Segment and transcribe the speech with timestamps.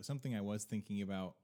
[0.00, 1.34] something I was thinking about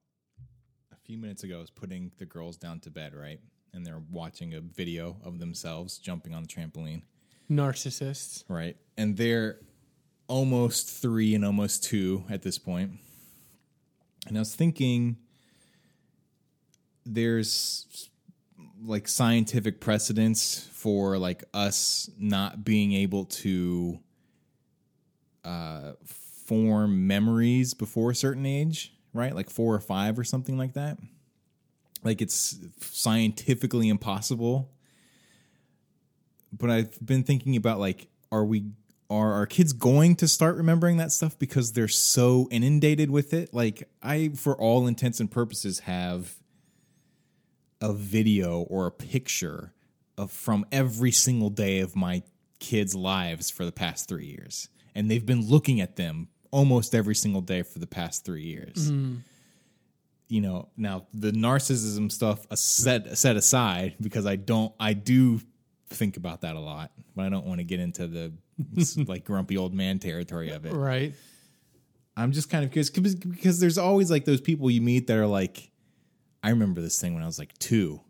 [0.92, 3.40] a few minutes ago is putting the girls down to bed, right?
[3.72, 7.02] And they're watching a video of themselves jumping on the trampoline,
[7.50, 8.44] Narcissists.
[8.48, 8.76] right?
[8.96, 9.58] And they're
[10.28, 12.92] almost three and almost two at this point.
[14.26, 15.16] And I was thinking
[17.04, 18.08] there's
[18.82, 23.98] like scientific precedence for like us not being able to
[25.44, 25.92] uh,
[26.44, 29.34] form memories before a certain age, right?
[29.34, 30.98] Like four or five or something like that.
[32.02, 34.70] Like it's scientifically impossible.
[36.52, 38.66] But I've been thinking about like, are we
[39.10, 43.52] are our kids going to start remembering that stuff because they're so inundated with it?
[43.52, 46.34] Like I, for all intents and purposes, have
[47.80, 49.72] a video or a picture
[50.16, 52.22] of from every single day of my
[52.60, 57.14] kids' lives for the past three years, and they've been looking at them almost every
[57.16, 58.90] single day for the past three years.
[60.28, 65.40] You know, now the narcissism stuff set set aside because I don't, I do
[65.90, 68.32] think about that a lot, but I don't want to get into the
[69.06, 70.72] like grumpy old man territory of it.
[70.72, 71.12] Right.
[72.16, 75.18] I'm just kind of curious because because there's always like those people you meet that
[75.18, 75.70] are like,
[76.42, 78.00] I remember this thing when I was like two,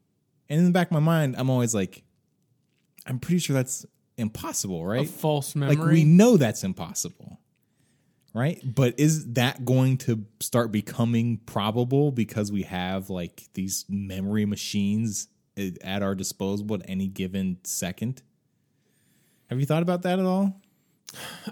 [0.49, 2.03] and in the back of my mind, I'm always like,
[3.07, 3.87] I'm pretty sure that's
[4.19, 5.09] impossible, A right?
[5.09, 5.95] false Like memory.
[5.95, 7.41] we know that's impossible,
[8.35, 8.61] right?
[8.65, 15.29] But is that going to start becoming probable because we have like these memory machines
[15.57, 18.23] at our disposal at any given second?
[19.49, 20.61] Have you thought about that at all?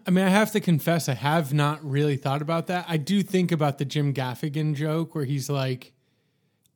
[0.07, 2.85] I mean, I have to confess, I have not really thought about that.
[2.89, 5.93] I do think about the Jim Gaffigan joke where he's like,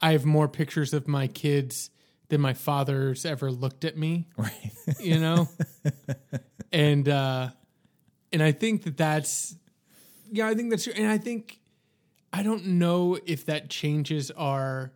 [0.01, 1.91] I have more pictures of my kids
[2.29, 4.73] than my father's ever looked at me, Right.
[5.01, 5.49] you know?
[6.73, 7.49] and, uh,
[8.33, 9.57] and I think that that's,
[10.31, 10.93] yeah, I think that's true.
[10.97, 11.61] And I think,
[12.33, 14.93] I don't know if that changes our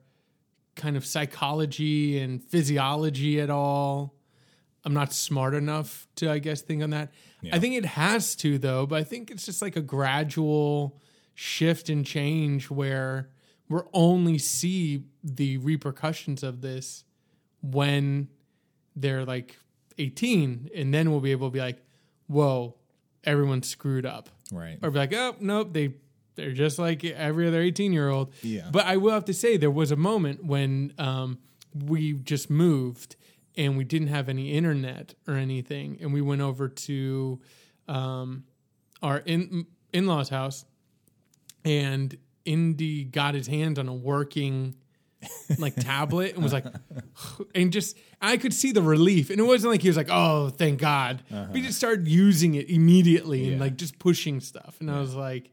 [0.76, 4.14] kind of psychology and physiology at all.
[4.84, 7.12] I'm not smart enough to, I guess, think on that.
[7.52, 11.00] I think it has to, though, but I think it's just like a gradual
[11.34, 13.30] shift and change where
[13.68, 17.04] we'll only see the repercussions of this
[17.62, 18.28] when
[18.96, 19.58] they're like
[19.98, 20.70] 18.
[20.74, 21.82] And then we'll be able to be like,
[22.26, 22.76] whoa,
[23.24, 24.28] everyone's screwed up.
[24.52, 24.78] right.
[24.82, 25.94] Or be like, oh, nope, they,
[26.34, 28.32] they're just like every other 18 year old.
[28.42, 28.68] Yeah.
[28.70, 31.38] But I will have to say, there was a moment when um,
[31.74, 33.16] we just moved
[33.56, 35.98] and we didn't have any internet or anything.
[36.00, 37.40] And we went over to
[37.88, 38.44] um,
[39.02, 40.64] our in in law's house,
[41.64, 44.76] and Indy got his hand on a working
[45.58, 46.64] like tablet and was like,
[47.54, 50.48] and just I could see the relief, and it wasn't like he was like, "Oh,
[50.50, 51.66] thank God," but he uh-huh.
[51.66, 55.50] just started using it immediately and like just pushing stuff, and I was like,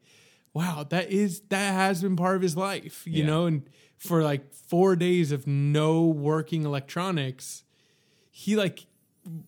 [0.53, 3.27] "Wow, that is that has been part of his life," you Yeah.
[3.27, 7.63] know, and for like four days of no working electronics,
[8.31, 8.85] he like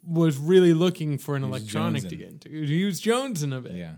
[0.04, 2.20] was really looking for an electronic to jonesing.
[2.20, 2.66] get into.
[2.66, 3.76] He was jonesing of it.
[3.76, 3.94] Yeah.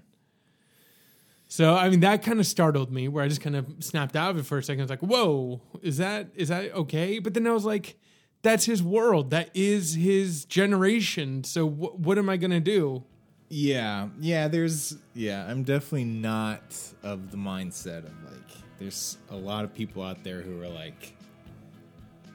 [1.52, 4.32] So I mean that kind of startled me where I just kind of snapped out
[4.32, 4.80] of it for a second.
[4.80, 8.00] I was like, "Whoa, is that is that okay?" But then I was like,
[8.42, 9.32] "That's his world.
[9.32, 11.44] That is his generation.
[11.44, 13.04] So wh- what am I gonna do?"
[13.50, 16.64] Yeah, yeah, there's yeah, I'm definitely not
[17.04, 21.18] of the mindset of like there's a lot of people out there who are like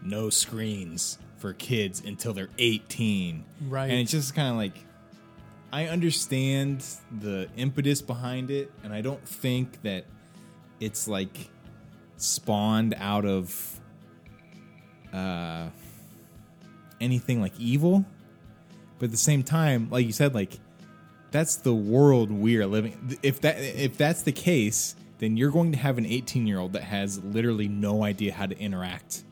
[0.03, 3.47] no screens for kids until they're 18.
[3.67, 3.91] Right.
[3.91, 4.75] And it's just kind of like
[5.73, 10.05] I understand the impetus behind it and I don't think that
[10.81, 11.51] it's like
[12.17, 13.81] spawned out of
[15.13, 15.69] uh
[17.01, 18.05] anything like evil.
[18.99, 20.59] But at the same time, like you said like
[21.31, 23.19] that's the world we are living.
[23.23, 26.73] If that if that's the case, then you're going to have an 18 year old
[26.75, 29.25] that has literally no idea how to interact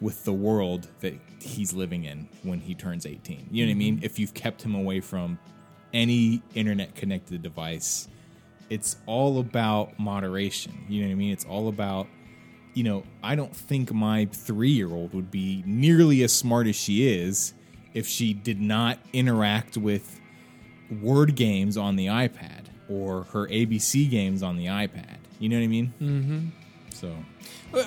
[0.00, 3.48] with the world that he's living in when he turns 18.
[3.50, 4.00] You know what I mean?
[4.02, 5.38] If you've kept him away from
[5.92, 8.08] any internet connected device,
[8.68, 10.84] it's all about moderation.
[10.88, 11.32] You know what I mean?
[11.32, 12.06] It's all about
[12.74, 16.76] you know, I don't think my three year old would be nearly as smart as
[16.76, 17.52] she is
[17.94, 20.20] if she did not interact with
[21.02, 25.16] word games on the iPad or her ABC games on the iPad.
[25.38, 25.94] You know what I mean?
[26.00, 26.46] Mm-hmm.
[26.92, 27.14] So,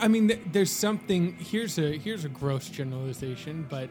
[0.02, 1.34] I mean, there's something.
[1.34, 3.90] Here's a here's a gross generalization, but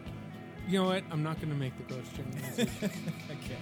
[0.66, 1.04] you know what?
[1.10, 2.70] I'm not going to make the gross generalization.
[3.30, 3.58] okay.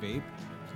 [0.00, 0.22] Vape,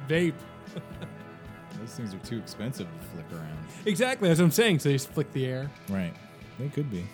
[0.09, 0.35] Vape.
[1.81, 3.59] those things are too expensive to flick around.
[3.87, 4.29] Exactly.
[4.29, 4.79] That's what I'm saying.
[4.81, 5.71] So they just flick the air.
[5.89, 6.15] Right.
[6.59, 7.05] They could be.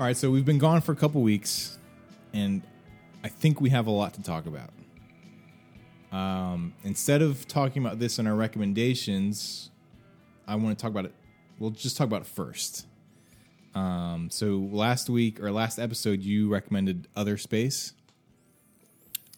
[0.00, 1.78] All right, so we've been gone for a couple weeks,
[2.32, 2.62] and
[3.22, 4.70] I think we have a lot to talk about.
[6.10, 9.70] Um, instead of talking about this in our recommendations,
[10.48, 11.14] I want to talk about it.
[11.58, 12.86] We'll just talk about it first.
[13.74, 17.92] Um, so last week or last episode, you recommended Other Space.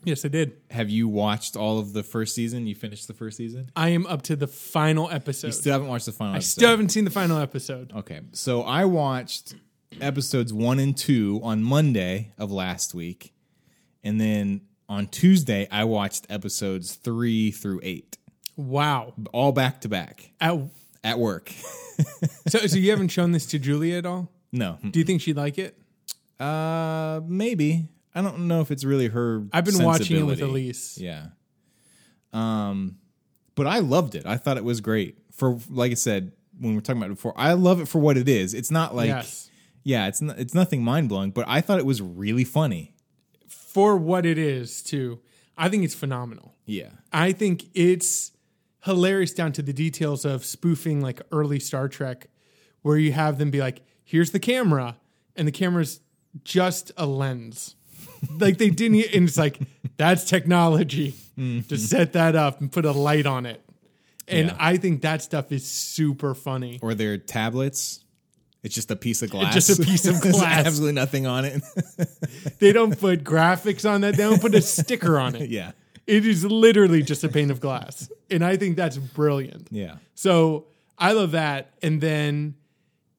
[0.04, 0.52] Yes, I did.
[0.70, 2.66] Have you watched all of the first season?
[2.66, 3.70] You finished the first season.
[3.76, 5.48] I am up to the final episode.
[5.48, 6.34] You still haven't watched the final.
[6.34, 6.50] I episode.
[6.50, 7.92] still haven't seen the final episode.
[7.94, 9.54] Okay, so I watched
[10.00, 13.32] episodes one and two on Monday of last week,
[14.02, 18.18] and then on Tuesday I watched episodes three through eight,
[18.56, 19.14] Wow.
[19.32, 20.58] all back to back At,
[21.02, 21.50] at work.
[22.48, 24.30] so, so you haven't shown this to Julia at all?
[24.52, 25.78] no, Do you think she'd like it?
[26.40, 29.44] uh, maybe I don't know if it's really her.
[29.52, 30.40] I've been watching it with.
[30.40, 30.98] Elise.
[30.98, 31.28] Yeah.
[32.32, 32.98] Um,
[33.54, 34.26] but I loved it.
[34.26, 35.18] I thought it was great.
[35.32, 37.98] For like I said when we were talking about it before, I love it for
[37.98, 38.54] what it is.
[38.54, 39.50] It's not like yes.
[39.82, 42.94] yeah, it's not, it's nothing mind blowing, but I thought it was really funny.
[43.48, 45.20] For what it is, too.
[45.56, 46.54] I think it's phenomenal.
[46.64, 46.90] Yeah.
[47.12, 48.32] I think it's
[48.84, 52.28] hilarious down to the details of spoofing like early Star Trek,
[52.82, 54.96] where you have them be like, here's the camera,
[55.34, 56.00] and the camera's
[56.44, 57.76] just a lens.
[58.38, 59.58] Like they didn't, and it's like,
[59.96, 61.76] that's technology to mm-hmm.
[61.76, 63.60] set that up and put a light on it.
[64.26, 64.56] And Yeah.
[64.58, 66.78] I think that stuff is super funny.
[66.82, 68.00] Or their tablets.
[68.62, 69.52] It's just a piece of glass.
[69.52, 70.66] just a piece of glass.
[70.66, 71.62] absolutely nothing on it.
[72.58, 75.50] They don't put graphics on that, they don't put a sticker on it.
[75.50, 75.72] yeah.
[76.06, 78.10] It is literally just a pane of glass.
[78.30, 79.68] And I think that's brilliant.
[79.70, 79.96] Yeah.
[80.14, 80.66] So
[80.98, 81.72] I love that.
[81.82, 82.54] And then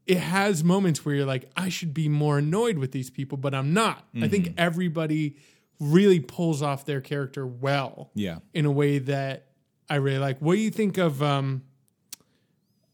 [0.07, 3.53] it has moments where you're like, I should be more annoyed with these people, but
[3.55, 4.05] I'm not.
[4.21, 4.53] I think Mm-hmm.
[4.59, 5.37] everybody
[5.79, 8.37] really pulls off their character well Yeah.
[8.53, 9.47] in a way that
[9.89, 10.39] I really like.
[10.39, 11.63] What do you think of um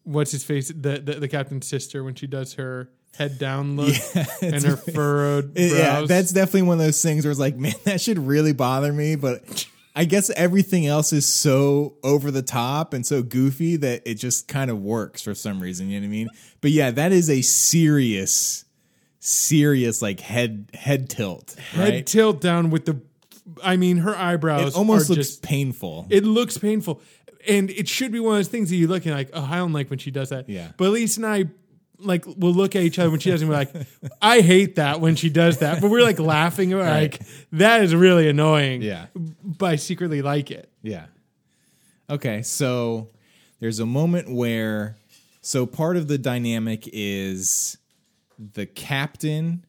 [0.04, 0.70] what's his face?
[0.70, 3.96] The the, the captain's sister when she does her head down look
[4.42, 5.72] and her furrowed brows.
[5.74, 8.92] Yeah, that's definitely one of those things where it's like, man, that should really bother
[8.92, 9.16] me.
[9.16, 14.16] But I guess everything else is so over the top and so goofy that it
[14.16, 15.90] just kind of works for some reason.
[15.90, 16.30] You know what I mean?
[16.62, 18.64] But yeah, that is a serious,
[19.20, 21.56] serious like head head tilt.
[21.74, 22.06] head Right?
[22.06, 23.02] tilt down with the
[23.64, 26.08] I mean her eyebrows it almost looks just painful.
[26.10, 27.02] It looks painful,
[27.48, 29.58] and it should be one of those things that you look and like, oh, I
[29.58, 30.48] don't like when she does that.
[30.48, 30.72] Yeah.
[30.78, 31.46] But Elise and I,
[32.02, 33.74] like, we'll look at each other when she does, and we're like,
[34.22, 35.82] I hate that when she does that.
[35.82, 37.22] But we're like laughing, we're like,
[37.54, 38.82] that is really annoying.
[38.82, 39.08] Yeah.
[39.16, 40.70] But I secretly like it.
[40.82, 41.06] Yeah.
[42.10, 43.08] Okay, so
[43.60, 44.98] there's a moment where
[45.42, 47.78] so part of the dynamic is
[48.54, 49.66] the captain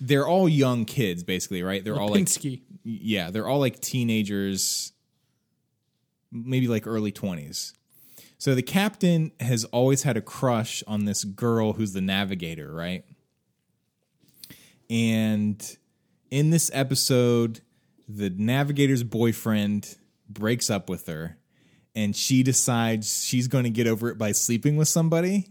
[0.00, 1.82] they're all young kids basically, right?
[1.82, 2.28] They're all like
[2.84, 4.92] yeah, they're all like teenagers
[6.30, 7.72] maybe like early 20s.
[8.38, 13.04] So the captain has always had a crush on this girl who's the navigator, right?
[14.90, 15.76] And
[16.30, 17.60] in this episode,
[18.08, 19.96] the navigator's boyfriend
[20.28, 21.38] breaks up with her
[21.94, 25.48] and she decides she's going to get over it by sleeping with somebody.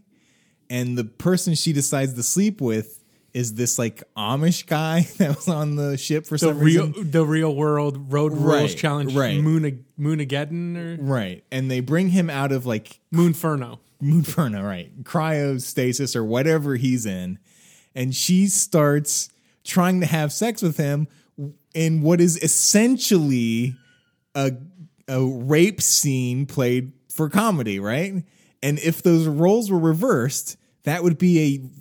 [0.69, 3.03] And the person she decides to sleep with
[3.35, 7.11] is this like Amish guy that was on the ship for The some real, reason.
[7.11, 9.39] the real world road rules Right, challenge, right.
[9.39, 11.43] Moon Moonageddon or Right.
[11.51, 13.79] And they bring him out of like Moonferno.
[14.01, 15.03] Moonferno, right?
[15.03, 17.37] Cryostasis or whatever he's in.
[17.93, 19.29] And she starts
[19.65, 21.07] trying to have sex with him
[21.73, 23.75] in what is essentially
[24.33, 24.53] a,
[25.09, 28.23] a rape scene played for comedy, right?
[28.63, 31.39] And if those roles were reversed, that would be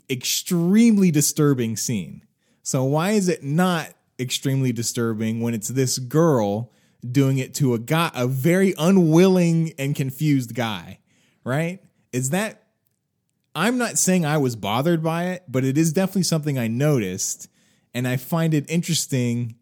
[0.09, 2.23] a extremely disturbing scene.
[2.63, 6.73] So why is it not extremely disturbing when it's this girl
[7.09, 10.99] doing it to a guy, a very unwilling and confused guy,
[11.45, 11.81] right?
[12.13, 12.63] Is that
[13.55, 17.49] I'm not saying I was bothered by it, but it is definitely something I noticed
[17.93, 19.55] and I find it interesting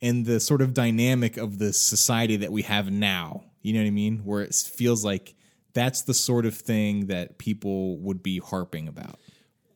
[0.00, 3.44] in the sort of dynamic of the society that we have now.
[3.62, 4.18] You know what I mean?
[4.24, 5.34] Where it feels like
[5.72, 9.18] that's the sort of thing that people would be harping about.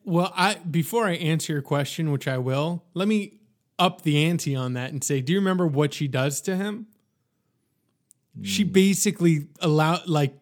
[0.03, 3.39] Well, I before I answer your question, which I will, let me
[3.79, 6.87] up the ante on that and say, do you remember what she does to him?
[8.43, 8.71] She Hmm.
[8.71, 10.37] basically allow like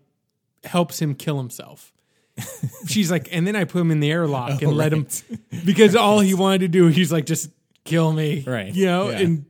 [0.63, 1.91] helps him kill himself.
[2.87, 5.05] She's like, and then I put him in the airlock and let him
[5.65, 7.49] because all he wanted to do, he's like, just
[7.83, 8.73] kill me, Right.
[8.73, 9.19] You know, Yeah.
[9.19, 9.45] and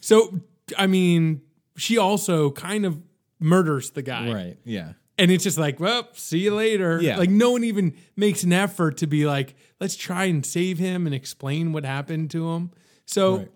[0.00, 0.40] so
[0.76, 1.42] I mean,
[1.76, 2.98] she also kind of
[3.38, 4.58] murders the guy, Right.
[4.64, 4.92] Yeah.
[5.18, 7.00] And it's just like, well, see you later.
[7.00, 7.16] Yeah.
[7.18, 11.06] Like no one even makes an effort to be like, let's try and save him
[11.06, 12.70] and explain what happened to him.
[13.06, 13.48] So Right.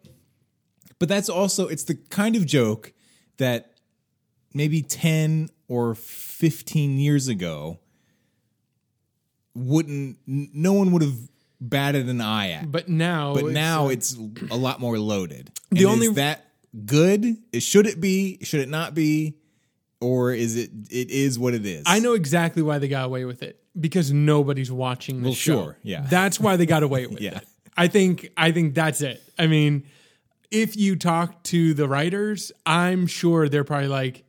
[1.00, 2.92] But that's also it's the kind of joke
[3.36, 3.76] that
[4.52, 7.78] maybe 10 or 15 years ago
[9.54, 11.16] wouldn't n- no one would have
[11.60, 12.70] batted an eye at.
[12.70, 14.16] but now But it's, now uh, it's
[14.50, 15.50] a lot more loaded.
[15.70, 16.44] The And only- is that
[16.84, 17.36] good?
[17.52, 18.38] Is- Should it be?
[18.42, 19.34] Should it not be?
[20.00, 20.70] Or is it?
[20.90, 21.82] It is what it is.
[21.86, 25.62] I know exactly why they got away with it because nobody's watching the Well, show.
[25.64, 26.06] sure, yeah.
[26.08, 27.38] That's why they got away with Yeah.
[27.38, 27.48] it.
[27.76, 29.22] I think I think that's it.
[29.38, 29.84] I mean,
[30.50, 34.24] if you talk to the writers, I'm sure they're probably like,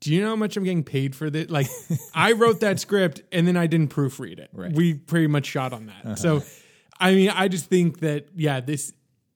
[0.00, 1.66] "Do you know how much I'm getting paid for this?" Like,
[2.14, 4.50] I wrote that script and then I didn't proofread it.
[4.52, 4.72] Right.
[4.72, 6.18] We pretty much shot on that.
[6.18, 6.46] So, uh-huh.
[7.00, 8.92] I mean, I just think that yeah, this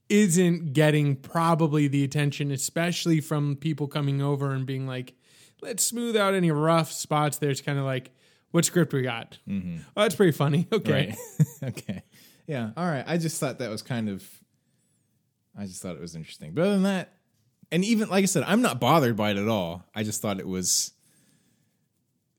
[0.08, 5.14] isn't getting probably the attention, especially from people coming over and being like,
[5.66, 7.50] let's smooth out any rough spots there.
[7.50, 8.10] It's kind of like,
[8.52, 9.38] what script we got?
[9.48, 9.78] Mm-hmm.
[9.96, 10.66] Oh, that's pretty funny.
[10.72, 10.92] Okay.
[11.08, 11.16] Right.
[11.70, 12.02] okay.
[12.46, 12.70] Yeah.
[12.76, 13.04] All right.
[13.06, 14.26] I just thought that was kind of.
[15.58, 16.52] I just thought it was interesting.
[16.54, 17.14] But other than that,
[17.72, 19.84] and even like I said, I'm not bothered by it at all.
[19.94, 20.92] I just thought it was.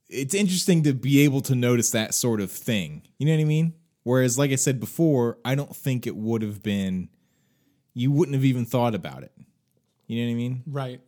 [0.09, 3.01] It's interesting to be able to notice that sort of thing.
[3.17, 3.73] You know what I mean?
[4.03, 7.09] Whereas, like I said before, I don't think it would have been.
[7.93, 9.33] You wouldn't have even thought about it.
[10.05, 10.63] You know what I mean?
[10.65, 11.01] Right.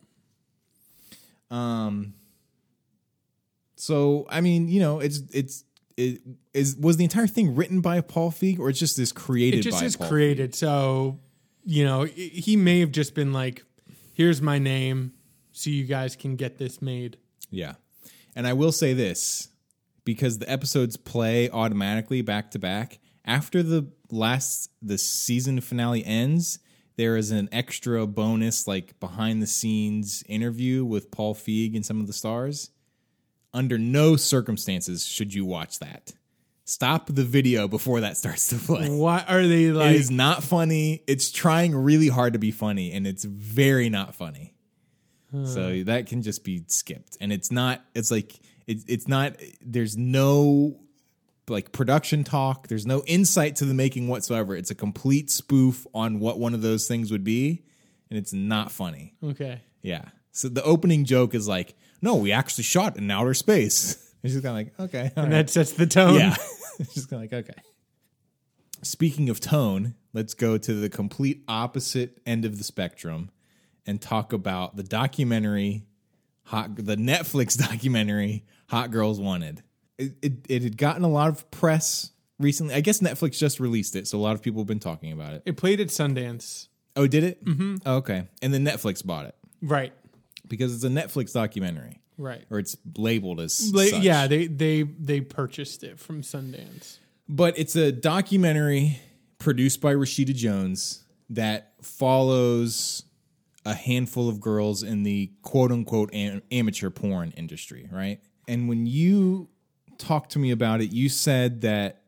[1.50, 2.14] Um.
[3.76, 5.64] So I mean, you know, it's it's
[5.96, 6.20] it
[6.54, 9.62] is was the entire thing written by Paul Feig or it's just this created It
[9.62, 10.54] just is Paul created.
[10.54, 11.18] So,
[11.64, 13.64] you know, he may have just been like,
[14.14, 15.12] here's my name
[15.52, 17.16] so you guys can get this made.
[17.50, 17.74] Yeah.
[18.34, 19.48] And I will say this
[20.04, 22.98] because the episodes play automatically back to back.
[23.24, 26.58] After the last the season finale ends,
[27.00, 31.98] there is an extra bonus like behind the scenes interview with Paul Feig and some
[31.98, 32.72] of the stars.
[33.54, 36.12] Under no circumstances should you watch that.
[36.66, 38.90] Stop the video before that starts to play.
[38.90, 41.02] Why are they like, It is not funny.
[41.06, 44.54] It's trying really hard to be funny, and it's very not funny.
[45.44, 47.82] So that can just be skipped, and it's not.
[47.94, 49.36] It's like it's it's not.
[49.64, 50.76] There's no
[51.50, 52.68] like production talk.
[52.68, 54.56] There's no insight to the making whatsoever.
[54.56, 57.62] It's a complete spoof on what one of those things would be,
[58.08, 59.14] and it's not funny.
[59.22, 59.62] okay.
[59.82, 60.04] Yeah.
[60.32, 64.44] So the opening joke is like, "No, we actually shot in outer space." It's just
[64.44, 65.46] kind of like, okay, And right.
[65.46, 66.16] that sets the tone.
[66.16, 66.36] Yeah.
[66.78, 67.58] it's just kind of like, okay.
[68.82, 73.30] Speaking of tone, let's go to the complete opposite end of the spectrum
[73.86, 75.86] and talk about the documentary,
[76.44, 79.62] hot, the Netflix documentary, Hot Girls Wanted.
[80.00, 82.74] It, it, it had gotten a lot of press recently.
[82.74, 85.34] I guess Netflix just released it, so a lot of people have been talking about
[85.34, 85.42] it.
[85.46, 86.68] It played at Sundance.
[86.96, 87.44] Oh, did it?
[87.44, 87.76] Mm-hmm.
[87.86, 88.26] okay.
[88.42, 89.92] And then Netflix bought it Right.
[90.48, 92.44] because it's a Netflix documentary, Right.
[92.50, 93.92] or it's labeled as such.
[94.00, 96.98] yeah, they they they purchased it from Sundance.
[97.28, 98.98] But it's a documentary
[99.38, 103.04] produced by Rashida Jones that follows
[103.64, 108.20] a handful of girls in the quote unquote am- amateur porn industry, right?
[108.48, 109.48] And when you
[110.00, 112.02] talked to me about it, you said that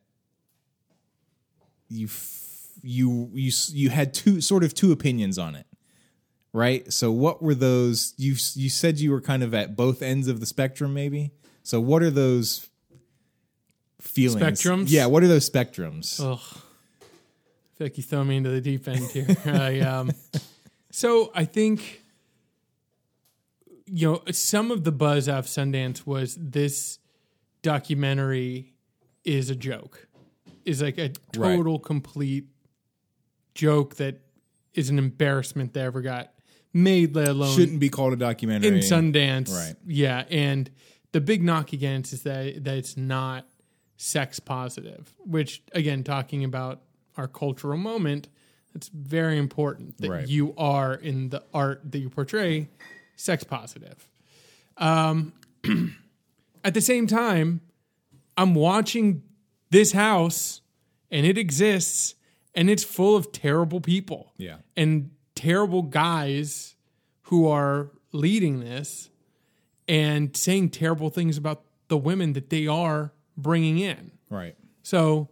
[1.88, 5.66] you f- you you you had two sort of two opinions on it.
[6.54, 6.92] Right?
[6.92, 10.40] So what were those you you said you were kind of at both ends of
[10.40, 11.32] the spectrum maybe?
[11.62, 12.68] So what are those
[14.00, 14.42] feelings?
[14.42, 14.86] Spectrums?
[14.88, 16.20] Yeah, what are those spectrums?
[16.20, 16.38] Ugh.
[16.42, 19.26] I feel like you throw me into the deep end here.
[19.46, 20.10] I, um,
[20.90, 22.02] so I think,
[23.86, 26.98] you know, some of the buzz out of Sundance was this
[27.62, 28.74] documentary
[29.24, 30.08] is a joke,
[30.64, 31.56] is like a Right.
[31.56, 32.46] total, complete
[33.54, 34.20] joke that
[34.74, 36.32] is an embarrassment that ever got
[36.72, 38.68] made, let alone Shouldn't be called a documentary.
[38.68, 39.50] in Sundance.
[39.50, 39.74] Right.
[39.86, 40.70] Yeah, and
[41.12, 43.46] the big knock against is that that it's not
[43.96, 46.82] sex positive, which again, talking about
[47.16, 48.28] our cultural moment,
[48.74, 50.26] it's very important that Right.
[50.28, 52.68] you are in the art that you portray
[53.16, 54.08] sex positive.
[54.78, 55.34] Um,
[56.64, 57.60] at the same time,
[58.36, 59.22] I'm watching
[59.70, 60.60] this house
[61.10, 62.14] and it exists
[62.54, 64.58] and it's full of terrible people Yeah.
[64.76, 66.76] and terrible guys
[67.22, 69.10] who are leading this
[69.88, 74.12] and saying terrible things about the women that they are bringing in.
[74.30, 74.56] Right.
[74.82, 75.28] So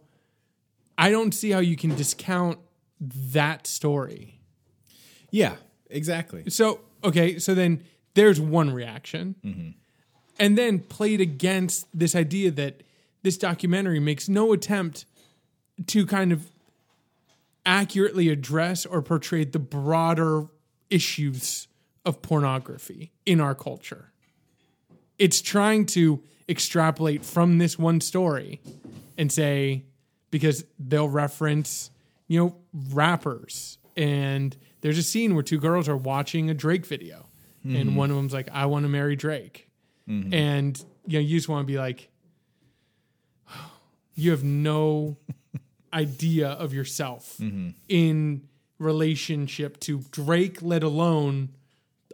[0.97, 2.59] I don't see how you can discount
[2.99, 4.39] that story.
[5.31, 5.55] Yeah,
[5.89, 6.43] exactly.
[6.49, 7.83] So, okay, so then
[8.15, 9.35] there's one reaction.
[9.43, 9.69] Mm-hmm.
[10.41, 12.81] And then played against this idea that
[13.21, 15.05] this documentary makes no attempt
[15.85, 16.49] to kind of
[17.63, 20.47] accurately address or portray the broader
[20.89, 21.67] issues
[22.03, 24.11] of pornography in our culture.
[25.19, 28.61] It's trying to extrapolate from this one story
[29.19, 29.83] and say,
[30.31, 31.91] because they'll reference,
[32.27, 32.55] you know,
[32.91, 33.77] rappers.
[33.95, 37.27] And there's a scene where two girls are watching a Drake video,
[37.63, 37.95] and mm-hmm.
[37.95, 39.67] one of them's like, "I want to marry Drake,"
[40.11, 40.33] Mm-hmm.
[40.33, 42.09] and you know, you just want to be like,
[44.13, 45.17] you have no
[45.93, 47.69] idea of yourself mm-hmm.
[47.87, 51.49] in relationship to Drake, let alone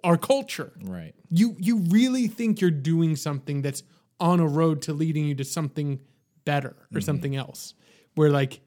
[0.04, 0.72] our culture.
[0.84, 1.16] Right.
[1.30, 3.82] You you really think you're doing something that's
[4.20, 6.00] on a road to leading you to something
[6.46, 7.00] better or mm-hmm.
[7.00, 7.74] something else.
[8.16, 8.62] Where like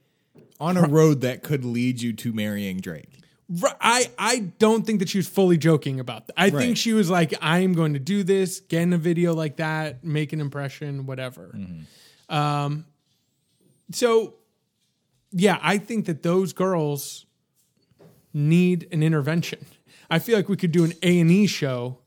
[0.58, 3.19] On a road that could lead you to marrying Drake.
[3.80, 6.34] I I don't think that she was fully joking about that.
[6.36, 6.58] I Right.
[6.58, 9.56] think she was like, I am going to do this, get in a video like
[9.56, 11.58] that, make an impression, whatever.
[12.28, 12.86] Um,
[13.92, 14.34] so
[15.32, 17.26] yeah, I think that those girls
[18.32, 19.64] need an intervention.
[20.08, 21.98] I feel like we could do an A and E show.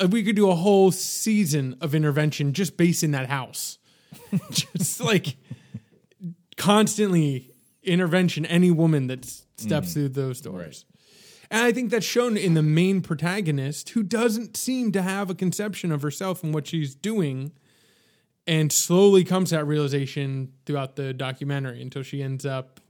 [0.00, 3.78] Uh, We could do a whole season of intervention just based in that house,
[4.52, 5.36] just like
[6.56, 7.50] constantly
[7.82, 8.46] intervention.
[8.46, 9.92] Any woman that steps mm.
[9.94, 10.84] through those doors,
[11.50, 15.34] and I think that's shown in the main protagonist, who doesn't seem to have a
[15.34, 17.52] conception of herself and what she's doing,
[18.46, 22.80] and slowly comes to that realization throughout the documentary until she ends up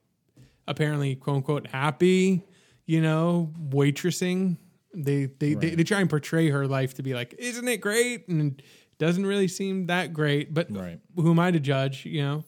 [0.67, 2.45] apparently quote unquote happy,
[2.87, 4.59] you know, waitressing.
[4.95, 8.29] They they, they they try and portray her life to be like, isn't it great?
[8.29, 8.65] And it
[8.99, 10.53] doesn't really seem that great.
[10.55, 10.99] But Right.
[11.17, 12.05] who am I to judge?
[12.07, 12.45] You know.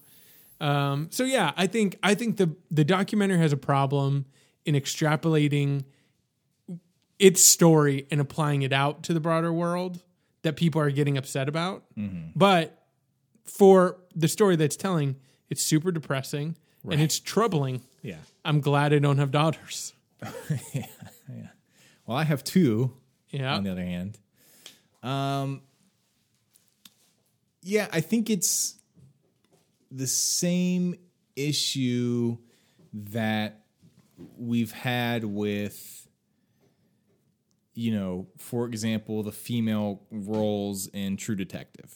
[0.61, 4.26] Um, so yeah, I think I think the the documentary has a problem
[4.64, 5.85] in extrapolating
[7.19, 10.02] its story and applying it out to the broader world
[10.43, 11.85] that people are getting upset about.
[12.37, 12.76] But
[13.45, 15.17] for the story that's telling,
[15.50, 16.57] it's super depressing
[16.88, 17.83] and it's troubling.
[18.02, 18.17] Yeah.
[18.45, 19.93] I'm glad I don't have daughters.
[20.75, 21.47] Yeah,
[22.07, 22.93] Well, I have two.
[23.31, 23.55] Yeah.
[23.55, 24.19] On the other hand,
[25.02, 25.62] um,
[27.62, 28.76] yeah, I think it's
[29.90, 30.94] the same
[31.37, 32.38] issue
[32.92, 33.64] that
[34.37, 36.09] we've had with,
[37.74, 41.94] you know, for example, the female roles in True Detective,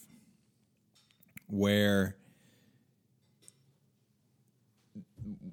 [1.47, 2.17] where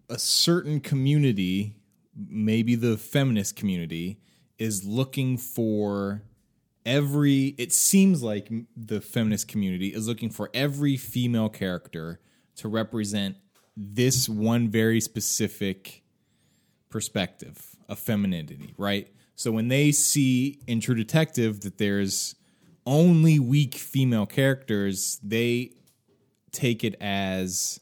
[0.08, 1.76] a certain community,
[2.16, 4.18] maybe the feminist community,
[4.58, 6.22] is looking for
[6.84, 7.54] every.
[7.58, 12.20] It seems like the feminist community is looking for every female character
[12.56, 13.36] to represent
[13.76, 16.02] this one very specific
[16.90, 19.08] perspective of femininity, right?
[19.34, 22.34] So when they see in True Detective that there's
[22.86, 25.72] only weak female characters, they
[26.52, 27.80] take it as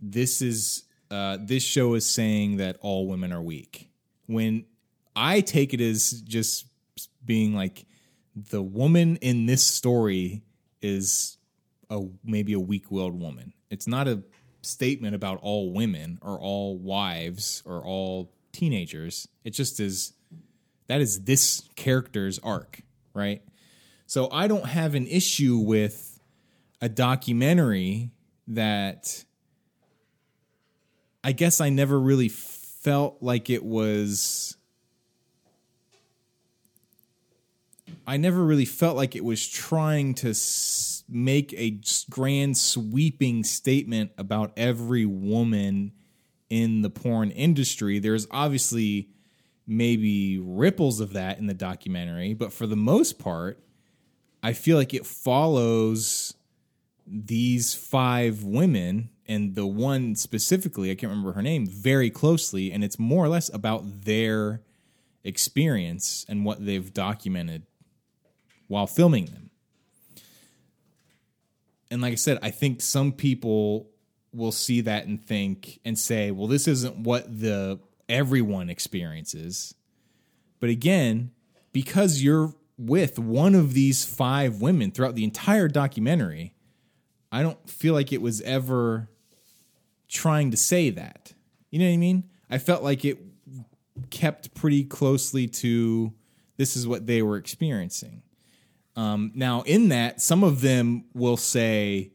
[0.00, 3.88] this is uh, this show is saying that all women are weak.
[4.26, 4.66] When
[5.16, 6.66] I take it as just
[7.24, 7.86] being like
[8.36, 10.42] the woman in this story
[10.82, 11.37] is
[11.90, 13.52] a maybe a weak-willed woman.
[13.70, 14.22] It's not a
[14.62, 19.28] statement about all women or all wives or all teenagers.
[19.44, 20.12] It just is
[20.88, 22.80] that is this character's arc,
[23.14, 23.42] right?
[24.06, 26.20] So I don't have an issue with
[26.80, 28.10] a documentary
[28.48, 29.24] that
[31.22, 34.56] I guess I never really felt like it was.
[38.06, 44.12] I never really felt like it was trying to s- make a grand sweeping statement
[44.18, 45.92] about every woman
[46.50, 47.98] in the porn industry.
[47.98, 49.08] There's obviously
[49.66, 53.58] maybe ripples of that in the documentary, but for the most part,
[54.42, 56.34] I feel like it follows
[57.06, 62.72] these five women and the one specifically, I can't remember her name, very closely.
[62.72, 64.62] And it's more or less about their
[65.22, 67.66] experience and what they've documented
[68.68, 69.47] while filming them.
[71.90, 73.90] And like I said, I think some people
[74.32, 79.74] will see that and think and say, well, this isn't what the everyone experiences.
[80.60, 81.30] But again,
[81.72, 86.54] because you're with one of these five women throughout the entire documentary,
[87.32, 89.08] I don't feel like it was ever
[90.08, 91.32] trying to say that.
[91.70, 92.24] You know what I mean?
[92.50, 93.18] I felt like it
[94.10, 96.12] kept pretty closely to
[96.56, 98.22] this is what they were experiencing.
[98.98, 102.10] Um, now, in that, some of them will say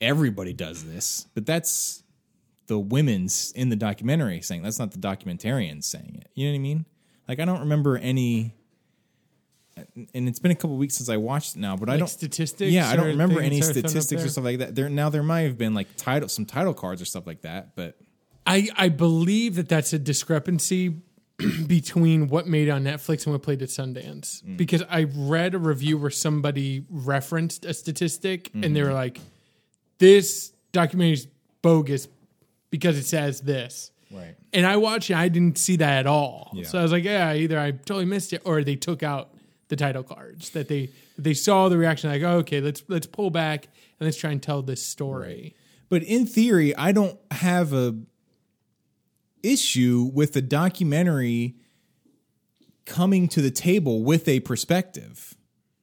[0.00, 2.02] everybody does this, but that's
[2.66, 6.30] the women's in the documentary saying that's not the documentarians saying it.
[6.34, 6.86] You know what I mean?
[7.28, 8.52] Like I don't remember any,
[9.76, 12.72] and it's been a couple weeks since I watched it now, but I don't statistics
[12.72, 14.74] Yeah, I don't remember any that are thrown up statistics or stuff like that.
[14.74, 17.76] There now there might have been like title some title cards or stuff like that,
[17.76, 17.96] but
[18.44, 20.96] I, I believe that that's a discrepancy
[21.66, 24.42] between what made on Netflix and what played at Sundance.
[24.44, 24.56] Mm.
[24.56, 28.96] Because I read a review where somebody referenced a statistic and they were mm-hmm.
[28.96, 29.20] like,
[29.98, 31.28] this documentary is
[31.62, 32.08] bogus
[32.70, 33.90] because it says this.
[34.10, 34.36] Right.
[34.52, 36.50] And I watched it, I didn't see that at all.
[36.54, 36.64] Yeah.
[36.66, 39.30] So I was like, yeah, either I totally missed it or they took out
[39.68, 43.30] the title cards that they they saw the reaction like, oh, okay, let's let's pull
[43.30, 43.64] back
[43.98, 45.54] and let's try and tell this story.
[45.88, 47.94] But in theory, I don't have a
[49.44, 51.56] issue with the documentary
[52.86, 55.34] coming to the table with a perspective,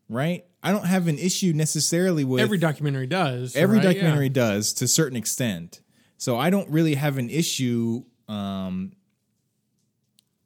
[0.10, 0.46] right?
[0.64, 3.56] I don't have an issue necessarily with Every documentary does.
[3.56, 3.84] every right?
[3.86, 3.94] Yeah.
[3.94, 5.82] documentary does to a certain extent.
[6.18, 8.92] So I don't really have an issue um,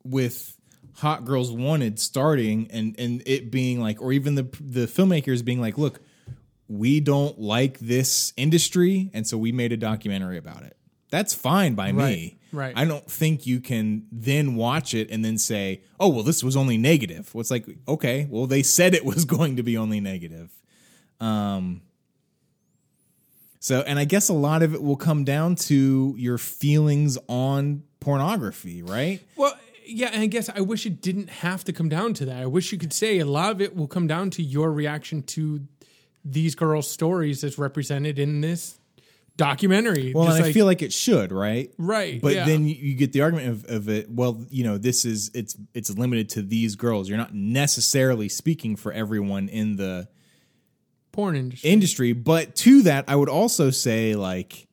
[0.04, 0.56] with
[0.96, 5.60] Hot Girls Wanted starting and and it being like, or even the the filmmakers being
[5.60, 6.00] like, look,
[6.70, 10.78] we don't like this industry, and so we made a documentary about it.
[11.12, 12.40] That's fine by me.
[12.56, 12.74] Right.
[12.76, 16.56] I don't think you can then watch it and then say, oh well, this was
[16.56, 17.34] only negative.
[17.34, 20.52] Well, it's like, okay, well they said it was going to be only negative.
[21.20, 21.82] Um,
[23.60, 27.84] so, and I guess a lot of it will come down to your feelings on
[28.00, 29.22] pornography, right?
[29.36, 32.42] Well, yeah, and I guess I wish it didn't have to come down to that.
[32.42, 35.24] I wish you could say a lot of it will come down to your reaction
[35.24, 35.62] to
[36.24, 38.80] these girls' stories as represented in this
[39.38, 40.14] documentary.
[40.14, 41.74] Well, and I feel like it should, right?
[41.78, 42.46] right, But yeah.
[42.46, 44.10] then you- you get the argument of, of it.
[44.10, 47.10] Well, you know, this is it's it's limited to these girls.
[47.10, 50.08] You're not necessarily speaking for everyone in the
[51.12, 51.70] porn industry.
[51.70, 52.14] industry.
[52.14, 54.68] But to that, I would also say like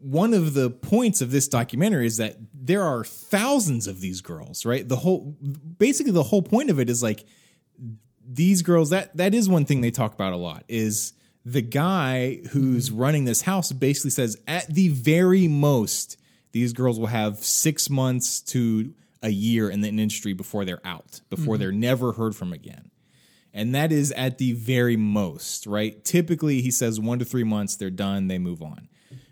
[0.00, 4.64] one of the points of this documentary is that there are thousands of these girls,
[4.64, 4.88] right?
[4.88, 5.36] The whole
[5.78, 7.26] basically the whole point of it is like
[8.26, 11.12] these girls that that is one thing they talk about a lot is
[11.52, 12.98] the guy who's mm-hmm.
[12.98, 16.16] running this house basically says at the very most
[16.52, 21.20] these girls will have 6 months to a year in the industry before they're out,
[21.30, 21.62] before mm-hmm.
[21.62, 22.90] they're never heard from again.
[23.52, 26.04] And that is at the very most, right?
[26.04, 28.88] Typically, he says one to three months, they're done, they move on.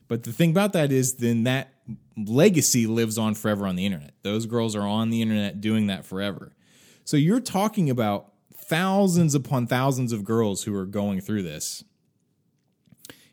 [0.09, 1.73] But the thing about that is, then that
[2.17, 4.15] legacy lives on forever on the internet.
[4.23, 6.57] Those girls are on the internet doing that forever.
[7.05, 11.85] So you're talking about thousands upon thousands of girls who are going through this.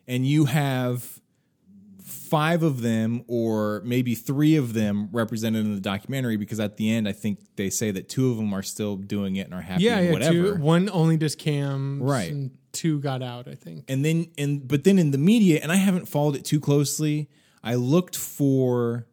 [0.08, 1.22] And you have
[2.04, 6.92] five of them or maybe three of them represented in the documentary because at the
[6.92, 9.62] end I think they say that two of them are still doing it and are
[9.62, 10.12] happy yeah, yeah.
[10.12, 10.56] whatever.
[10.56, 12.32] Two, one only does cams, Right.
[12.32, 13.48] And two got out.
[13.48, 13.86] I think.
[13.88, 17.30] and then and but then in the media and i haven't followed it too closely
[17.64, 19.06] i looked for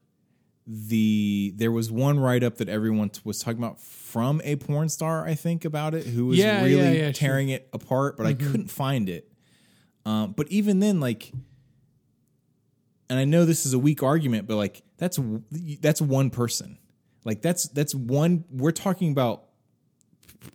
[0.67, 5.27] the there was one write-up that everyone t- was talking about from a porn star
[5.27, 8.33] i think about it who was Yeah, really yeah, yeah, tearing it apart but i
[8.33, 8.51] mm-hmm.
[8.51, 9.31] couldn't find it
[10.07, 11.33] um, but even then like
[13.09, 15.19] and i know this is a weak argument but like that's
[15.81, 16.79] that's one person
[17.25, 19.45] like that's that's one we're talking about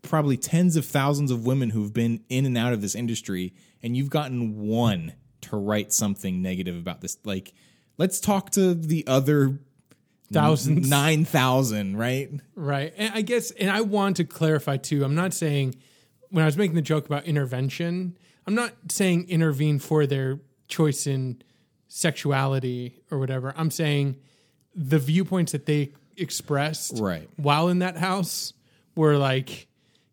[0.02, 3.54] probably tens of thousands of women who've been in and out of this industry
[3.84, 7.54] and you've gotten one to write something negative about this like
[7.98, 9.60] let's talk to the other
[10.34, 10.90] Thousands.
[10.90, 12.94] 9000 right Right.
[12.98, 15.76] And I guess, and I want to clarify too, I'm not saying,
[16.30, 21.08] when I was making the joke about intervention, I'm not saying intervene for their choice
[21.08, 21.42] in
[21.88, 23.54] sexuality or whatever.
[23.58, 24.18] I'm saying
[24.76, 27.30] the viewpoints that they expressed Right.
[27.38, 28.54] while in that house
[28.96, 29.68] were like,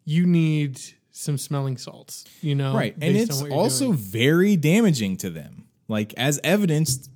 [0.04, 2.74] you need some smelling salts, you know?
[2.74, 3.98] right and it's also doing.
[3.98, 7.10] very damaging to them like as evidenced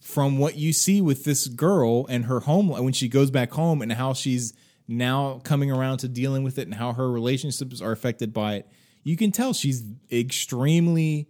[0.00, 3.80] from what you see with this girl and her home when she goes back home
[3.82, 4.52] and how she's
[4.88, 8.68] now coming around to dealing with it and how her relationships are affected by it
[9.06, 11.28] you can tell she's extremely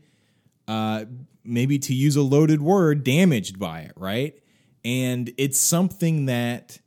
[0.68, 1.04] uh
[1.44, 4.42] maybe to use a loaded word damaged by it right
[4.84, 6.78] and it's something that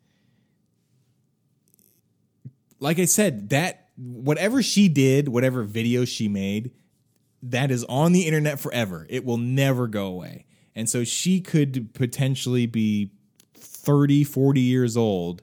[2.80, 6.71] like i said that whatever she did whatever video she made
[7.41, 9.06] that is on the internet forever.
[9.10, 10.45] It will never go away.
[10.75, 13.12] And so she could potentially be
[13.56, 15.41] 30, 40 years old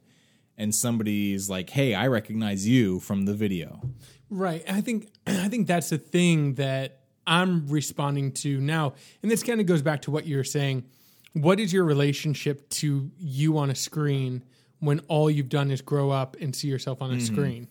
[0.59, 3.83] and somebody's like, "Hey, I recognize you from the video."
[4.31, 4.65] Right.
[4.67, 5.11] I think
[5.45, 8.95] I think that's the thing that I'm responding to now.
[9.23, 10.85] And this kind of goes back to what you're saying.
[11.33, 14.45] What is your relationship to you on a screen
[14.79, 17.35] when all you've done is grow up and see yourself on a mm-hmm.
[17.35, 17.69] screen?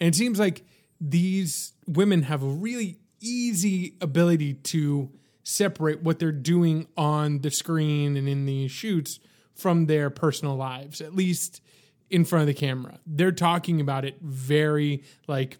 [0.00, 0.64] And it seems like
[1.00, 5.10] these women have a really easy ability to
[5.42, 9.20] separate what they're doing on the screen and in these shoots
[9.54, 11.60] from their personal lives, at least
[12.10, 12.98] in front of the camera.
[13.06, 15.58] They're talking about it very like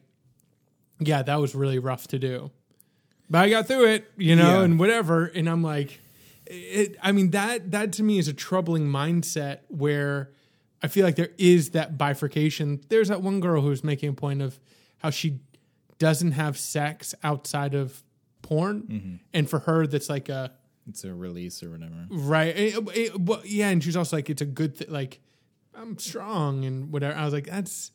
[0.98, 2.50] yeah, that was really rough to do.
[3.30, 4.64] But I got through it, you know, Yeah.
[4.64, 5.24] and whatever.
[5.26, 5.98] And I'm like,
[6.46, 10.30] it, I mean, that that to me is a troubling mindset where
[10.82, 12.80] I feel like there is that bifurcation.
[12.90, 14.60] There's that one girl who's making a point of
[14.98, 15.40] how she
[15.98, 18.02] doesn't have sex outside of
[18.42, 20.52] porn, and for her, that's like a
[20.86, 22.06] It's a release or whatever.
[22.10, 22.54] right?
[22.54, 24.90] It- it- well, yeah, and she's also like, it's a good thing.
[24.90, 25.20] Like,
[25.74, 27.16] I'm strong and whatever.
[27.16, 27.90] I was like, that's.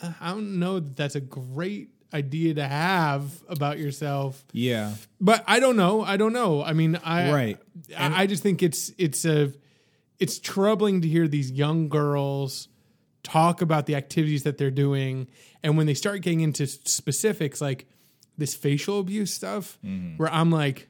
[0.00, 4.94] uh, I don't know that that's a great idea to have about yourself, Yeah.
[5.20, 6.02] but I don't know.
[6.02, 6.62] I don't know.
[6.62, 7.58] I mean, I Right.
[7.98, 9.52] I, I just think it's it's a
[10.18, 12.68] it's troubling to hear these young girls
[13.24, 15.26] talk about the activities that they're doing,
[15.62, 17.86] and when they start getting into specifics like
[18.38, 20.16] this facial abuse stuff, mm-hmm.
[20.16, 20.88] where I'm like,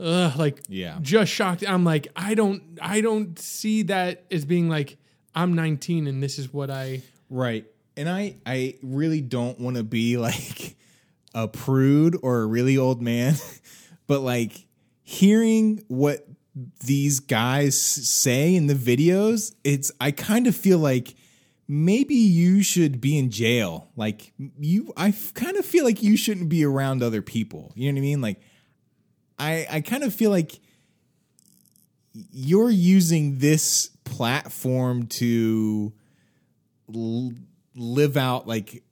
[0.00, 0.98] ugh, like Yeah.
[1.00, 1.64] just shocked.
[1.66, 4.96] I'm like, I don't I don't see that as being like
[5.34, 7.64] I'm 19 and this is what I Right.
[7.96, 10.76] And I I really don't want to be like
[11.34, 13.34] a prude or a really old man,
[14.06, 14.66] but like
[15.02, 16.26] hearing what
[16.84, 21.14] these guys say in the videos, it's I kind of feel like
[21.68, 23.88] maybe you should be in jail.
[23.96, 27.72] Like you I kind of feel like you shouldn't be around other people.
[27.74, 28.20] You know what I mean?
[28.20, 28.40] Like
[29.38, 30.60] I I kind of feel like
[32.30, 35.92] you're using this platform to
[36.94, 37.32] l-
[37.74, 38.82] live out like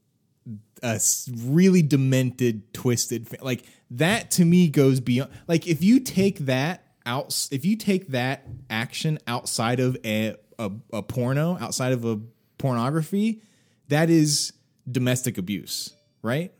[0.82, 0.98] a
[1.36, 7.48] really demented twisted like that to me goes beyond like if you take that out
[7.50, 12.18] if you take that action outside of a, a, a porno outside of a
[12.56, 13.42] pornography
[13.88, 14.52] that is
[14.90, 16.52] domestic abuse right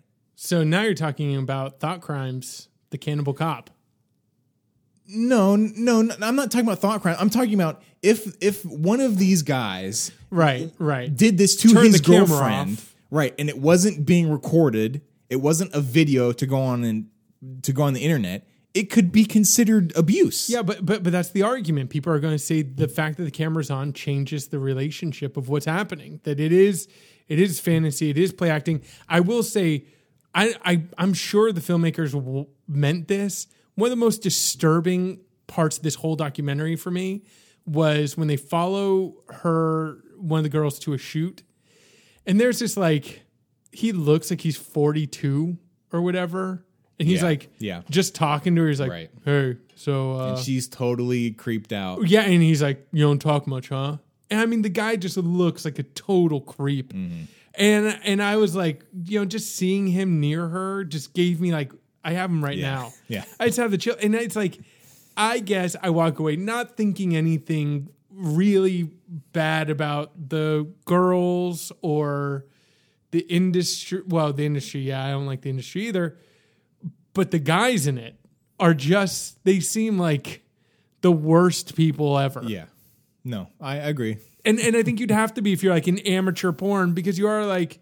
[0.43, 3.69] So now you're talking about thought crimes, the cannibal cop.
[5.13, 9.01] No no no i'm not talking about thought crime i'm talking about if if one
[9.01, 11.15] of these guys Right, right.
[11.15, 13.35] did this to Turn his girlfriend, right?
[13.37, 15.03] And it wasn't being recorded.
[15.29, 17.09] It wasn't a video to go on and
[17.63, 18.47] to go on the internet.
[18.75, 20.49] It could be considered abuse.
[20.49, 21.91] Yeah, but but but that's the argument.
[21.91, 25.49] People are going to say the fact that the camera's on changes the relationship of
[25.49, 26.21] what's happening.
[26.23, 26.87] That it is
[27.27, 28.11] it is fantasy.
[28.11, 28.83] It is play acting.
[29.09, 29.85] I will say,
[30.33, 33.49] I, I I'm sure the filmmakers w- meant this.
[33.81, 37.23] One of the most disturbing parts of this whole documentary for me
[37.67, 41.43] was when they follow her one of the girls to a shoot,
[42.27, 43.23] and there's this like
[43.73, 45.57] he looks like he's 42
[45.93, 46.65] or whatever.
[46.99, 47.83] And he's Yeah, like, yeah.
[47.89, 48.69] just talking to her.
[48.69, 49.11] He's like, Right.
[49.25, 52.07] hey, so uh, She's totally creeped out.
[52.07, 53.97] yeah, and he's like, "You don't talk much, huh?"
[54.31, 56.93] And I mean, the guy just looks like a total creep.
[56.93, 57.23] Mm-hmm.
[57.55, 61.53] And and I was like, you know, just seeing him near her just gave me
[61.53, 61.73] like,
[62.05, 62.71] I have them right Yeah.
[62.75, 62.93] now.
[63.09, 63.25] Yeah.
[63.39, 64.59] I just have the chill, and it's like,
[65.17, 68.91] I guess I walk away not thinking anything really
[69.33, 72.45] bad about the girls or
[73.11, 74.03] the industry.
[74.07, 76.17] Well, the industry, yeah, I don't like the industry either.
[77.13, 78.15] But the guys in it
[78.61, 80.43] are just, they seem like
[81.01, 82.43] the worst people ever.
[82.47, 82.67] Yeah.
[83.25, 84.19] No, I agree.
[84.45, 87.19] And and I think you'd have to be if you're like an amateur porn because
[87.19, 87.79] you are like,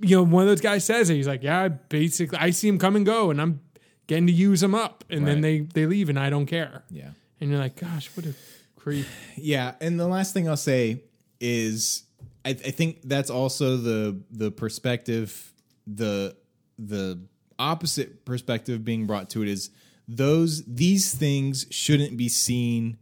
[0.00, 1.14] you know, one of those guys says it.
[1.14, 3.60] He's like, yeah, basically, I see him come and go, and I'm
[4.06, 6.84] getting to use him up, and then they they leave, and I don't care.
[6.90, 7.10] Yeah.
[7.40, 8.34] And you're like, gosh, what a
[8.76, 9.06] creep.
[9.36, 11.02] Yeah, and the last thing I'll say
[11.40, 12.04] is
[12.44, 15.52] I, I think that's also the the perspective
[15.86, 16.36] the
[16.78, 17.20] the
[17.58, 19.70] opposite perspective being brought to it is
[20.08, 22.98] those these things shouldn't be seen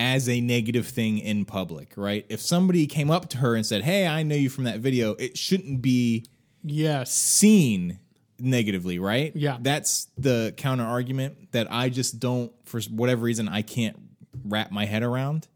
[0.00, 2.24] as a negative thing in public, right?
[2.30, 5.12] If somebody came up to her and said, "Hey, I know you from that video,"
[5.12, 6.24] it shouldn't be
[6.64, 7.12] Yes.
[7.12, 7.98] seen
[8.38, 9.36] negatively, right?
[9.36, 9.58] Yeah.
[9.60, 13.98] That's the counter argument that I just don't, for whatever reason, I can't
[14.42, 15.48] wrap my head around.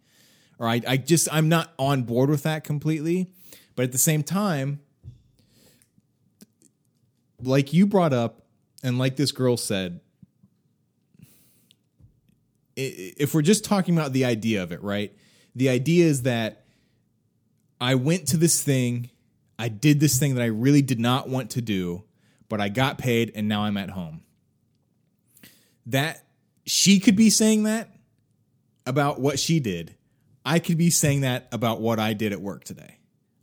[0.59, 3.31] Or I, I just, I'm not on board with that completely.
[3.77, 4.81] But at the same time,
[7.43, 8.43] like you brought up,
[8.83, 10.01] and like this girl said,
[12.77, 15.17] if we're just talking about the idea of it, right?
[15.55, 16.65] The idea is that
[17.81, 19.11] I went to this thing,
[19.59, 22.05] I did this thing that I really did not want to do,
[22.49, 24.23] but I got paid and now I'm at home.
[25.87, 26.25] That
[26.67, 27.91] she could be saying that
[28.87, 29.95] about what she did.
[30.45, 32.99] I could be saying that about what I did at work today.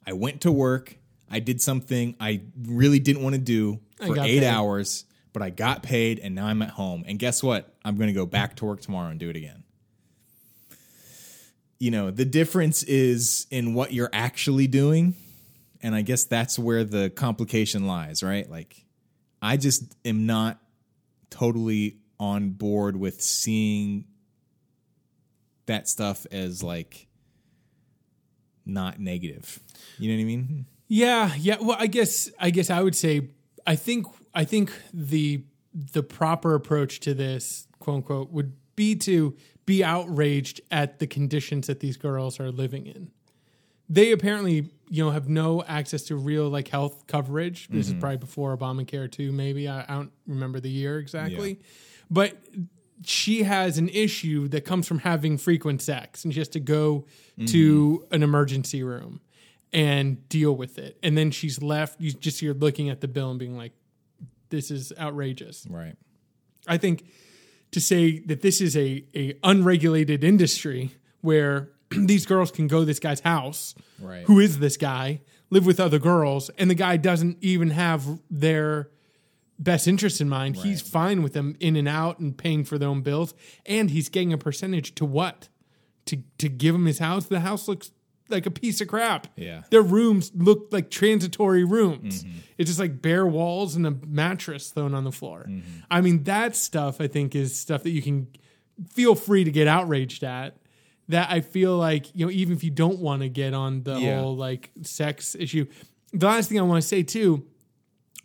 [0.06, 0.98] I went to work,
[1.30, 4.44] I did something I really didn't want to do for 8 paid.
[4.44, 7.04] hours, but I got paid and now I'm at home.
[7.08, 7.74] And guess what?
[7.86, 9.63] I'm going to go back to work tomorrow and do it again
[11.80, 15.15] you know the difference is in what you're actually doing
[15.82, 18.86] and i guess that's where the complication lies right like
[19.41, 20.60] i just am not
[21.32, 24.06] totally on board with seeing
[25.65, 27.08] that stuff as like
[28.63, 29.60] not negative
[29.98, 31.58] you know what i mean Yeah, yeah.
[31.60, 33.30] Well, I guess I guess I would say
[33.65, 39.36] I think I think the the proper approach to this, quote unquote, would be to
[39.65, 43.12] be outraged at the conditions that these girls are living in.
[43.88, 47.67] They apparently, you know, have no access to real like health coverage.
[47.70, 48.02] This is mm-hmm.
[48.02, 49.67] probably before Obamacare too, maybe.
[49.67, 51.60] I, I don't remember the year exactly.
[52.10, 52.38] But
[53.04, 57.06] she has an issue that comes from having frequent sex and she has to go
[57.38, 57.46] mm-hmm.
[57.46, 59.22] to an emergency room
[59.74, 60.98] and deal with it.
[61.02, 63.74] And then she's left, you just hear looking at the bill and being like,
[64.52, 65.66] this is outrageous.
[65.70, 65.96] Right.
[66.68, 67.06] I think
[67.72, 72.86] to say that this is a, a unregulated industry where these girls can go to
[72.86, 74.24] this guy's house, Right.
[74.26, 78.90] who is this guy, live with other girls, and the guy doesn't even have their
[79.60, 80.56] best interest in mind.
[80.58, 83.34] He's fine with them in and out and paying for their own bills,
[83.66, 85.50] and he's getting a percentage to what?
[86.08, 87.26] To to give him his house.
[87.28, 87.92] The house looks
[88.32, 89.28] like a piece of crap.
[89.36, 89.63] Yeah.
[89.70, 92.24] Their rooms look like transitory rooms.
[92.24, 92.38] Mm-hmm.
[92.58, 95.46] It's just like bare walls and a mattress thrown on the floor.
[95.50, 95.80] Mm-hmm.
[95.89, 98.28] I mean, that stuff I think is stuff that you can
[98.91, 100.58] feel free to get outraged at.
[101.10, 104.00] That I feel like, you know, even if you don't want to get on the
[104.00, 104.20] Yeah.
[104.22, 105.65] whole like sex issue.
[106.13, 107.46] The last thing I want to say too,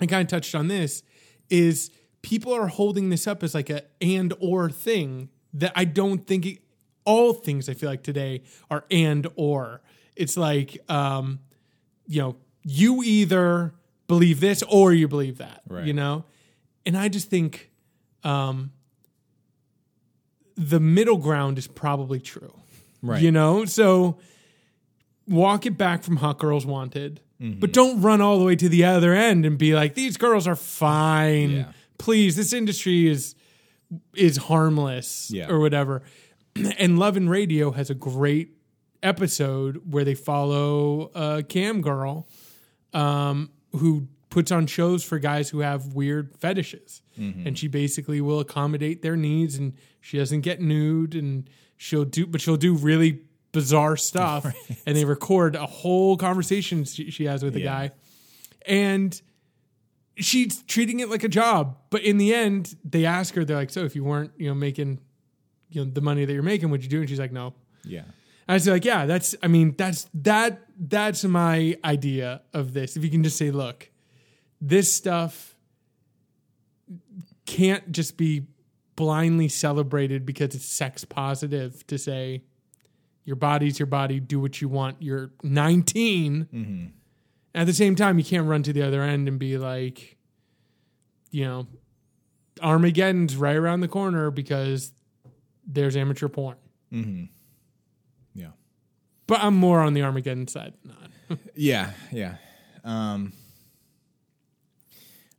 [0.00, 1.02] I kind of touched on this,
[1.50, 1.90] is
[2.22, 6.46] people are holding this up as like a and or thing that I don't think
[6.46, 6.58] it,
[7.04, 9.80] all things I feel like today are and or.
[10.16, 11.38] It's like, um,
[12.06, 13.74] you know, you either
[14.08, 15.84] believe this or you believe that, Right.
[15.86, 16.24] you know?
[16.84, 17.70] And I just think
[18.24, 18.72] um,
[20.56, 22.54] the middle ground is probably true.
[23.02, 23.22] Right.
[23.22, 23.64] You know?
[23.66, 24.18] So
[25.28, 27.60] walk it back from Hot Girls Wanted, Mm-hmm.
[27.60, 30.46] but don't run all the way to the other end and be like, these girls
[30.46, 31.50] are fine.
[31.50, 31.64] Yeah.
[31.98, 33.34] Please, this industry is
[34.14, 35.50] is harmless Yeah.
[35.50, 36.02] or whatever.
[36.78, 38.55] And Love and Radio has a great
[39.06, 42.28] episode where they follow a cam girl
[42.92, 47.00] um, who puts on shows for guys who have weird fetishes.
[47.18, 52.26] And she basically will accommodate their needs and she doesn't get nude and she'll do,
[52.26, 54.44] but she'll do really bizarre stuff.
[54.84, 57.64] And they record a whole conversation she, she has with a Yeah.
[57.64, 57.90] guy.
[58.66, 59.18] And
[60.18, 61.78] she's treating it like a job.
[61.88, 64.54] But in the end, they ask her, they're like, so if you weren't, you know,
[64.54, 65.00] making,
[65.70, 67.00] you know, the money that you're making, would you do?
[67.00, 67.54] And she's like, no.
[67.84, 68.02] Yeah.
[68.48, 69.34] I was like, yeah, that's.
[69.42, 70.62] I mean, that's that.
[70.78, 72.96] That's my idea of this.
[72.96, 73.90] If you can just say, look,
[74.60, 75.56] this stuff
[77.44, 78.46] can't just be
[78.94, 81.86] blindly celebrated because it's sex positive.
[81.88, 82.44] To say
[83.24, 85.02] your body's your body, do what you want.
[85.02, 86.48] You're 19.
[86.52, 86.86] Mm-hmm.
[87.54, 90.16] At the same time, you can't run to the other end and be like,
[91.30, 91.66] you know,
[92.62, 94.92] Armageddon's right around the corner because
[95.66, 96.56] there's amateur porn.
[96.90, 97.28] Yeah.
[99.26, 100.74] But I'm more on the Armageddon side.
[100.84, 100.96] Not.
[101.56, 102.36] Yeah, yeah.
[102.84, 103.32] Um,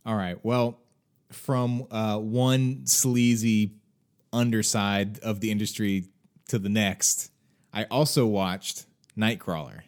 [0.05, 0.37] all right.
[0.43, 0.79] Well,
[1.31, 3.75] from uh, one sleazy
[4.33, 6.07] underside of the industry
[6.49, 7.31] to the next,
[7.73, 8.85] I also watched
[9.17, 9.81] Nightcrawler,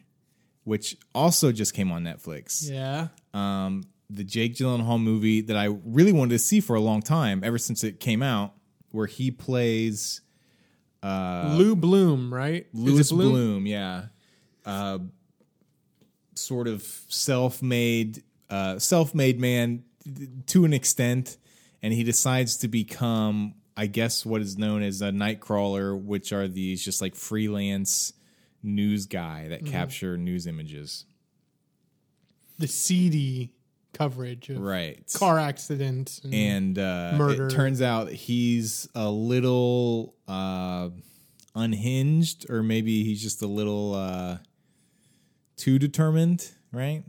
[0.64, 2.70] which also just came on Netflix.
[2.70, 3.08] Yeah.
[3.34, 7.42] Um, the Jake Gyllenhaal movie that I really wanted to see for a long time,
[7.44, 8.54] ever since it came out,
[8.90, 10.20] where he plays
[11.02, 12.66] Lou Bloom, right?
[12.72, 13.66] Is Louis Bloom?
[13.66, 14.06] yeah.
[14.64, 14.98] Uh,
[16.34, 19.84] sort of self-made, uh, self-made man
[20.46, 21.38] to an extent,
[21.82, 26.48] and he decides to become, I guess, what is known as a nightcrawler, which are
[26.48, 28.12] these just like freelance
[28.62, 31.06] news guy that capture news images.
[32.58, 33.52] The seedy
[33.92, 35.02] coverage of Right.
[35.14, 36.20] car accidents.
[36.24, 37.46] And, and uh, Murder.
[37.46, 40.90] it turns out he's a little uh,
[41.54, 44.38] unhinged, or maybe he's just a little uh,
[45.56, 46.48] too determined.
[46.72, 47.02] Right?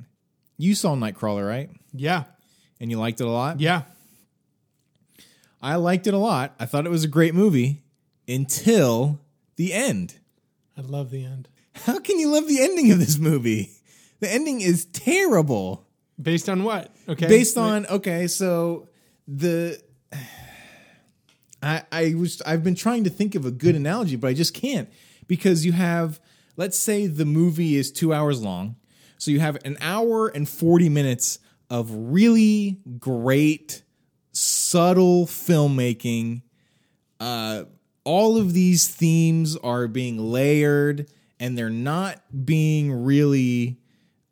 [0.58, 1.70] You saw Nightcrawler, right?
[1.94, 2.24] yeah.
[2.80, 3.60] And you liked it a lot.
[3.60, 3.84] Yeah.
[5.62, 6.56] I liked it a lot.
[6.60, 7.84] I thought it was a great movie
[8.28, 9.20] until
[9.56, 10.16] the end.
[10.76, 11.48] I love the end.
[11.76, 13.70] How can you love the ending of this movie?
[14.20, 15.86] The ending is terrible.
[16.22, 16.94] Based on what?
[17.10, 17.28] Okay.
[17.28, 18.88] based on okay so
[19.28, 19.82] the
[21.62, 24.54] i i was i've been trying to think of a good analogy but i just
[24.54, 24.90] can't
[25.28, 26.20] because you have
[26.58, 28.76] let's say the movie is two hours long
[29.18, 33.84] so you have an hour and 40 minutes of really great
[34.32, 36.42] subtle filmmaking
[37.20, 37.64] uh
[38.04, 41.10] all of these themes are being layered
[41.40, 43.81] and they're not being really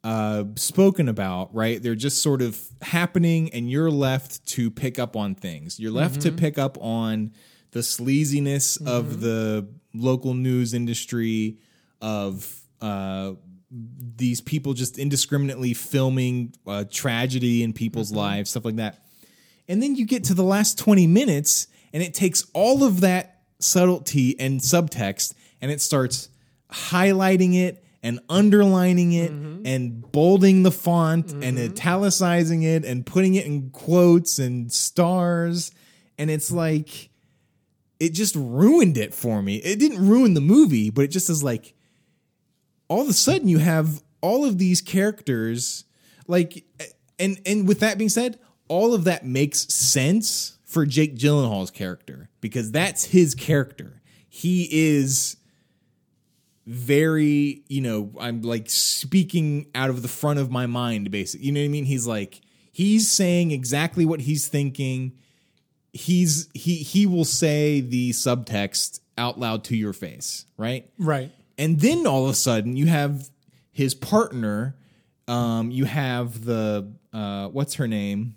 [0.03, 1.81] uh, spoken about, right?
[1.81, 5.79] They're just sort of happening, and you're left to pick up on things.
[5.79, 7.33] You're left to pick up on
[7.71, 11.57] the sleaziness of the local news industry,
[12.01, 13.33] of uh,
[13.71, 19.03] these people just indiscriminately filming uh, tragedy in people's lives, stuff like that.
[19.67, 23.41] And then you get to the last 20 minutes, and it takes all of that
[23.59, 26.29] subtlety and subtext, and it starts
[26.71, 29.65] highlighting it and underlining it mm-hmm.
[29.65, 31.71] and bolding the font and mm-hmm.
[31.71, 35.71] italicizing it and putting it in quotes and stars.
[36.17, 37.09] And it's like,
[37.99, 39.57] it just ruined it for me.
[39.57, 41.73] It didn't ruin the movie, but it just is like
[42.87, 45.85] all of a sudden you have all of these characters
[46.27, 46.65] like
[47.17, 52.29] and and with that being said, all of that makes sense for Jake Gyllenhaal's character
[52.39, 54.01] because that's his character.
[54.29, 55.37] He is
[56.69, 61.47] very, you know, I'm like speaking out of the front of my mind basically.
[61.47, 61.85] You know what I mean?
[61.85, 62.41] He's like
[62.71, 65.13] he's saying exactly what he's thinking.
[65.93, 70.87] He's he he will say the subtext out loud to your face, right?
[70.99, 71.31] Right.
[71.57, 73.31] And then all of a sudden you have
[73.71, 74.75] his partner
[75.27, 78.35] um you have the uh what's her name?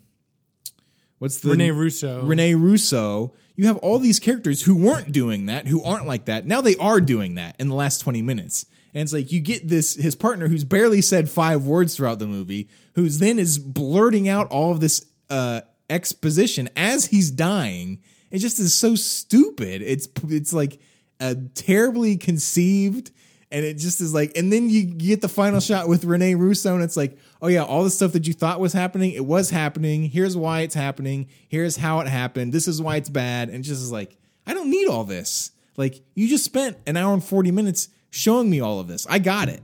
[1.18, 2.22] What's the Rene Russo.
[2.22, 3.34] Rene Russo.
[3.62, 6.44] You have all these characters who weren't doing that, who aren't like that.
[6.46, 8.66] Now they are doing that in the last 20 minutes.
[8.92, 12.26] And it's like you get this his partner who's barely said five words throughout the
[12.26, 18.02] movie, who's then is blurting out all of this uh exposition as he's dying.
[18.32, 19.80] It just is so stupid.
[19.80, 20.80] It's it's like
[21.20, 23.12] a terribly conceived
[23.52, 26.74] and it just is like and then you get the final shot with Rene Russo
[26.74, 29.50] and it's like oh yeah all the stuff that you thought was happening it was
[29.50, 30.04] happening.
[30.04, 31.28] Here's why it's happening.
[31.48, 32.52] Here's how it happened.
[32.52, 33.48] This is why it's bad.
[33.48, 35.52] And it just is like I don't need all this.
[35.76, 39.06] Like you just spent an hour and 40 minutes showing me all of this.
[39.08, 39.62] I got it.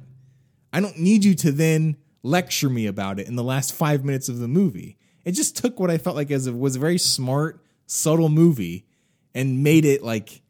[0.72, 4.28] I don't need you to then lecture me about it in the last 5 minutes
[4.28, 4.98] of the movie.
[5.24, 8.86] It just took what I felt like as a, was a very smart subtle movie
[9.34, 10.42] and made it like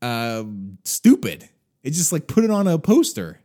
[0.00, 0.44] uh
[0.84, 1.48] stupid
[1.84, 3.38] it just like put it on a poster.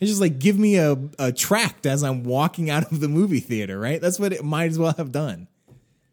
[0.00, 3.40] It's just like give me a, a tract as I'm walking out of the movie
[3.40, 4.00] theater, right?
[4.00, 5.46] That's what it might as well have done.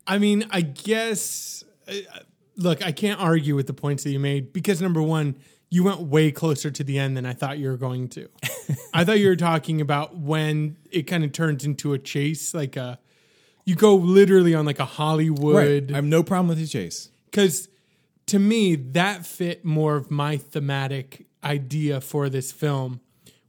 [0.05, 1.63] I mean, I guess.
[2.55, 5.35] Look, I can't argue with the points that you made because number one,
[5.69, 8.29] you went way closer to the end than I thought you were going to.
[8.93, 12.75] I thought you were talking about when it kind of turns into a chase, like
[12.75, 12.99] a.
[13.65, 15.91] You go literally on like a Hollywood.
[15.91, 17.09] I have no problem with the chase.
[17.25, 17.67] Because
[18.27, 23.01] to me, that fit more of my thematic idea for this film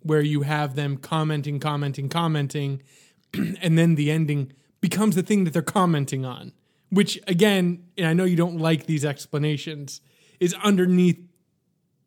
[0.02, 2.82] where you have them commenting, commenting, commenting,
[3.34, 6.52] and then the ending becomes the thing that they're commenting on.
[6.90, 10.00] Which, again, and I know you don't like these explanations,
[10.40, 11.18] is underneath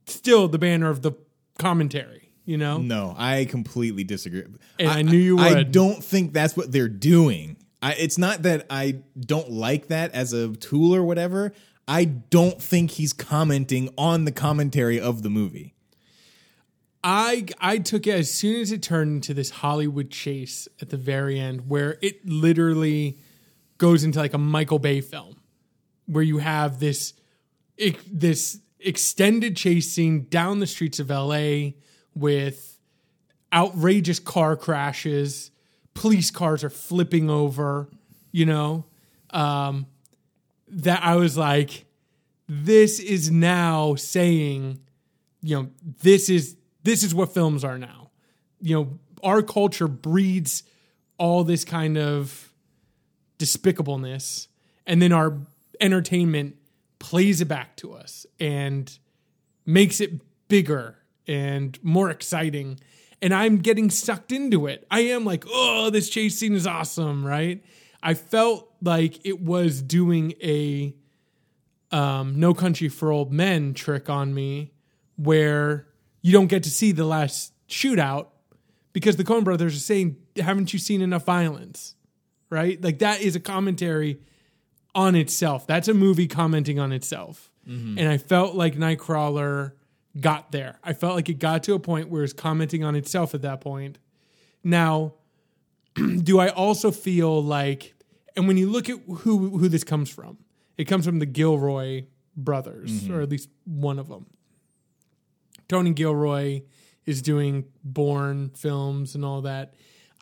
[0.07, 1.11] still the banner of the
[1.59, 2.79] commentary, you know?
[2.79, 4.43] No, I completely disagree.
[4.79, 5.45] And I, knew you would.
[5.45, 7.57] I don't think that's what they're doing.
[7.81, 11.53] I, it's not that I don't like that as a tool or whatever.
[11.91, 15.75] I don't think he's commenting on the commentary of the movie.
[17.03, 20.95] I I took it as soon as it turned into this Hollywood chase at the
[20.95, 23.17] very end, where it literally
[23.77, 25.35] goes into like a Michael Bay film,
[26.05, 27.13] where you have this
[28.09, 31.75] this extended chase scene down the streets of L.A.
[32.15, 32.79] with
[33.51, 35.51] outrageous car crashes,
[35.93, 37.89] police cars are flipping over,
[38.31, 38.85] you know,
[39.31, 39.87] um,
[40.71, 41.85] that I was like,
[42.47, 44.79] this is now saying,
[45.41, 45.69] you know,
[46.01, 48.09] this is this is what films are now.
[48.59, 50.63] You know, our culture breeds
[51.17, 52.51] all this kind of
[53.37, 54.47] despicableness,
[54.87, 55.37] and then our
[55.79, 56.55] entertainment
[56.99, 58.97] plays it back to us and
[59.65, 60.97] makes it bigger
[61.27, 62.79] and more exciting.
[63.21, 64.85] And I'm getting sucked into it.
[64.89, 67.63] I am like, oh, this chase scene is awesome, right?
[68.03, 70.95] I felt like it was doing a
[71.91, 74.71] um, No Country for Old Men trick on me
[75.17, 75.87] where
[76.21, 78.27] you don't get to see the last shootout
[78.93, 81.95] because the Coen brothers are saying, haven't you seen enough violence?
[82.49, 82.81] Right?
[82.81, 84.19] Like that is a commentary
[84.93, 85.67] on itself.
[85.67, 87.51] That's a movie commenting on itself.
[87.67, 87.97] Mm-hmm.
[87.99, 89.73] And I felt like Nightcrawler
[90.19, 90.79] got there.
[90.83, 93.61] I felt like it got to a point where it's commenting on itself at that
[93.61, 93.99] point.
[94.63, 95.13] Now,
[96.23, 97.95] do I also feel like
[98.35, 100.37] and when you look at who who this comes from,
[100.77, 103.13] it comes from the Gilroy brothers, mm-hmm.
[103.13, 104.25] or at least one of them.
[105.67, 106.63] Tony Gilroy
[107.05, 109.73] is doing Bourne films and all that.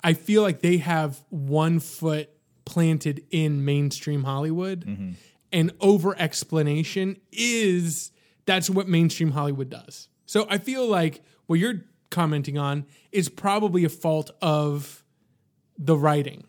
[0.04, 2.30] I feel like they have one foot
[2.66, 5.12] planted in mainstream Hollywood, mm-hmm.
[5.52, 8.12] and over explanation is
[8.46, 10.08] that's what mainstream Hollywood does.
[10.26, 14.99] So I feel like what you're commenting on is probably a fault of
[15.80, 16.44] the writing,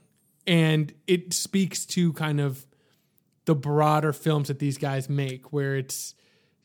[0.47, 2.67] and it speaks to kind of
[3.47, 6.15] the broader films that these guys make, where it's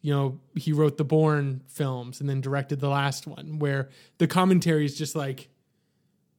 [0.06, 3.90] you know, he wrote the Bourne films and then directed the last one, where
[4.20, 5.50] the commentary is just like,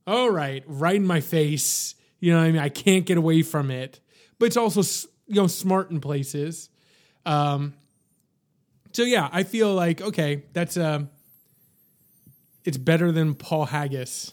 [0.06, 1.96] all right, right in my face.
[2.20, 2.60] You know I mean?
[2.60, 3.98] I can't get away from it.
[4.38, 4.82] But it's also,
[5.26, 6.70] you know, smart in places.
[7.24, 7.74] Um,
[8.92, 11.00] so yeah, I feel like, okay, that's, uh,
[12.64, 14.32] it's better than Paul Haggis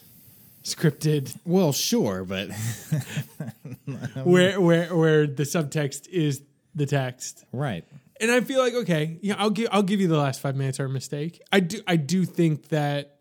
[0.64, 1.36] scripted.
[1.46, 2.50] Well, sure, but
[4.24, 6.42] where, where, where the subtext is
[6.76, 7.46] the text.
[7.52, 7.86] Right
[8.24, 10.80] and I feel like okay, yeah, I'll give I'll give you the last five minutes
[10.80, 11.42] are a mistake.
[11.52, 13.18] I do I do think that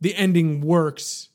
[0.00, 1.30] the ending works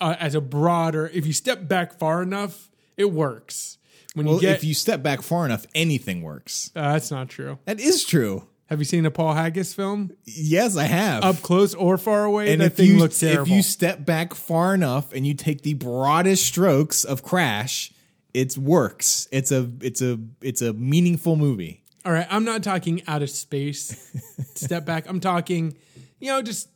[0.00, 1.08] uh, as a broader.
[1.12, 3.78] If you step back far enough, it works.
[4.14, 6.72] When Well, you get if you step back far enough, anything works.
[6.74, 7.58] uh, that's not true.
[7.64, 8.48] That is true.
[8.70, 10.12] Have you seen a Paul Haggis film?
[10.24, 11.24] Yes, I have.
[11.24, 13.42] Up close or far away, and that if thing you looks terrible.
[13.42, 17.92] if you step back far enough and you take the broadest strokes of Crash,
[18.32, 19.26] it works.
[19.32, 21.82] It's a it's a it's a meaningful movie.
[22.04, 24.16] All right, I'm not talking out of space.
[24.54, 25.08] step back.
[25.08, 25.76] I'm talking,
[26.20, 26.68] you know, just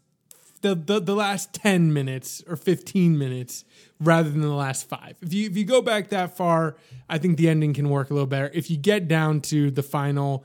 [0.63, 3.65] the, the the last 10 minutes or 15 minutes
[4.01, 5.19] rather than the last 5.
[5.23, 6.75] If you if you go back that far,
[7.09, 8.51] I think the ending can work a little better.
[8.53, 10.45] If you get down to the final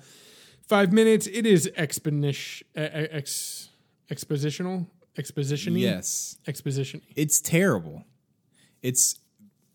[0.70, 3.70] 5 minutes, it is exponish ex,
[4.10, 4.86] expositional,
[5.18, 6.38] exposition Yes.
[6.48, 7.02] exposition.
[7.16, 8.06] it's terrible.
[8.84, 9.20] It's,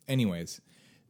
[0.09, 0.61] anyways.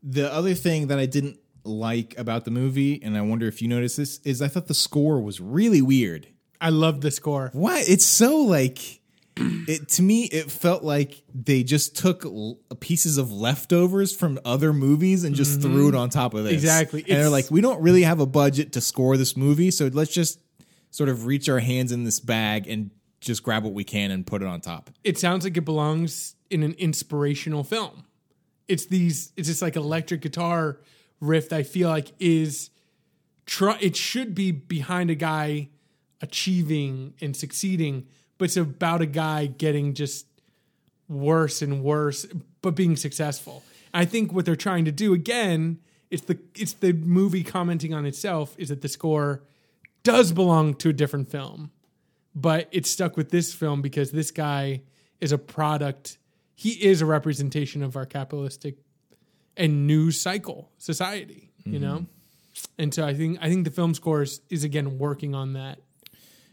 [0.03, 3.69] The other thing that I didn't like about the movie, and I wonder if you
[3.69, 6.29] noticed this, is I thought the score was really weird.
[6.61, 7.51] I love the score.
[7.53, 7.85] Why?
[7.87, 9.01] It's so like.
[9.37, 14.73] It to me, it felt like they just took l- pieces of leftovers from other
[14.73, 15.97] movies and just threw mm-hmm.
[15.97, 16.53] it on top of this.
[16.53, 17.01] Exactly.
[17.09, 20.13] and they're like, we don't really have a budget to score this movie, so let's
[20.13, 20.39] just
[20.91, 24.27] sort of reach our hands in this bag and just grab what we can and
[24.27, 24.91] put it on top.
[25.03, 28.05] it sounds like it belongs in an inspirational film.
[28.69, 30.79] It's these it's just like electric guitar
[31.21, 32.71] riff that I feel like is
[33.47, 35.71] try it should be behind a guy
[36.21, 38.07] achieving and succeeding,
[38.39, 40.27] but it's about a guy getting just
[41.09, 42.27] worse and worse,
[42.63, 43.63] but being successful.
[43.93, 45.79] I think what they're trying to do again,
[46.11, 49.43] it's the it's the movie commenting on itself, is that the score
[50.03, 51.71] does belong to a different film
[52.35, 54.83] but it's stuck with this film because this guy
[55.21, 56.19] is a product.
[56.55, 58.77] He is a representation of our capitalistic
[59.57, 61.83] and news cycle society, you mm-hmm.
[61.83, 62.07] know.
[62.79, 65.81] And so I think I think the film scores is again working on that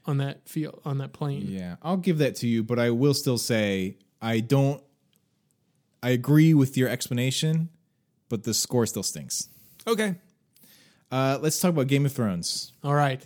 [0.06, 1.45] on that feel on that plane.
[1.47, 4.82] Yeah, I'll give that to you, but I will still say I don't.
[6.04, 7.70] I agree with your explanation,
[8.30, 9.49] but the score still stinks.
[9.88, 10.16] Okay,
[11.12, 12.74] Uh, let's talk about Game of Thrones.
[12.84, 13.22] all right.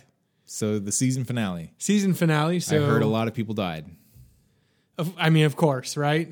[0.48, 1.72] So the season finale.
[1.78, 2.60] Season finale.
[2.60, 3.86] So I heard a lot of people died.
[4.96, 6.28] Of, I mean, of course, right?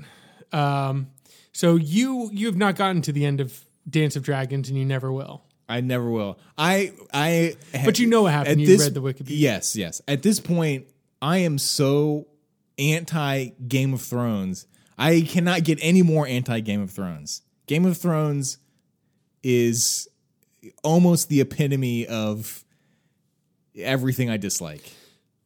[0.52, 1.08] Um,
[1.52, 4.84] so you you have not gotten to the end of Dance of Dragons, and you
[4.84, 5.43] never will.
[5.68, 6.38] I never will.
[6.58, 7.56] I I.
[7.84, 8.60] But you know what happened.
[8.60, 9.26] You read the Wikipedia.
[9.28, 10.02] Yes, yes.
[10.06, 10.86] At this point,
[11.22, 12.26] I am so
[12.78, 14.66] anti Game of Thrones.
[14.96, 17.42] I cannot get any more anti Game of Thrones.
[17.66, 18.58] Game of Thrones
[19.42, 20.08] is
[20.82, 22.64] almost the epitome of
[23.76, 24.92] everything I dislike.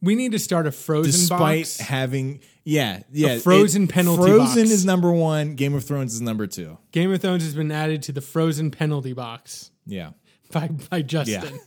[0.01, 1.19] We need to start a Frozen box.
[1.19, 1.81] Despite box.
[1.81, 4.71] having, yeah, yeah, Frozen penalty Frozen box.
[4.71, 5.57] is number one.
[5.57, 6.79] Game of Thrones is number two.
[6.93, 10.11] Game of Thrones has been added to the Frozen penalty box Yeah,
[10.53, 11.59] by by Justin.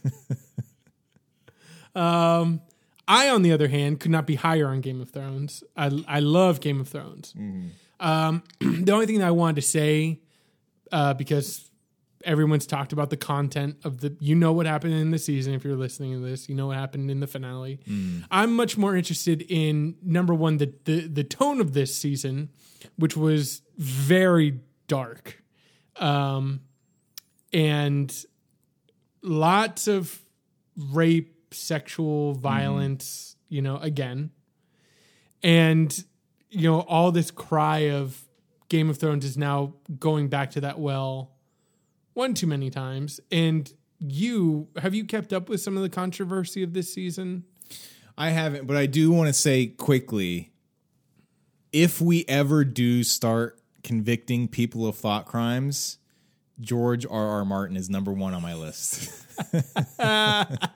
[1.95, 2.61] um,
[3.07, 5.63] I, on the other hand, could not be higher on Game of Thrones.
[5.75, 7.33] I I love Game of Thrones.
[7.99, 10.21] Um, the only thing that I wanted to say,
[10.91, 11.69] uh, because
[12.23, 15.53] everyone's talked about the content of the, you know what happened in the season.
[15.53, 17.79] If you're listening to this, you know what happened in the finale.
[18.29, 22.49] I'm much more interested in number one, the the the tone of this season,
[22.95, 25.43] which was very dark,
[25.97, 26.61] um,
[27.53, 28.25] and
[29.21, 30.19] lots of
[30.75, 33.35] rape, sexual violence.
[33.49, 34.31] You know, again,
[35.43, 36.03] and
[36.49, 38.21] you know all this cry of
[38.69, 41.31] Game of Thrones is now going back to that well
[42.13, 43.19] one too many times.
[43.31, 47.43] And you have you kept up with some of the controversy of this season?
[48.17, 50.51] I haven't, but I do want to say quickly
[51.71, 55.97] if we ever do start convicting people of thought crimes,
[56.61, 57.27] George R.
[57.27, 57.45] R.
[57.45, 59.09] Martin is number one on my list.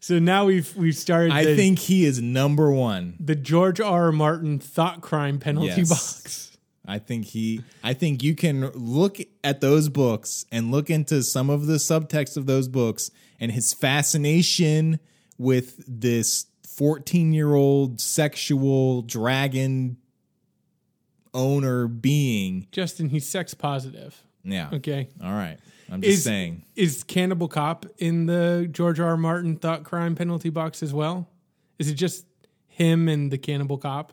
[0.00, 1.32] So now we've we've started.
[1.32, 3.16] I the, think he is number one.
[3.18, 4.06] the George R.
[4.06, 4.12] R.
[4.12, 5.88] Martin thought crime penalty Yes.
[5.88, 6.58] box.
[6.86, 7.62] I think he.
[7.82, 12.36] I think you can look at those books and look into some of the subtext
[12.36, 13.10] of those books
[13.40, 15.00] and his fascination
[15.38, 19.96] with this fourteen-year-old sexual dragon
[21.32, 22.66] owner being.
[22.72, 24.22] Justin, he's sex positive.
[24.44, 24.70] Yeah.
[24.74, 25.08] Okay.
[25.22, 25.58] All right.
[25.90, 26.64] I'm just Is saying.
[26.76, 29.08] is Cannibal Cop in the George R.
[29.10, 29.16] R.
[29.16, 31.28] Martin thought crime penalty box as well?
[31.78, 32.26] Is it just
[32.66, 34.12] him and the Cannibal Cop?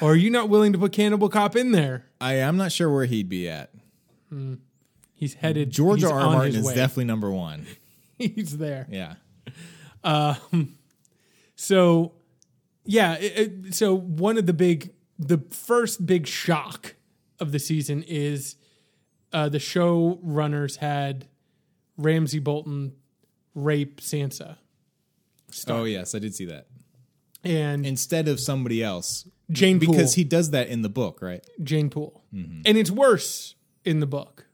[0.00, 2.06] Or are you not willing to put Cannibal Cop in there?
[2.20, 3.70] I I'm not sure where he'd be at.
[5.12, 5.70] He's headed.
[5.70, 6.18] George he's R.
[6.18, 6.32] R.
[6.32, 6.74] Martin is way.
[6.74, 7.66] definitely number one.
[8.18, 8.86] he's there.
[8.90, 9.14] Yeah.
[10.02, 10.76] Um.
[11.56, 12.12] So,
[12.84, 13.14] yeah.
[13.18, 16.96] It, it- so one of the big, the first big shock
[17.40, 18.56] of the season is
[19.32, 21.26] uh, the showrunners had
[21.96, 22.92] Ramsay Bolton
[23.54, 24.56] rape Sansa.
[25.68, 26.66] Oh yes, I did see that.
[27.44, 29.92] And Instead of somebody else, Jeyne Poole.
[29.92, 31.44] because he does that in the book, right?
[31.62, 32.24] Jeyne Poole.
[32.32, 33.54] And it's worse
[33.84, 34.46] in the book.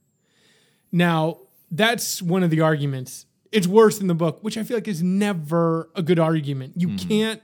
[0.93, 1.39] Now,
[1.71, 3.27] that's one of the arguments.
[3.53, 6.75] It's worse in the book, which I feel like is never a good argument.
[6.77, 7.41] You can't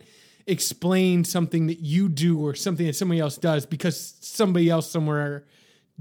[0.47, 5.45] explain something that you do or something that somebody else does because somebody else somewhere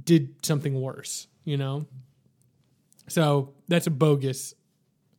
[0.01, 1.85] did something worse, you know?
[3.07, 4.53] So that's a bogus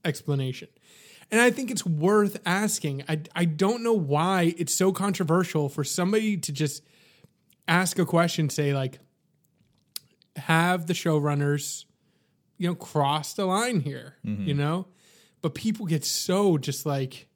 [0.05, 0.69] explanation.
[1.31, 3.05] And I think it's worth asking.
[3.09, 6.85] I, I don't know why it's so controversial for somebody to just
[7.67, 9.01] ask a question, say, like,
[10.37, 11.85] have the showrunners,
[12.59, 14.45] you know, cross the line here, mm-hmm.
[14.45, 14.87] you know?
[15.43, 17.29] But people get so just like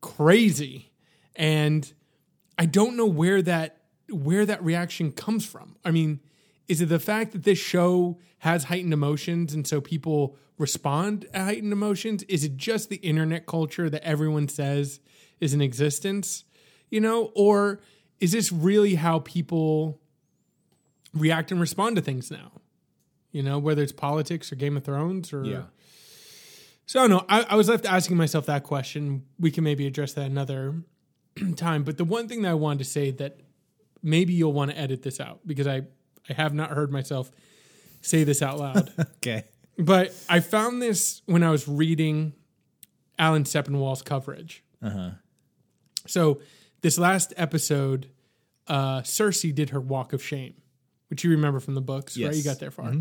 [0.00, 0.91] crazy.
[1.36, 1.92] And
[2.58, 3.78] I don't know where that
[4.10, 5.76] where that reaction comes from.
[5.84, 6.20] I mean,
[6.68, 11.44] is it the fact that this show has heightened emotions and so people respond at
[11.44, 12.22] heightened emotions?
[12.24, 15.00] Is it just the internet culture that everyone says
[15.40, 16.44] is in existence?
[16.90, 17.80] You know, or
[18.20, 20.00] is this really how people
[21.14, 22.52] react and respond to things now?
[23.32, 25.62] You know, whether it's politics or Game of Thrones or yeah.
[26.84, 27.24] so I don't know.
[27.28, 29.24] I, I was left asking myself that question.
[29.40, 30.74] We can maybe address that another
[31.56, 31.84] time.
[31.84, 33.40] But the one thing that I wanted to say that
[34.02, 35.82] maybe you'll want to edit this out because I,
[36.28, 37.30] I have not heard myself
[38.00, 38.92] say this out loud.
[39.16, 39.44] Okay.
[39.78, 42.32] but I found this when I was reading
[43.18, 44.64] Alan Sepinwall's coverage.
[44.82, 45.10] Uh-huh.
[46.06, 46.40] So
[46.80, 48.08] this last episode,
[48.66, 50.54] uh, Cersei did her walk of shame,
[51.08, 52.34] which you remember from the books, right?
[52.34, 52.92] You got there far.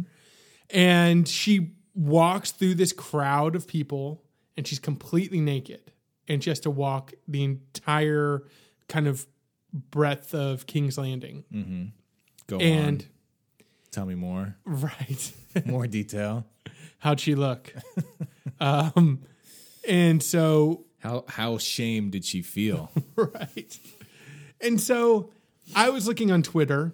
[0.70, 4.24] And she walks through this crowd of people
[4.56, 5.92] and she's completely naked
[6.32, 8.44] and she has to walk the entire
[8.88, 9.26] kind of
[9.74, 11.44] breadth of King's Landing.
[11.54, 11.84] Mm-hmm.
[12.48, 13.08] Go And on.
[13.92, 14.56] Tell me more.
[14.66, 15.34] right.
[15.66, 16.46] More detail.
[17.00, 17.74] How'd she look?
[18.62, 19.22] um,
[19.88, 22.90] and so How how shamed did she feel?
[23.18, 23.78] right.
[24.62, 25.32] And so
[25.76, 26.94] I was looking on Twitter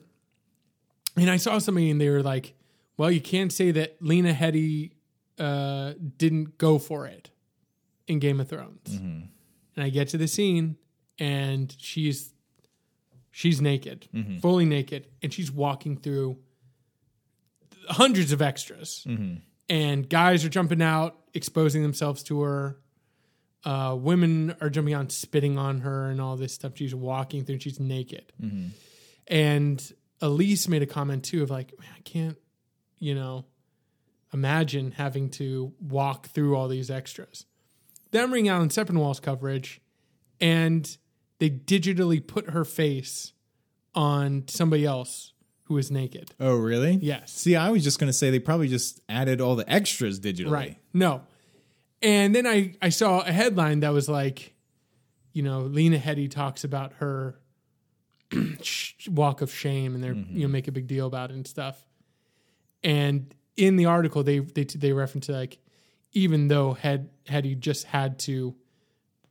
[1.15, 2.53] and I saw somebody and they were like,
[2.97, 4.91] well, you can't say that Lena Headey
[5.37, 7.29] uh, didn't go for it
[8.07, 8.89] in Game of Thrones.
[8.89, 9.21] Mm-hmm.
[9.75, 10.77] And I get to the scene
[11.19, 12.33] and she's
[13.31, 14.37] she's naked, mm-hmm.
[14.37, 16.37] fully naked, and she's walking through
[17.89, 19.05] hundreds of extras.
[19.07, 19.35] Mm-hmm.
[19.69, 22.77] And guys are jumping out, exposing themselves to her
[23.67, 26.71] uh, women are jumping on, spitting on her, and all this stuff.
[26.75, 28.31] She's walking through, she's naked.
[29.27, 32.37] And Elise made a comment too of like, man, I can't,
[32.97, 33.45] you know,
[34.33, 37.45] imagine having to walk through all these extras.
[38.11, 39.81] Then I'm reading Alan Sepinwall's coverage,
[40.39, 40.97] and
[41.39, 43.33] they digitally put her face
[43.93, 45.33] on somebody else
[45.67, 46.31] who is naked.
[46.39, 46.93] oh, really?
[47.01, 47.33] Yes.
[47.33, 50.51] See, I was just going to say they probably just added all the extras digitally.
[50.51, 50.77] Right.
[50.93, 51.23] No.
[52.01, 54.55] And then I, I saw a headline that was like,
[55.33, 57.37] you know, Lena Headey talks about her
[59.09, 60.37] walk of shame and they're, mm-hmm.
[60.37, 61.85] you know, make a big deal about it and stuff.
[62.81, 65.57] And in the article, they, they, they reference like,
[66.13, 68.55] even though had had he just had to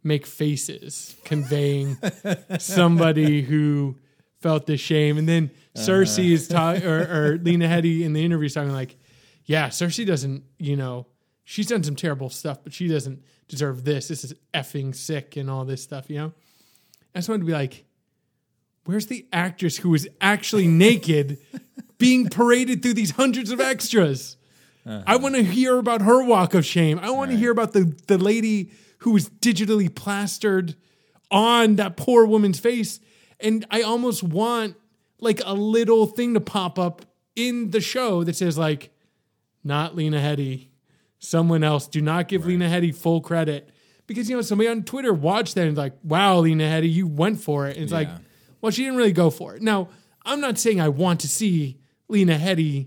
[0.03, 1.97] make faces conveying
[2.59, 3.97] somebody who
[4.41, 5.19] felt the shame.
[5.19, 5.85] And then uh-huh.
[5.85, 8.97] Cersei is talking, or, or Lena Headey in the interview is talking like,
[9.45, 11.07] yeah, Cersei doesn't, you know,
[11.45, 14.09] she's done some terrible stuff, but she doesn't deserve this.
[14.09, 16.33] This is effing sick and all this stuff, you know?
[17.15, 17.85] I just wanted to be like,
[18.85, 21.39] where's the actress who is actually naked
[21.99, 24.37] being paraded through these hundreds of extras?
[24.87, 25.19] I uh-huh.
[25.21, 27.01] want to hear about her walk of shame.
[27.01, 30.77] I want to hear about the, the lady who was digitally plastered
[31.31, 33.01] on that poor woman's face.
[33.41, 34.77] And I almost want
[35.19, 38.91] like a little thing to pop up in the show that says like,
[39.65, 40.69] not Lena Headey,
[41.19, 41.89] someone else.
[41.89, 43.71] Do not give Lena Headey full credit.
[44.07, 47.41] Because you know, somebody on Twitter watched that and like, wow, Lena Headey, you went
[47.41, 47.75] for it.
[47.75, 48.09] And it's like,
[48.61, 49.63] well, she didn't really go for it.
[49.63, 49.89] Now,
[50.25, 52.87] I'm not saying I want to see Lena Headey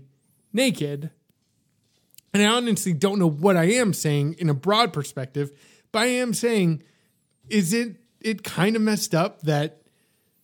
[0.52, 1.10] naked.
[2.32, 5.50] And I honestly don't know what I am saying in a broad perspective,
[5.92, 6.82] but I am saying,
[7.48, 9.82] is it it kind of messed up that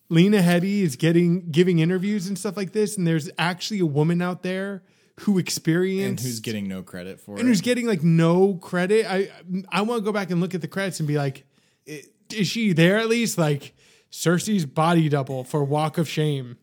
[0.08, 4.20] Lena Headey is getting giving interviews and stuff like this, and there's actually a woman
[4.20, 4.82] out there
[5.20, 7.40] who experienced And who's getting no credit for and it?
[7.42, 9.06] And who's getting like no credit.
[9.06, 9.30] I
[9.70, 11.46] I want to go back and look at the credits and be like,
[11.86, 13.38] is she there at least?
[13.38, 13.74] Like
[14.10, 16.56] Cersei's body double for Walk of Shame.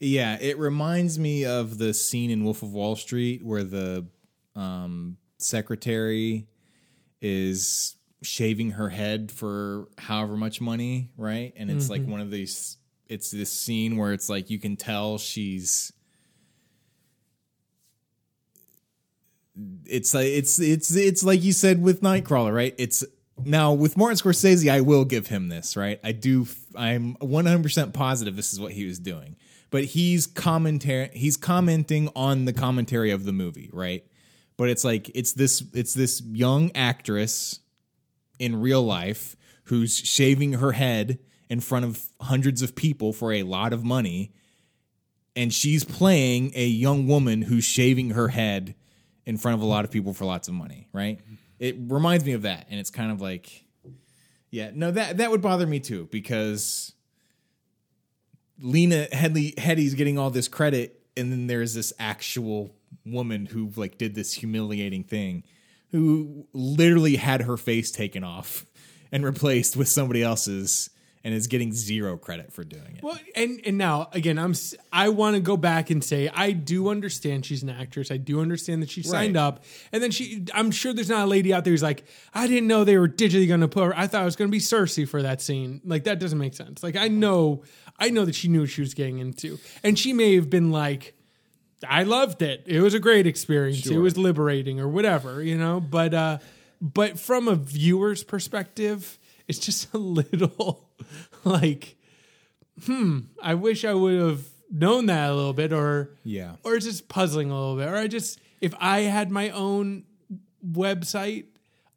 [0.00, 4.06] Yeah, it reminds me of the scene in Wolf of Wall Street where the
[4.58, 6.46] um, secretary
[7.20, 11.52] is shaving her head for however much money, right?
[11.56, 12.76] And it's like one of these.
[13.06, 15.92] It's this scene where it's like you can tell she's
[19.86, 22.74] it's like it's it's it's like you said with Nightcrawler, right?
[22.78, 23.04] It's
[23.44, 26.00] now with Martin Scorsese, I will give him this, right?
[26.04, 26.46] I do.
[26.74, 29.36] I'm 100 percent positive this is what he was doing,
[29.70, 31.10] but he's commentary.
[31.14, 34.04] He's commenting on the commentary of the movie, right?
[34.58, 37.60] But it's like it's this it's this young actress
[38.38, 39.34] in real life
[39.64, 44.32] who's shaving her head in front of hundreds of people for a lot of money
[45.38, 48.74] and she's playing a young woman who's shaving her head
[49.24, 51.20] in front of a lot of people for lots of money, right?
[51.60, 53.64] It reminds me of that, and it's kind of like,
[54.50, 56.92] yeah, no, that that would bother me too because
[58.60, 62.74] Lena Headley Headey's getting all this credit, and then there's this actual
[63.10, 65.44] woman who like did this humiliating thing,
[65.90, 68.66] who literally had her face taken off
[69.12, 70.90] and replaced with somebody else's
[71.24, 73.02] and is getting zero credit for doing it.
[73.02, 74.54] Well, and and now again, I'm
[74.92, 78.12] I want to go back and say I do understand she's an actress.
[78.12, 79.42] I do understand that she signed Right.
[79.42, 80.44] up, and then she.
[80.54, 83.08] I'm sure there's not a lady out there who's like, I didn't know they were
[83.08, 83.98] digitally going to put her.
[83.98, 85.80] I thought it was going to be Cersei for that scene.
[85.84, 86.84] Like that doesn't make sense.
[86.84, 87.64] Like I know,
[87.98, 90.70] I know that she knew what she was getting into, and she may have been
[90.70, 91.14] like.
[91.86, 92.64] I loved it.
[92.66, 93.86] It was a great experience.
[93.86, 95.80] It was liberating or whatever, you know.
[95.80, 96.38] But uh
[96.80, 100.88] but from a viewer's perspective, it's just a little
[101.44, 101.96] like
[102.84, 106.56] hmm, I wish I would have known that a little bit or Yeah.
[106.64, 107.88] or it's just puzzling a little bit.
[107.88, 110.04] Or I just if I had my own
[110.66, 111.44] website,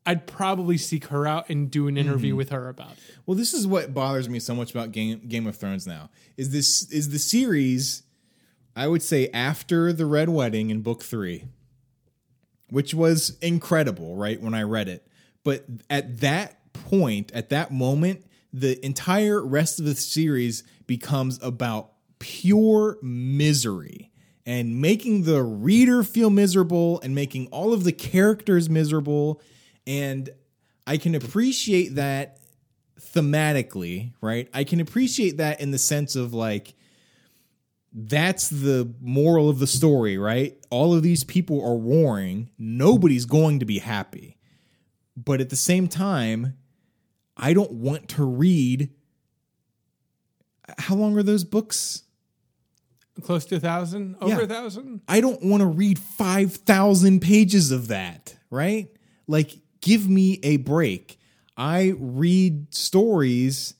[0.05, 2.97] I'd probably seek her out and do an interview with her about it.
[3.25, 6.09] Well, this is what bothers me so much about Game Game of Thrones now.
[6.37, 8.03] Is this is the series
[8.75, 11.45] I would say after the Red Wedding in book 3,
[12.69, 15.07] which was incredible, right, when I read it.
[15.43, 21.91] But at that point, at that moment, the entire rest of the series becomes about
[22.19, 24.11] pure misery
[24.45, 29.41] and making the reader feel miserable and making all of the characters miserable
[29.87, 30.29] and
[30.85, 32.39] I can appreciate that
[32.99, 34.49] thematically, right?
[34.53, 36.73] I can appreciate that in the sense of like
[37.93, 40.57] that's the moral of the story, right?
[40.69, 44.37] All of these people are warring, nobody's going to be happy.
[45.17, 46.57] But at the same time,
[47.35, 48.89] I don't want to read
[50.77, 52.03] how long are those books?
[53.21, 54.15] Close to a thousand?
[54.21, 54.41] Over Yeah.
[54.43, 55.01] a thousand?
[55.07, 58.89] I don't want to read 5,000 pages of that, right?
[59.27, 61.19] Like, give me a break.
[61.57, 63.73] I read stories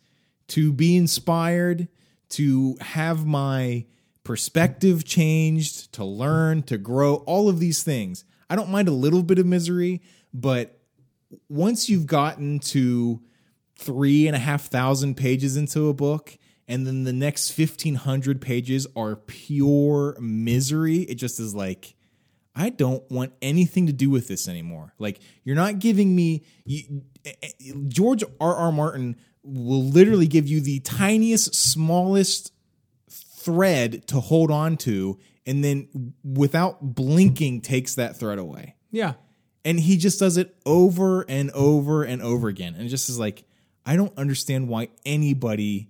[0.50, 1.88] to be inspired,
[2.30, 3.86] to have my
[4.32, 8.24] perspective changed, to learn, to grow, all of these things.
[8.50, 10.02] I don't mind a little bit of misery,
[10.34, 10.80] but
[11.50, 13.22] once you've gotten to
[13.76, 18.88] three and a half thousand pages into a book and then the next 1500 pages
[18.96, 21.96] are pure misery it just is like
[22.54, 27.02] i don't want anything to do with this anymore like you're not giving me you,
[27.26, 27.48] eh, eh,
[27.88, 32.54] george r r martin will literally give you the tiniest smallest
[33.46, 39.14] thread to hold on to and then without blinking takes that thread away Yeah.
[39.66, 43.18] and he just does it over and over and over again and it just is
[43.20, 43.44] like
[43.86, 45.90] i don't understand why anybody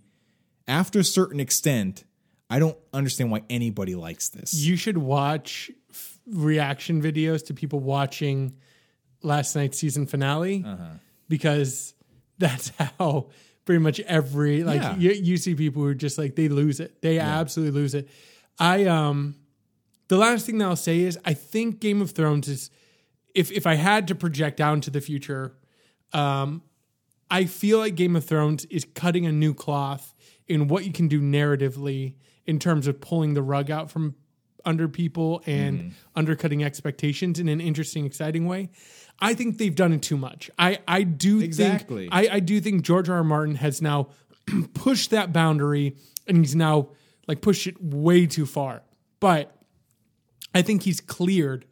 [0.68, 2.04] after a certain extent
[2.50, 7.80] i don't understand why anybody likes this You should watch f- reaction videos to people
[7.80, 8.54] watching
[9.24, 10.84] last night's season finale Uh-huh.
[11.28, 11.94] because
[12.38, 13.28] that's how
[13.66, 14.96] pretty much every like Yeah.
[14.98, 17.02] you, you see people who are just like they lose it.
[17.02, 18.10] They absolutely lose it.
[18.60, 19.36] I um
[20.08, 22.70] the last thing that I'll say is I think Game of Thrones is
[23.34, 25.56] if if I had to project down to the future,
[26.12, 26.64] um,
[27.30, 30.14] I feel like Game of Thrones is cutting a new cloth
[30.48, 34.16] in what you can do narratively in terms of pulling the rug out from
[34.66, 38.70] under people and undercutting expectations in an interesting, exciting way.
[39.22, 40.50] I think they've done it too much.
[40.58, 42.10] I, I do Exactly.
[42.10, 43.18] think I, I do think George R.
[43.18, 43.24] R.
[43.24, 44.10] Martin has now
[44.74, 45.96] pushed that boundary
[46.28, 46.90] and he's now
[47.28, 48.82] like pushed it way too far.
[49.20, 49.56] But
[50.56, 51.66] I think he's cleared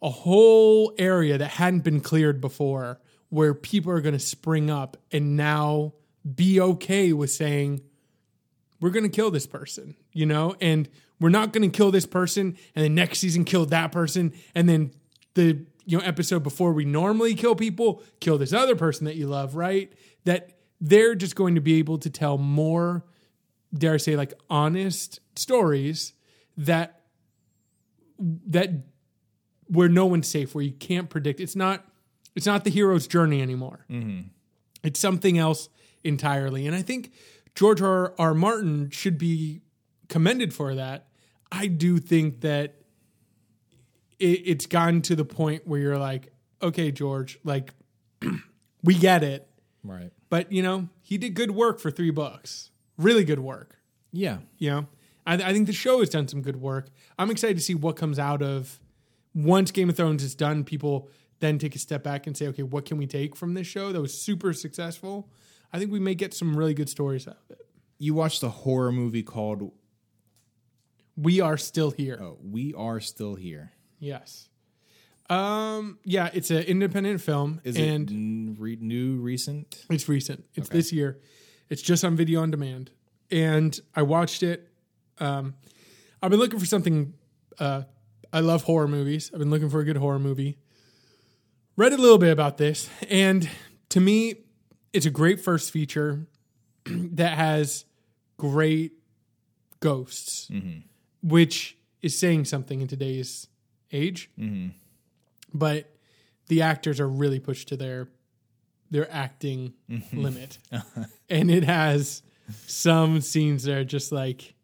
[0.00, 4.96] a whole area that hadn't been cleared before where people are going to spring up
[5.12, 5.92] and now
[6.34, 7.82] be okay with saying
[8.80, 10.88] we're going to kill this person, you know, and
[11.20, 14.68] we're not going to kill this person and then next season kill that person and
[14.68, 14.92] then
[15.34, 19.26] the you know episode before we normally kill people kill this other person that you
[19.26, 19.90] love, right?
[20.24, 23.04] That they're just going to be able to tell more
[23.72, 26.12] dare I say like honest stories
[26.58, 27.00] that
[28.18, 28.70] that
[29.66, 31.40] where no one's safe, where you can't predict.
[31.40, 31.86] It's not
[32.36, 33.86] it's not the hero's journey anymore.
[33.90, 34.28] Mm-hmm.
[34.82, 35.70] It's something else
[36.04, 36.66] entirely.
[36.66, 37.12] And I think
[37.54, 38.14] George R.
[38.18, 38.34] R.
[38.34, 39.62] Martin should be
[40.08, 41.08] commended for that.
[41.50, 42.77] I do think that
[44.18, 47.72] it, it's gotten to the point where you're like, okay, George, like
[48.84, 49.48] we get it,
[49.84, 50.10] Right.
[50.28, 53.76] but you know he did good work for three books, really good work.
[54.12, 54.38] Yeah.
[54.58, 54.86] You know,
[55.26, 56.88] I, I think the show has done some good work.
[57.18, 58.80] I'm excited to see what comes out of
[59.34, 60.64] once Game of Thrones is done.
[60.64, 61.08] People
[61.40, 63.92] then take a step back and say, okay, what can we take from this show
[63.92, 65.28] that was super successful?
[65.72, 67.66] I think we may get some really good stories out of it.
[67.98, 69.70] You watched a horror movie called
[71.16, 72.18] We are still here.
[72.20, 73.72] oh, We Are Still Here.
[73.98, 74.48] Yes.
[75.30, 75.98] Um.
[76.04, 79.84] Yeah, it's an independent film, Is and it n- re- new, recent?
[79.90, 80.44] It's recent.
[80.54, 81.18] It's this year.
[81.68, 82.90] It's just on video on demand.
[83.30, 84.70] And I watched it.
[85.18, 85.54] Um,
[86.22, 87.12] I've been looking for something.
[87.58, 87.82] Uh,
[88.32, 89.30] I love horror movies.
[89.32, 90.56] I've been looking for a good horror movie.
[91.76, 92.88] Read a little bit about this.
[93.10, 93.48] And
[93.90, 94.44] to me,
[94.94, 96.26] it's a great first feature
[96.86, 97.84] that has
[98.38, 98.92] great
[99.80, 100.50] ghosts,
[101.22, 103.46] which is saying something in today's
[103.92, 104.30] age.
[104.38, 104.68] Mm-hmm.
[105.52, 105.94] But
[106.48, 108.08] the actors are really pushed to their
[108.90, 110.22] their acting mm-hmm.
[110.22, 110.58] limit.
[110.72, 111.04] Uh-huh.
[111.28, 112.22] and it has
[112.66, 114.54] some scenes that are just like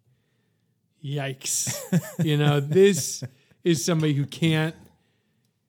[1.05, 1.77] yikes.
[2.25, 3.23] you know, this
[3.63, 4.75] is somebody who can't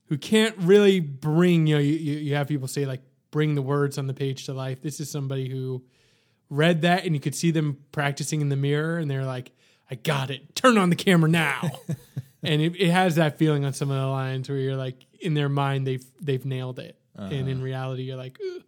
[0.07, 3.01] who can't really bring, you know, you, you you have people say like
[3.31, 4.81] bring the words on the page to life.
[4.81, 5.83] This is somebody who
[6.49, 9.51] read that and you could see them practicing in the mirror and they're like,
[9.89, 10.55] I got it.
[10.55, 11.71] Turn on the camera now.
[12.47, 15.33] and it, it has that feeling on some of the lines where you're like in
[15.33, 16.97] their mind they've they've nailed it.
[17.17, 18.63] And in reality you're like, Ugh.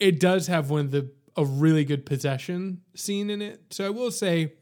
[0.00, 3.62] it does have one of the a really good possession scene in it.
[3.70, 4.54] So I will say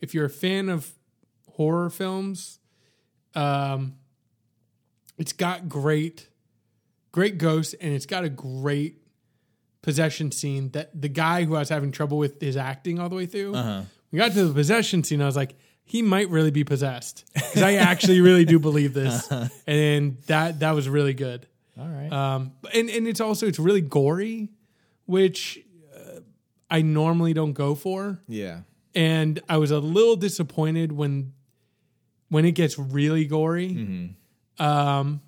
[0.00, 0.90] if you're a fan of
[1.52, 2.58] horror films,
[3.34, 3.94] um
[5.18, 6.28] it's got great
[7.12, 9.02] great ghosts and it's got a great
[9.82, 13.16] possession scene that the guy who I was having trouble with his acting all the
[13.16, 13.54] way through.
[13.54, 13.82] Uh-huh.
[14.10, 15.20] We got to the possession scene.
[15.20, 15.56] I was like,
[15.88, 19.26] he might really be possessed because I actually really do believe this,
[19.66, 21.46] and that that was really good.
[21.80, 22.12] All right.
[22.12, 24.50] Um, and and it's also it's really gory,
[25.06, 25.58] which
[25.96, 26.20] uh,
[26.70, 28.60] I normally don't go for, yeah.
[28.94, 31.32] and I was a little disappointed when
[32.28, 33.68] when it gets really gory.
[34.58, 35.22] Um,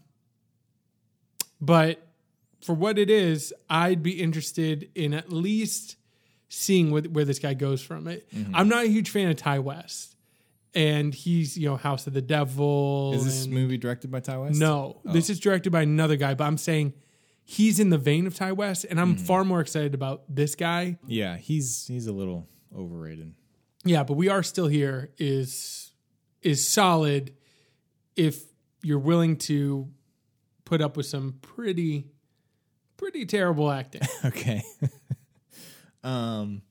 [1.59, 2.07] but
[2.63, 5.97] for what it is, I'd be interested in at least
[6.51, 8.29] seeing where, where this guy goes from it.
[8.53, 10.17] I'm not a huge fan of Ti West,
[10.75, 13.12] and he's you know House of the Devil.
[13.14, 14.61] Is this and- movie directed by Ti West?
[14.61, 16.95] no, this is directed by another guy, but I'm saying
[17.45, 20.99] he's in the vein of Ti West, and I'm far more excited about this guy.
[21.07, 23.35] Yeah, he's he's a little overrated.
[23.85, 25.93] Yeah, but we are still here is
[26.43, 27.35] is solid
[28.16, 28.45] if
[28.83, 29.89] you're willing to
[30.64, 32.07] put up with some pretty
[32.97, 34.03] pretty terrible acting.
[34.25, 34.62] Okay.
[36.05, 36.62] um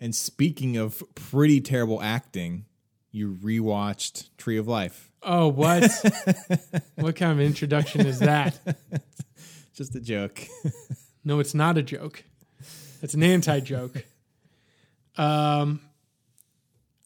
[0.00, 2.64] and speaking of pretty terrible acting,
[3.12, 5.10] you rewatched Tree of Life.
[5.22, 5.82] oh, what?
[6.96, 8.58] what kind of introduction is that?
[9.74, 10.40] Just a joke.
[11.22, 12.24] No, it's not a joke.
[13.02, 14.06] It's an anti-joke.
[15.18, 15.80] Um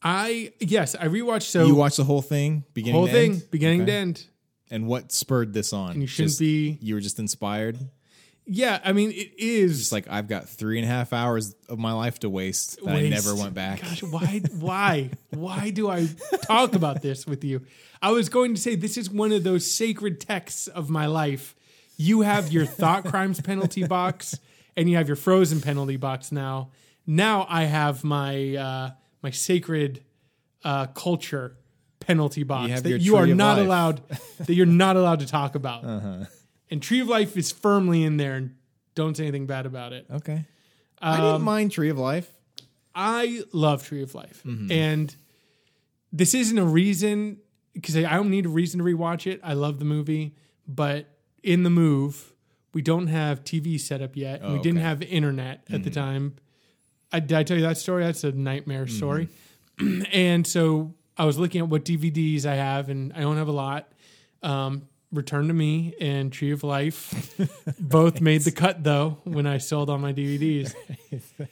[0.01, 3.51] I yes, I rewatched so you watched the whole thing, beginning whole to thing, end?
[3.51, 3.91] beginning Okay.
[3.91, 4.25] to end.
[4.71, 5.91] And what spurred this on?
[5.91, 7.77] And you shouldn't Just- be You were just inspired.
[8.47, 11.79] Yeah, I mean it is It's like I've got three and a half hours of
[11.79, 13.25] my life to waste that I waste.
[13.25, 13.81] never went back.
[13.81, 16.07] Gosh, why why why do I
[16.43, 17.61] talk about this with you?
[18.01, 21.55] I was going to say this is one of those sacred texts of my life.
[21.97, 24.37] You have your thought crimes penalty box
[24.77, 26.69] and you have your frozen penalty box now.
[27.07, 28.91] Now I have my uh
[29.23, 30.03] my sacred
[30.63, 31.57] uh culture
[31.99, 33.65] penalty box have that your you are tree of not life.
[33.65, 34.01] allowed
[34.45, 35.83] that you're not allowed to talk about.
[36.71, 38.55] And Tree of Life is firmly in there and
[38.95, 40.05] don't say anything bad about it.
[40.11, 40.45] Okay.
[41.01, 42.29] I didn't mind Tree of Life.
[42.95, 44.71] I love Tree of Life, Mm-hmm.
[44.71, 45.15] and
[46.13, 47.37] this isn't a reason
[47.73, 49.41] because I don't need a reason to rewatch it.
[49.43, 50.33] I love the movie,
[50.65, 51.05] but
[51.43, 52.31] in the move,
[52.73, 54.41] we don't have TV set up yet.
[54.41, 54.69] we didn't Oh, okay.
[54.69, 54.77] Mm-hmm.
[54.79, 56.35] have internet at the time.
[57.11, 58.03] I, did I tell you that story?
[58.05, 59.27] That's a nightmare story.
[60.13, 63.53] and so I was looking at what DVDs I have, and I don't have a
[63.53, 63.91] lot.
[64.41, 67.35] Um, Return to Me and Tree of Life
[67.79, 70.73] both made the cut though when I sold all my DVDs.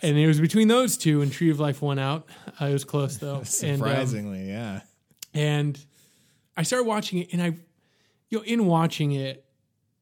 [0.00, 2.28] And it was between those two, and Tree of Life won out.
[2.60, 4.82] Uh, it was close though, and um, Surprisingly, yeah.
[5.34, 5.78] and
[6.56, 7.56] I started watching it, and I,
[8.28, 9.44] you know, in watching it,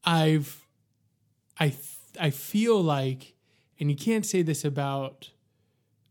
[0.03, 0.65] I've,
[1.59, 1.73] I,
[2.19, 3.33] I feel like,
[3.79, 5.31] and you can't say this about,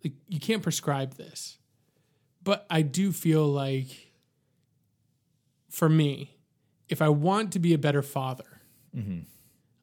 [0.03, 1.59] like, you can't prescribe this,
[2.43, 4.13] but I do feel like,
[5.71, 6.36] for me,
[6.89, 8.61] if I want to be a better father,
[8.97, 9.21] mm-hmm.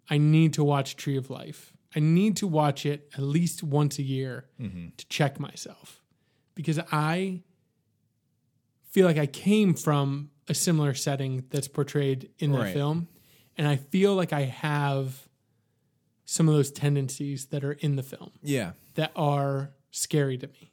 [0.09, 1.73] I need to watch Tree of Life.
[1.95, 4.87] I need to watch it at least once a year mm-hmm.
[4.97, 6.01] to check myself
[6.55, 7.41] because I
[8.89, 12.73] feel like I came from a similar setting that's portrayed in the Right.
[12.73, 13.07] film,
[13.57, 15.27] and I feel like I have
[16.25, 18.73] some of those tendencies that are in the film Yeah.
[18.95, 20.71] that are scary to me.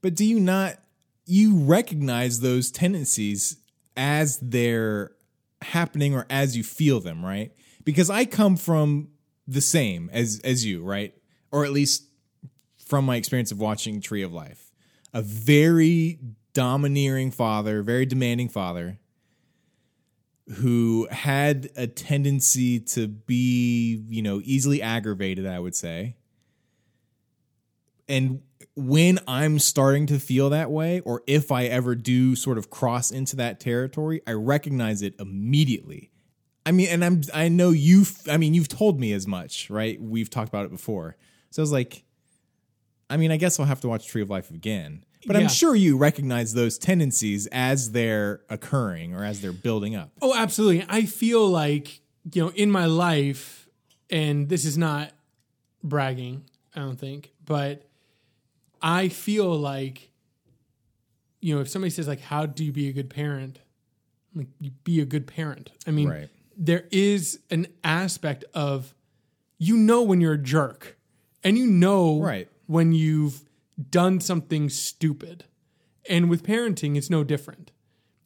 [0.00, 0.78] But do you not
[1.24, 3.56] you recognize those tendencies
[3.96, 5.12] as they're
[5.62, 7.52] happening or as you feel them, right?
[7.84, 9.08] Because I come from
[9.46, 11.14] the same as as you, right?
[11.50, 12.04] Or at least
[12.86, 14.70] from my experience of watching Tree of Life.
[15.14, 16.18] A very
[16.54, 18.98] domineering father, very demanding father
[20.56, 26.16] who had a tendency to be, you know, easily aggravated, I would say
[28.12, 28.42] and
[28.76, 33.10] when I'm starting to feel that way, or if I ever do sort of cross
[33.10, 36.10] into that territory, I recognize it immediately.
[36.64, 40.00] I mean, and I'm I know you've I mean you've told me as much, right?
[40.00, 41.16] We've talked about it before.
[41.50, 42.04] So I was like,
[43.10, 45.04] I mean, I guess I'll have to watch Tree of Life again.
[45.26, 45.42] But Yeah.
[45.42, 50.10] I'm sure you recognize those tendencies as they're occurring or as they're building up.
[50.20, 50.84] Oh, absolutely.
[50.88, 52.00] I feel like,
[52.32, 53.68] you know, in my life,
[54.10, 55.12] and this is not
[55.84, 56.44] bragging,
[56.74, 57.88] I don't think, but
[58.82, 60.10] I feel like,
[61.40, 63.60] you know, if somebody says, like, how do you be a good parent?
[64.34, 65.70] I'm like, you be a good parent.
[65.86, 66.28] I mean, Right.
[66.56, 68.94] there is an aspect of,
[69.58, 70.96] you know, when you're a jerk
[71.44, 72.48] and you know Right.
[72.66, 73.44] when you've
[73.90, 75.44] done something stupid.
[76.08, 77.70] And with parenting, it's no different.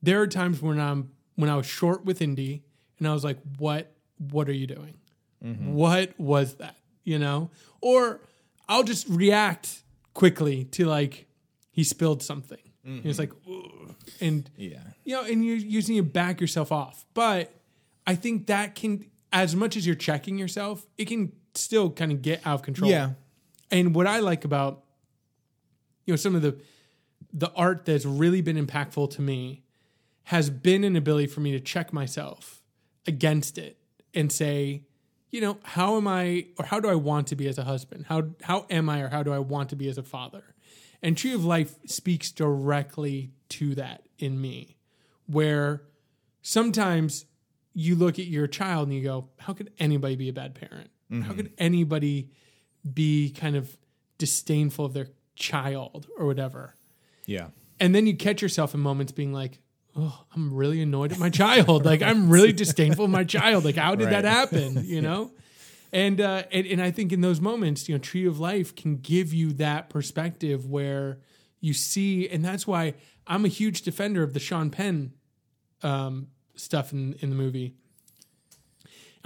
[0.02, 2.64] There are times when I'm when I was short with Indy
[2.98, 4.94] and I was like, what what are you doing?
[5.44, 5.74] Mm-hmm.
[5.74, 6.76] What was that?
[7.04, 7.50] You know?
[7.82, 8.20] Or
[8.68, 9.82] I'll just react
[10.16, 11.26] quickly to like
[11.70, 12.58] he spilled something.
[12.84, 13.32] And it's mm-hmm.
[13.52, 14.78] like "Ugh." and Yeah.
[15.04, 17.04] you know, and you you just need to back yourself off.
[17.14, 17.52] But
[18.06, 22.22] I think that can as much as you're checking yourself, it can still kind of
[22.22, 22.90] get out of control.
[22.90, 23.10] Yeah.
[23.70, 24.84] And what I like about
[26.06, 26.58] you know some of the
[27.32, 29.64] the art that's really been impactful to me
[30.24, 32.62] has been an ability for me to check myself
[33.06, 33.76] against it
[34.14, 34.82] and say,
[35.36, 38.06] you know, how am I or how do I want to be as a husband?
[38.08, 40.54] How how am I or how do I want to be as a father?
[41.02, 44.78] And Tree of Life speaks directly to that in me,
[45.26, 45.82] where
[46.40, 47.26] sometimes
[47.74, 50.88] you look at your child and you go, how could anybody be a bad parent?
[51.10, 51.32] How mm-hmm.
[51.32, 52.30] could anybody
[52.94, 53.76] be kind of
[54.16, 56.76] disdainful of their child or whatever?
[57.26, 57.48] Yeah.
[57.78, 59.58] And then you catch yourself in moments being like,
[59.96, 61.84] oh, I'm really annoyed at my child.
[61.84, 63.64] like I'm really disdainful of my child.
[63.64, 64.84] Like how did that happen?
[64.86, 65.32] You know?
[65.92, 68.96] And, uh, and and I think in those moments, you know, Tree of Life can
[68.96, 71.18] give you that perspective where
[71.60, 72.94] you see, and that's why
[73.26, 75.12] I'm a huge defender of the Sean Penn
[75.82, 77.76] um, stuff in in the movie.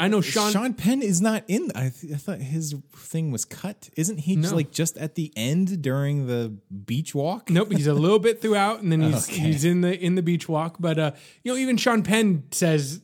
[0.01, 0.53] I know Sean.
[0.53, 1.70] Sean, Penn is not in.
[1.74, 3.90] I, th- I thought his thing was cut.
[3.96, 4.57] Isn't he just No.
[4.57, 7.51] like just at the end during the beach walk?
[7.51, 9.38] Nope, he's a little bit throughout, and then he's Okay.
[9.40, 10.76] he's in the in the beach walk.
[10.80, 11.12] But uh,
[11.44, 13.03] you know, even Sean Penn says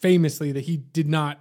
[0.00, 1.38] famously that he did not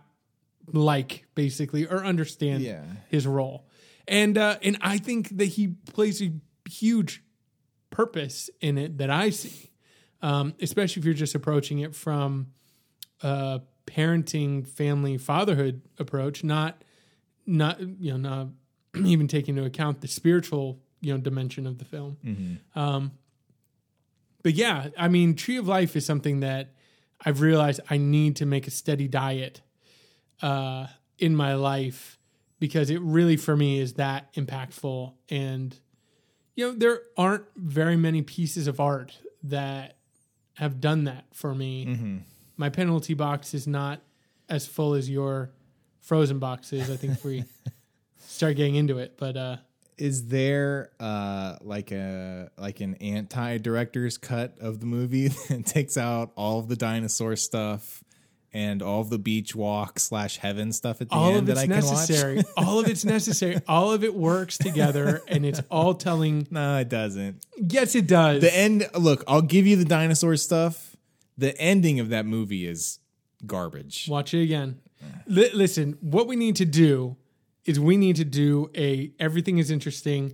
[0.71, 2.83] like basically or understand Yeah.
[3.09, 3.67] his role,
[4.07, 6.31] and uh, and I think that he plays a
[6.69, 7.23] huge
[7.89, 9.71] purpose in it that I see,
[10.21, 12.47] um, especially if you're just approaching it from
[13.21, 16.83] a parenting, family, fatherhood approach, not
[17.45, 18.47] not you know not
[19.05, 22.17] even taking into account the spiritual you know dimension of the film.
[22.75, 23.11] Um,
[24.43, 26.73] but yeah, I mean, Tree of Life is something that
[27.23, 29.61] I've realized I need to make a steady diet
[30.41, 30.87] uh,
[31.19, 32.17] in my life
[32.59, 35.13] because it really for me is that impactful.
[35.29, 35.77] And
[36.55, 39.97] you know there aren't very many pieces of art that
[40.55, 41.85] have done that for me
[42.61, 43.99] my penalty box is not
[44.47, 45.49] as full as your
[45.99, 47.43] frozen box is i think we
[48.19, 49.57] start getting into it but uh
[49.97, 55.97] Is there uh like a like an anti director's cut of the movie that takes
[55.97, 58.03] out all of the dinosaur stuff
[58.53, 61.61] and all of the beach walk slash heaven stuff at the all end that I
[61.61, 62.45] can necessary watch?
[62.57, 66.89] all of it's necessary all of it works together and it's all telling no, it
[66.89, 67.45] doesn't.
[67.57, 68.87] yes it does The end.
[68.93, 70.90] Look, I'll give you the dinosaur stuff.
[71.41, 72.99] The ending of that movie is
[73.47, 74.07] garbage.
[74.07, 74.79] Watch it again.
[75.25, 77.17] Li- listen, what we need to do
[77.65, 80.33] is we need to do a everything is interesting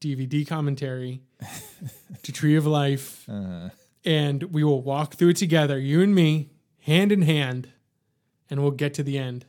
[0.00, 1.22] DVD commentary
[2.22, 3.28] to Tree of Life,
[4.04, 6.50] and we will walk through it together, you and me,
[6.82, 7.68] hand in hand,
[8.48, 9.46] and we'll get to the end.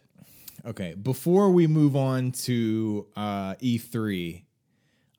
[0.66, 4.42] Okay, before we move on to uh, E3,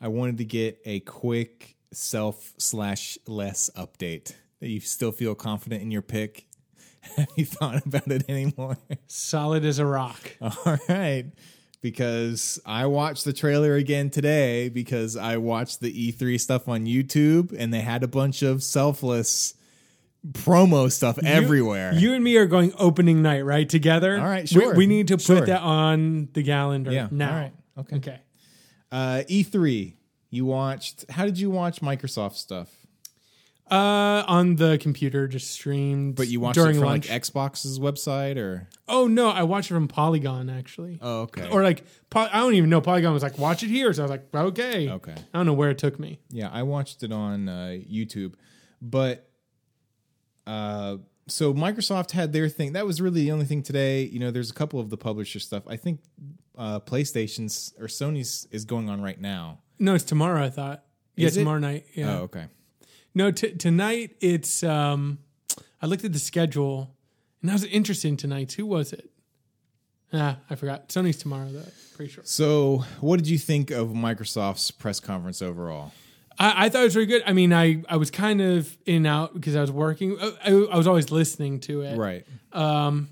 [0.00, 4.34] I wanted to get a quick self slash less update.
[4.60, 6.46] That you still feel confident in your pick?
[7.16, 8.76] Have you thought about it anymore?
[9.06, 10.36] Solid as a rock.
[10.40, 11.26] All right,
[11.80, 17.54] because I watched the trailer again today because I watched the E3 stuff on YouTube
[17.56, 19.54] and they had a bunch of selfless
[20.32, 21.94] promo stuff everywhere.
[21.94, 23.68] You and me are going opening night, right?
[23.68, 24.18] Together.
[24.18, 24.74] All right, We- sure.
[24.74, 25.40] We, need to put Sure.
[25.46, 27.30] that on the calendar Yeah, now.
[27.30, 27.96] all right, okay.
[27.96, 28.20] Okay.
[28.90, 29.94] uh, E3.
[30.30, 31.08] You watched.
[31.10, 32.68] How did you watch Microsoft stuff?
[33.70, 36.14] Uh, on the computer, just streamed.
[36.16, 37.08] But you watched during it from lunch.
[37.10, 38.68] like Xbox's website or?
[38.88, 40.98] oh no, I watched it from Polygon actually.
[41.02, 41.48] Oh, okay.
[41.50, 42.80] Or like, Poly- I don't even know.
[42.80, 43.92] Polygon was like, watch it here.
[43.92, 44.88] So I was like, okay.
[44.90, 45.12] Okay.
[45.12, 46.18] I don't know where it took me.
[46.30, 48.34] Yeah, I watched it on uh, YouTube,
[48.80, 49.28] but
[50.46, 50.96] uh,
[51.26, 52.72] so Microsoft had their thing.
[52.72, 54.04] That was really the only thing today.
[54.04, 55.64] You know, there's a couple of the publisher stuff.
[55.66, 56.00] I think
[56.56, 59.58] uh, PlayStation's or Sony's is going on right now.
[59.78, 60.42] No, it's tomorrow.
[60.42, 60.84] I thought.
[61.16, 61.40] Yeah, Is it?
[61.40, 61.84] tomorrow night.
[61.94, 62.18] Yeah.
[62.18, 62.46] Oh, okay.
[63.14, 64.62] No, t- tonight it's.
[64.62, 65.18] um
[65.80, 66.90] I looked at the schedule,
[67.40, 68.52] and that was interesting tonight.
[68.52, 69.10] Who was it?
[70.12, 70.88] Ah, I forgot.
[70.88, 71.62] Sony's tomorrow, though.
[71.96, 72.24] Pretty sure.
[72.26, 75.92] So, what did you think of Microsoft's press conference overall?
[76.38, 77.22] I, I thought it was very good.
[77.26, 80.18] I mean, I, I was kind of in and out because I was working.
[80.20, 81.96] I, I, I was always listening to it.
[81.96, 82.26] Right.
[82.52, 83.08] Um,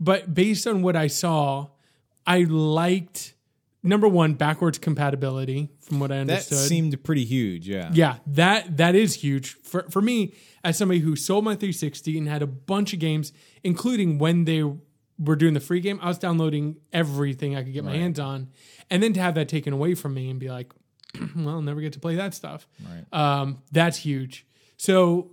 [0.00, 1.68] But based on what I saw,
[2.26, 3.34] I liked
[3.82, 5.70] number one backwards compatibility.
[5.80, 6.58] From what I understood.
[6.58, 7.68] That seemed pretty huge.
[7.68, 7.90] Yeah.
[7.92, 12.28] yeah, that that is huge for for me as somebody who sold my 360 and
[12.28, 14.62] had a bunch of games, including when they
[15.18, 15.98] were doing the free game.
[16.02, 18.48] I was downloading everything I could get my hands on,
[18.90, 20.72] and then to have that taken away from me and be like,
[21.36, 22.66] well, I'll never get to play that stuff.
[22.84, 23.04] Right.
[23.12, 24.46] Um, that's huge.
[24.76, 25.32] So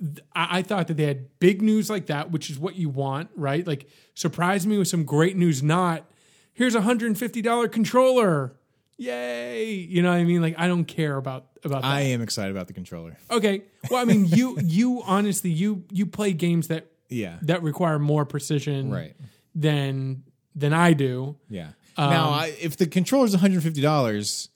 [0.00, 2.88] th- I, I thought that they had big news like that, which is what you
[2.88, 3.66] want, right?
[3.66, 5.62] Like surprise me with some great news.
[5.62, 6.09] Not
[6.52, 8.56] here's a hundred and fifty dollar controller,
[8.96, 9.72] yay!
[9.72, 10.42] You know what I mean?
[10.42, 11.88] Like I don't care about about that.
[11.88, 13.16] I am excited about the controller.
[13.30, 17.38] okay, well, I mean, you you honestly you you play games that Yeah.
[17.42, 19.14] that require more precision, Right.
[19.54, 20.22] Than
[20.54, 21.36] than I do.
[21.48, 21.70] Yeah.
[21.96, 24.48] Um, now, I, if the controller's one hundred fifty dollars,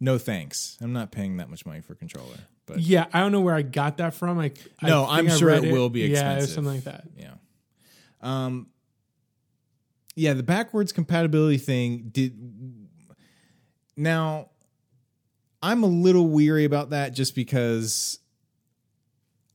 [0.00, 0.76] no thanks.
[0.80, 2.38] I'm not paying that much money for a controller.
[2.66, 4.38] But Yeah, I don't know where I got that from.
[4.38, 7.04] I No, I I'm sure read it will be Yeah, it something like that.
[7.16, 7.34] yeah.
[8.20, 8.66] Um.
[10.18, 12.36] Yeah, the backwards compatibility thing did.
[13.96, 14.50] Now,
[15.62, 18.18] I'm a little weary about that just because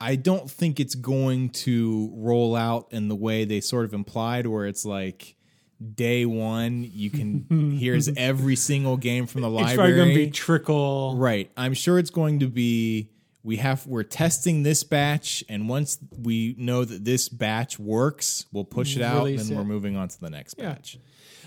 [0.02, 4.48] I don't think it's going to roll out in the way they sort of implied,
[4.48, 5.36] where it's like
[5.96, 9.72] day one you can here's every single game from the library.
[9.72, 11.16] It's probably going to be trickle.
[11.18, 11.52] Right.
[11.58, 13.10] I'm sure it's going to be
[13.44, 18.64] we have we're testing this batch and once we know that this batch works, we'll
[18.64, 19.60] push it out and Release then it.
[19.60, 20.74] we're moving on to the next Yeah.
[20.74, 20.98] batch.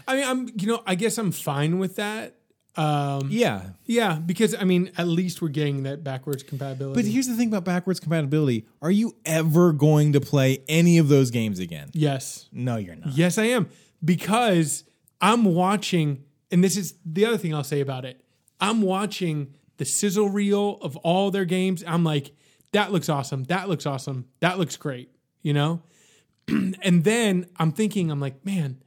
[0.07, 2.35] I mean, I'm you know, I guess I'm fine with that.
[2.77, 3.71] Um, Yeah.
[3.87, 7.01] yeah, because I mean, at least we're getting that backwards compatibility.
[7.03, 8.67] But here's the thing about backwards compatibility.
[8.83, 11.89] Are you ever going to play any of those games again?
[11.95, 13.17] yes, No, you're not.
[13.17, 13.69] yes, I am
[14.05, 14.85] because
[15.23, 18.23] I'm watching, and this is the other thing I'll say about it.
[18.61, 21.85] I'm watching the sizzle reel of all their games.
[21.87, 22.33] I'm like,
[22.73, 23.45] that looks awesome.
[23.45, 24.27] That looks awesome.
[24.41, 25.11] That looks great.
[25.43, 25.83] You know,
[26.49, 28.83] and then I'm thinking, I'm like, man,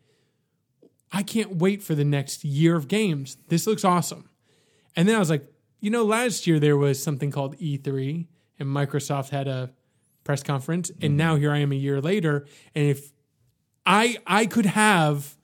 [1.12, 3.38] I can't wait for the next year of games.
[3.48, 4.30] This looks awesome.
[4.96, 5.46] And then I was like,
[5.80, 8.28] you know, last year there was something called E3
[8.60, 9.72] and Microsoft had a
[10.24, 11.18] press conference and mm-hmm.
[11.18, 13.12] now here I am a year later and if
[13.86, 15.36] I I could have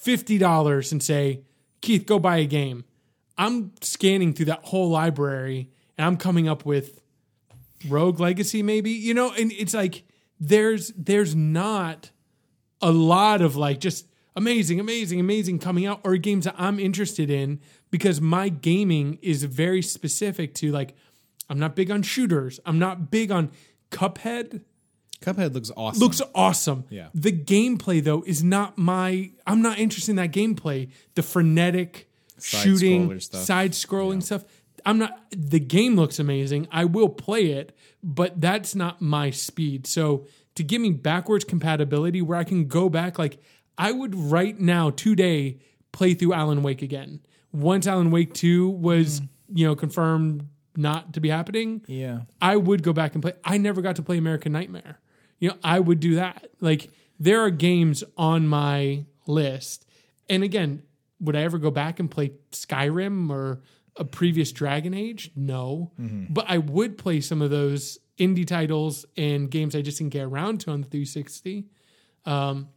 [0.00, 1.42] $50 and say,
[1.80, 2.84] "Keith, go buy a game."
[3.38, 7.00] I'm scanning through that whole library and I'm coming up with
[7.88, 10.04] Rogue Legacy maybe, you know, and it's like
[10.40, 12.10] there's there's not
[12.82, 14.06] a lot of like just
[14.36, 17.60] amazing, amazing, amazing coming out or games that I'm interested in
[17.90, 20.94] because my gaming is very specific to like
[21.48, 22.60] I'm not big on shooters.
[22.66, 23.50] I'm not big on
[23.90, 24.62] Cuphead
[25.20, 26.00] Cuphead looks awesome.
[26.00, 26.84] looks awesome.
[26.90, 27.08] Yeah.
[27.14, 30.90] The gameplay though is not my I'm not interested in that gameplay.
[31.14, 32.07] The frenetic
[32.40, 34.44] shooting, side scrolling stuff.
[34.86, 36.68] I'm not the game looks amazing.
[36.70, 39.86] I will play it, but that's not my speed.
[39.86, 43.38] So to give me backwards compatibility where I can go back like
[43.76, 45.58] I would right now today
[45.92, 47.20] play through Alan Wake again.
[47.52, 49.24] Once Alan Wake 2 was, hmm.
[49.56, 52.20] you know, confirmed not to be happening, yeah.
[52.40, 53.32] I would go back and play.
[53.44, 55.00] I never got to play American Nightmare.
[55.38, 56.48] You know, I would do that.
[56.60, 59.86] Like there are games on my list.
[60.28, 60.82] And again,
[61.20, 63.60] would I ever go back and play Skyrim or
[63.96, 65.30] a previous Dragon Age?
[65.34, 65.92] No.
[66.30, 70.24] But I would play some of those indie titles and games I just didn't get
[70.24, 71.66] around to on the 360.
[72.26, 72.68] Um,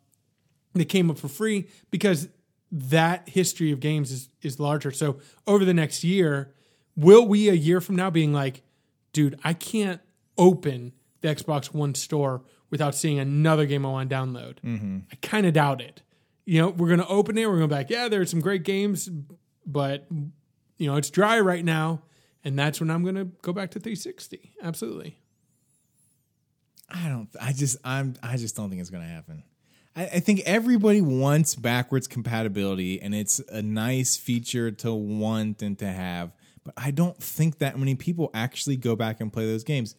[0.74, 2.30] that came up for free because
[2.72, 4.92] that history of games is is larger.
[4.92, 6.54] So over the next year,
[6.96, 8.64] will we a year from now being like,
[9.12, 10.00] dude, I can't
[10.38, 14.58] open the Xbox One store without seeing another game I want to download?
[15.12, 16.02] I kind of doubt it.
[16.46, 17.50] You know, we're gonna open it.
[17.50, 19.10] We're be like, yeah, there's some great games,
[19.66, 20.08] but
[20.78, 22.02] you know, it's dry right now,
[22.44, 24.56] and that's when I'm gonna go back to 360.
[24.64, 25.18] Absolutely.
[26.94, 27.30] I don't.
[27.40, 27.78] I just.
[27.84, 28.16] I'm.
[28.22, 29.44] I just don't think it's going to happen.
[29.96, 35.78] I, I think everybody wants backwards compatibility, and it's a nice feature to want and
[35.80, 36.32] to have.
[36.64, 39.96] But I don't think that many people actually go back and play those games.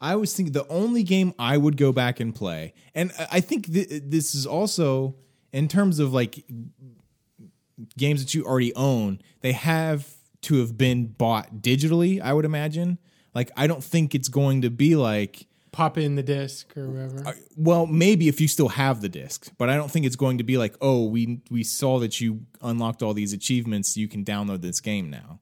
[0.00, 3.72] I was thinking the only game I would go back and play, and I think
[3.72, 5.14] th- this is also
[5.52, 6.44] in terms of like
[7.96, 12.98] games that you already own, they have to have been bought digitally, I would imagine.
[13.34, 17.34] Like, I don't think it's going to be like, Pop in the disc or whatever.
[17.56, 20.44] well, maybe if you still have the disc, but I don't think it's going to
[20.44, 24.60] be like, oh, we we saw that you unlocked all these achievements, you can download
[24.60, 25.40] this game now.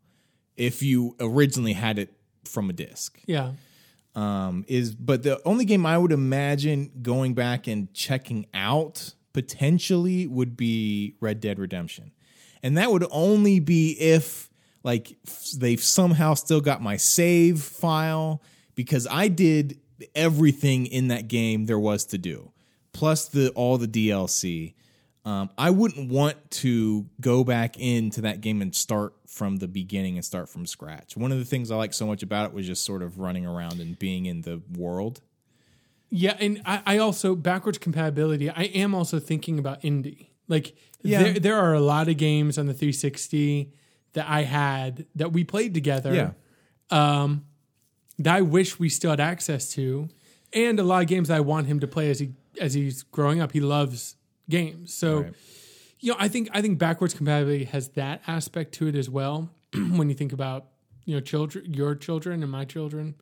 [0.57, 2.15] If you originally had it
[2.45, 3.55] from a disc, yeah.
[4.15, 10.27] um, is but the only game I would imagine going back and checking out potentially
[10.27, 12.13] would be Red Dead Redemption,
[12.63, 14.51] and that would only be if
[14.83, 15.17] like
[15.57, 18.43] they've somehow still got my save file
[18.75, 19.79] because I did
[20.15, 22.53] everything in that game there was to do,
[22.93, 24.75] plus the all the DLC.
[25.23, 30.17] Um, I wouldn't want to go back into that game and start from the beginning
[30.17, 31.15] and start from scratch.
[31.15, 33.47] One of the things I like so much about it was just sort of running
[33.47, 35.21] around and being in the world.
[36.11, 38.51] Yeah, and I, I also backwards compatibility.
[38.51, 40.27] I am also thinking about indie.
[40.49, 41.23] Like Yeah.
[41.23, 43.73] there, there are a lot of games on the 360
[44.15, 46.35] that I had that we played together.
[46.91, 47.45] Um,
[48.19, 50.09] that I wish we still had access to,
[50.53, 53.41] and a lot of games I want him to play as he as he's growing
[53.41, 53.53] up.
[53.53, 54.17] He loves
[54.49, 55.33] games, so Right.
[56.01, 59.51] you know I think I think backwards compatibility has that aspect to it as well.
[59.73, 60.67] when you think about
[61.07, 63.15] you know children, your children and my children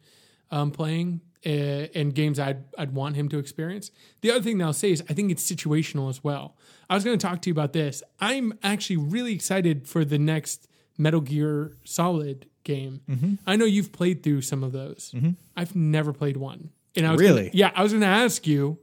[0.51, 3.91] um, playing Uh, and games I'd I'd want him to experience.
[4.23, 6.57] The other thing that I'll say is I think it's situational as well.
[6.91, 8.03] I was going to talk to you about this.
[8.19, 13.03] I'm actually really excited for the next Metal Gear Solid game.
[13.09, 13.35] Mm-hmm.
[13.47, 15.13] I know you've played through some of those.
[15.15, 15.31] Mm-hmm.
[15.57, 16.71] I've never played one.
[16.97, 17.43] And I was Really?
[17.45, 18.79] gonna- yeah, I was going to ask you,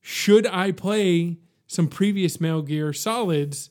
[0.00, 1.38] should I play
[1.68, 3.70] some previous Metal Gear Solids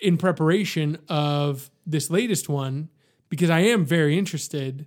[0.00, 2.88] in preparation of this latest one?
[3.28, 4.86] Because I am very interested.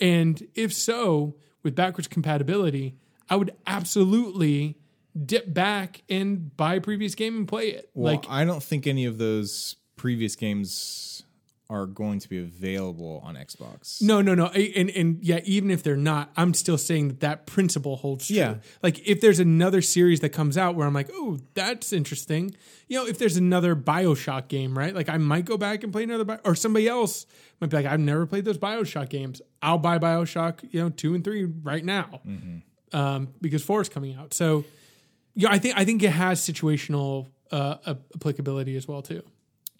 [0.00, 1.36] And if so,
[1.68, 2.94] with backwards compatibility,
[3.28, 4.78] I would absolutely
[5.26, 7.90] dip back and buy a previous game and play it.
[7.92, 11.17] Well, like I don't think any of those previous games
[11.70, 14.00] are going to be available on Xbox.
[14.00, 14.46] No, no, no.
[14.46, 18.36] And and yeah, even if they're not, I'm still saying that that principle holds true.
[18.36, 18.54] Yeah.
[18.82, 22.54] Like if there's another series that comes out where I'm like, oh, that's interesting.
[22.88, 24.94] You know, if there's another Bioshock game, right?
[24.94, 27.26] Like I might go back and play another, Bio- or somebody else
[27.60, 29.42] might be like, I've never played those Bioshock games.
[29.60, 32.22] I'll buy Bioshock, you know, two and three right now,
[32.94, 34.32] um, because four is coming out.
[34.32, 34.64] So,
[35.34, 37.76] yeah, I think I think it has situational uh,
[38.14, 39.22] applicability as well too.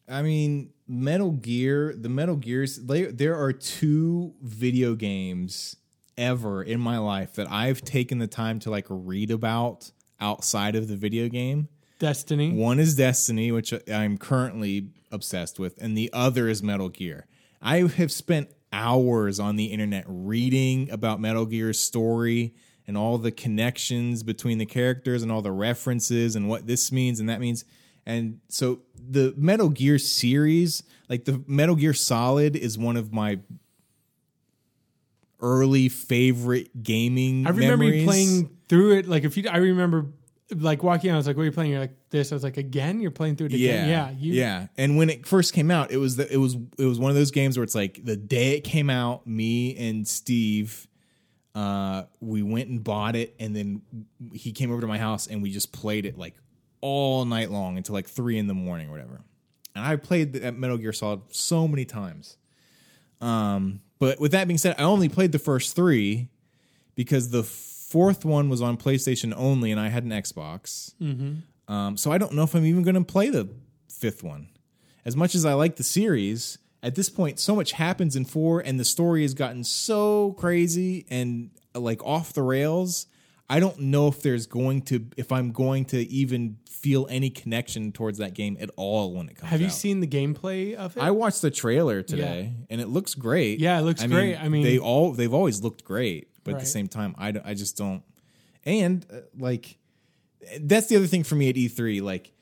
[0.06, 5.76] I mean, Metal Gear, the Metal Gears, they, there are two video games
[6.16, 10.88] ever in my life that I've taken the time to like read about outside of
[10.88, 11.68] the video game.
[11.98, 12.52] Destiny.
[12.52, 17.26] One is Destiny, which I'm currently obsessed with, and the other is Metal Gear.
[17.60, 22.54] I have spent hours on the internet reading about Metal Gear's story
[22.86, 27.20] and all the connections between the characters and all the references and what this means
[27.20, 27.64] and that means.
[28.08, 33.38] And so the Metal Gear series, like the Metal Gear Solid, is one of my
[35.40, 37.46] early favorite gaming.
[37.46, 38.04] I remember you memories.
[38.06, 39.46] playing through it like if you.
[39.50, 40.06] I remember
[40.56, 41.14] like walking out.
[41.14, 43.02] I was like, "What are you playing?" You're like, "This." I was like, "Again?
[43.02, 44.66] You're playing through it Yeah, again?" Yeah, you, yeah.
[44.78, 47.14] And when it first came out, it was the, it was it was one of
[47.14, 50.88] those games where it's like the day it came out, me and Steve,
[51.54, 53.82] uh, we went and bought it, and then
[54.32, 56.36] he came over to my house and we just played it like
[56.80, 59.20] all night long until like three in the morning or whatever.
[59.74, 62.36] And I played that Metal Gear Solid so many times.
[63.20, 66.28] Um, but with that being said, I only played the first three
[66.94, 70.94] because the fourth one was on PlayStation only, and I had an Xbox.
[71.68, 73.48] Um, so I don't know if I'm even going to play the
[73.88, 74.48] fifth one.
[75.04, 78.60] As much as I like the series, at this point, so much happens in four,
[78.60, 83.06] and the story has gotten so crazy and like off the rails.
[83.50, 87.92] I don't know if there's going to, if I'm going to even feel any connection
[87.92, 89.50] towards that game at all when it comes.
[89.50, 89.72] Have you out.
[89.72, 91.02] seen the gameplay of it?
[91.02, 93.58] I watched the trailer today, and it looks great.
[93.58, 94.36] Yeah, it looks great.
[94.36, 97.54] I mean- they all they've always looked great, but at the same time, I, I
[97.54, 98.02] just don't.
[98.64, 99.78] And uh, like,
[100.60, 102.02] that's the other thing for me at E3.
[102.02, 102.32] Like,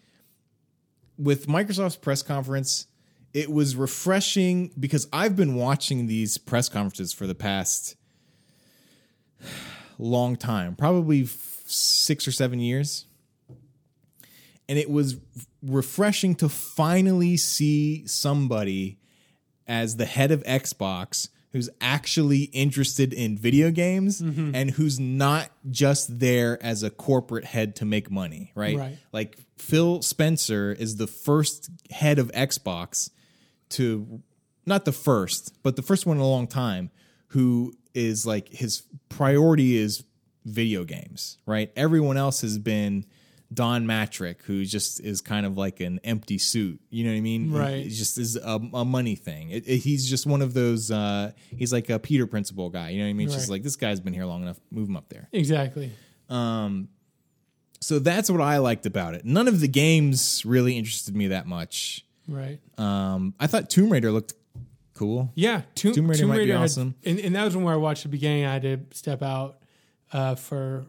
[1.17, 2.87] with Microsoft's press conference,
[3.33, 7.97] it was refreshing because I've been watching these press conferences for the past
[9.99, 13.07] long time, probably f- six or seven years.
[14.69, 15.17] And it was
[15.63, 18.99] refreshing to finally see somebody
[19.67, 24.55] as the head of Xbox who's actually interested in video games Mm-hmm.
[24.55, 28.77] and who's not just there as a corporate head to make money, right?
[28.77, 28.99] Right.
[29.13, 33.11] Like Phil Spencer is the first head of Xbox
[33.71, 34.21] to
[34.67, 36.91] not the first, but the first one in a long time
[37.29, 40.05] who is like his priority is
[40.45, 41.73] video games, right?
[41.77, 43.05] Everyone else has been
[43.53, 46.81] Don Mattrick, who just is kind of like an empty suit.
[46.91, 47.53] You know what I mean?
[47.53, 47.87] Right.
[47.87, 49.51] It just is a, a money thing.
[49.51, 50.91] It, it- he's just one of those.
[50.91, 52.91] Uh, he's like a Peter Principle guy.
[52.91, 53.27] You know what I mean?
[53.29, 54.59] It's just like this guy's been here long enough.
[54.71, 55.29] Move him up there.
[55.33, 55.93] Exactly.
[56.29, 56.89] Um.
[57.81, 59.25] So that's what I liked about it.
[59.25, 62.05] None of the games really interested me that much.
[62.27, 62.59] Right.
[62.79, 64.33] Um, I thought Tomb Raider looked
[64.97, 65.31] cool.
[65.35, 66.95] Yeah, Tomb, Tomb Raider might be had- awesome.
[67.05, 68.45] and, and that was when I watched the beginning.
[68.45, 69.59] I had to step out
[70.13, 70.87] uh, for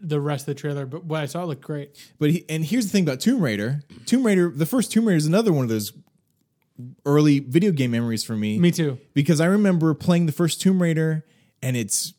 [0.00, 2.12] the rest of the trailer, but what I saw looked great.
[2.18, 3.82] But he, and here's the thing about Tomb Raider.
[4.06, 5.92] Tomb Raider, the first Tomb Raider is another one of those
[7.04, 8.58] early video game memories for me.
[8.58, 8.98] Me too.
[9.12, 11.26] because I remember playing the first Tomb Raider
[11.62, 12.14] and it's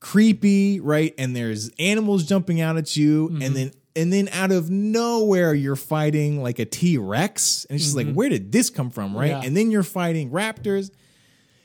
[0.00, 1.14] creepy, right?
[1.16, 5.76] And there's animals jumping out at you, and then and then out of nowhere you're
[5.76, 8.14] fighting like a T Rex, and it's just like, mm-hmm.
[8.14, 9.30] where did this come from, right?
[9.30, 9.42] Yeah.
[9.42, 10.90] And then you're fighting raptors.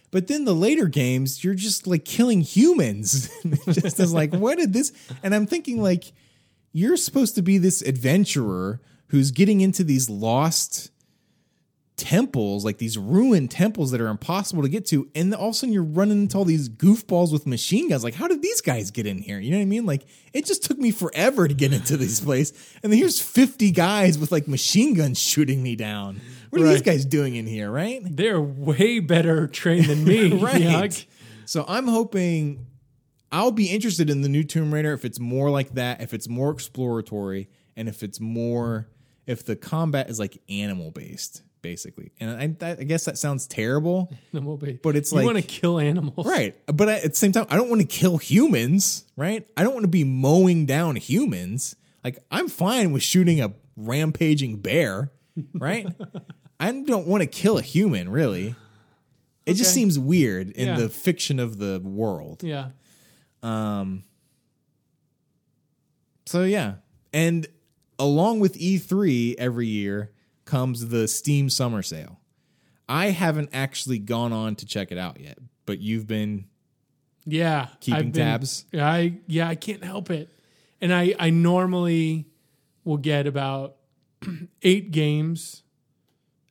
[0.10, 3.30] But then the later games, you're just like killing humans.
[3.66, 4.92] just as like, where did this?
[5.24, 6.12] And I'm thinking like,
[6.72, 10.92] you're supposed to be this adventurer who's getting into these lost
[12.04, 15.58] temples, like these ruined temples that are impossible to get to, and all of a
[15.58, 18.04] sudden you're running into all these goofballs with machine guns.
[18.04, 19.40] Like, how did these guys get in here?
[19.40, 19.86] You know what I mean?
[19.86, 22.52] Like, it just took me forever to get into this place,
[22.84, 26.20] and then here's 50 guys with like machine guns shooting me down.
[26.50, 28.02] What are these guys doing in here, right?
[28.04, 30.34] They're way better trained than me.
[30.42, 30.62] right.
[30.62, 31.06] Yuck.
[31.46, 32.68] So I'm hoping
[33.32, 36.28] I'll be interested in the new Tomb Raider if it's more like that, if it's
[36.28, 37.48] more exploratory,
[37.78, 38.90] and if it's more
[39.26, 42.12] if the combat is like animal based, basically.
[42.20, 45.34] And I, I guess that sounds terrible, Then we'll be- But it's you like- You
[45.34, 46.56] want to kill animals, right?
[46.68, 49.48] But I, at the same time, I don't want to kill humans, right?
[49.58, 51.76] I don't want to be mowing down humans.
[52.04, 55.12] Like I'm fine with shooting a rampaging bear,
[55.56, 55.88] right?
[56.60, 58.54] I don't want to kill a human, really.
[59.46, 60.78] It just seems weird in Yeah.
[60.78, 62.44] the fiction of the world.
[62.44, 62.70] Yeah.
[63.42, 64.04] Um.
[66.26, 66.76] So yeah,
[67.12, 67.46] and
[68.00, 70.12] along with E3 every year
[70.46, 72.20] comes the Steam Summer Sale.
[72.90, 76.46] I haven't actually gone on to check it out yet, but you've been
[77.26, 77.68] Yeah.
[77.80, 78.66] Keeping been- tabs?
[78.74, 80.30] I yeah, I can't help it.
[80.82, 82.26] And I I normally
[82.84, 83.76] will get about
[84.62, 85.64] eight games.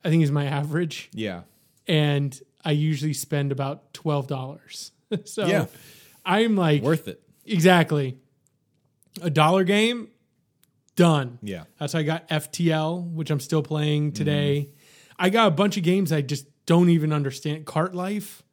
[0.03, 1.09] I think is my average.
[1.13, 1.41] yeah.
[1.87, 4.91] And I usually spend about twelve dollars.
[5.25, 5.65] so Yeah.
[6.25, 7.21] I'm like Worth it.
[7.45, 8.17] exactly
[9.21, 10.07] a dollar game
[10.95, 11.39] done.
[11.41, 11.63] Yeah.
[11.79, 14.15] That's how I got FTL, which I'm still playing Mm-hmm.
[14.15, 14.69] today.
[15.17, 17.65] I got a bunch of games I just don't even understand.
[17.65, 18.43] Cart Life.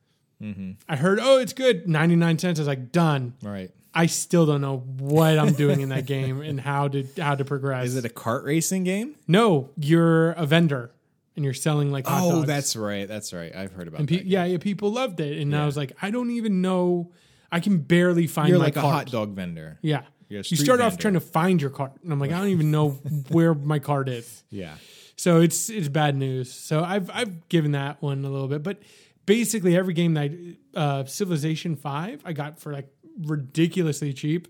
[0.42, 0.72] Mm-hmm.
[0.88, 2.58] I heard, oh, it's good, 99 cents.
[2.58, 3.34] I was like, done.
[3.44, 3.70] All right.
[3.92, 7.44] I still don't know what I'm doing in that game and how to how to
[7.44, 7.86] progress.
[7.86, 9.16] Is it a cart racing game?
[9.26, 10.92] no, you're a vendor
[11.34, 12.26] and you're selling like hot dogs.
[12.32, 12.46] Oh, dogs.
[12.46, 13.08] that's right.
[13.08, 13.52] That's right.
[13.54, 14.26] I've heard about and that.
[14.26, 17.10] yeah, yeah, people loved it, and I was like, I don't even know.
[17.50, 19.78] I can barely find You're like a hot dog vendor.
[19.82, 20.02] Yeah,
[20.39, 22.70] You street start off trying to find your cart, and I'm like, I don't even
[22.70, 22.90] know
[23.31, 24.44] where my cart is.
[24.51, 24.74] Yeah.
[25.16, 26.52] So it's it's bad news.
[26.52, 28.78] So I've I've given that one a little bit, but
[29.27, 32.89] basically every game that I, uh, Civilization Five I got for like
[33.23, 34.48] ridiculously cheap.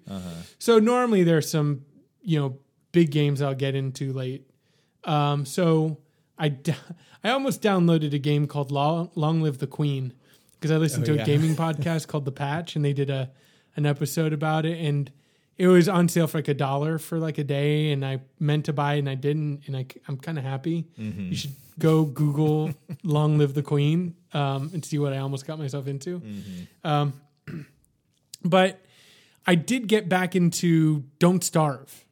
[0.58, 1.86] So normally there's some
[2.22, 2.58] you know
[2.92, 4.48] big games I'll get into late.
[5.04, 5.98] Um, so
[6.38, 6.74] I d-
[7.24, 10.14] I almost downloaded a game called Long, Long Live the Queen
[10.54, 11.22] because I listened to yeah.
[11.22, 13.30] a gaming podcast called The Patch and they did a
[13.76, 15.12] an episode about it and
[15.60, 18.64] it was on sale for like a dollar for like a day and I meant
[18.64, 20.86] to buy it and I didn't and I, am kind of happy.
[20.96, 22.72] You should go Google
[23.02, 26.22] Long Live the Queen um, and see what I almost got myself into.
[26.82, 27.12] Um,
[28.42, 28.82] but
[29.46, 32.06] I did get back into Don't Starve.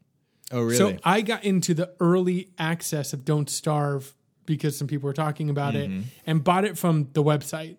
[0.53, 0.77] Oh, really?
[0.77, 4.15] So I got into the early access of Don't Starve
[4.45, 5.91] because some people were talking about it
[6.27, 7.77] and bought it from the website.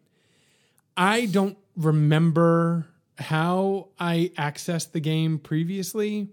[0.97, 2.87] I don't remember
[3.19, 6.29] how I accessed the game previously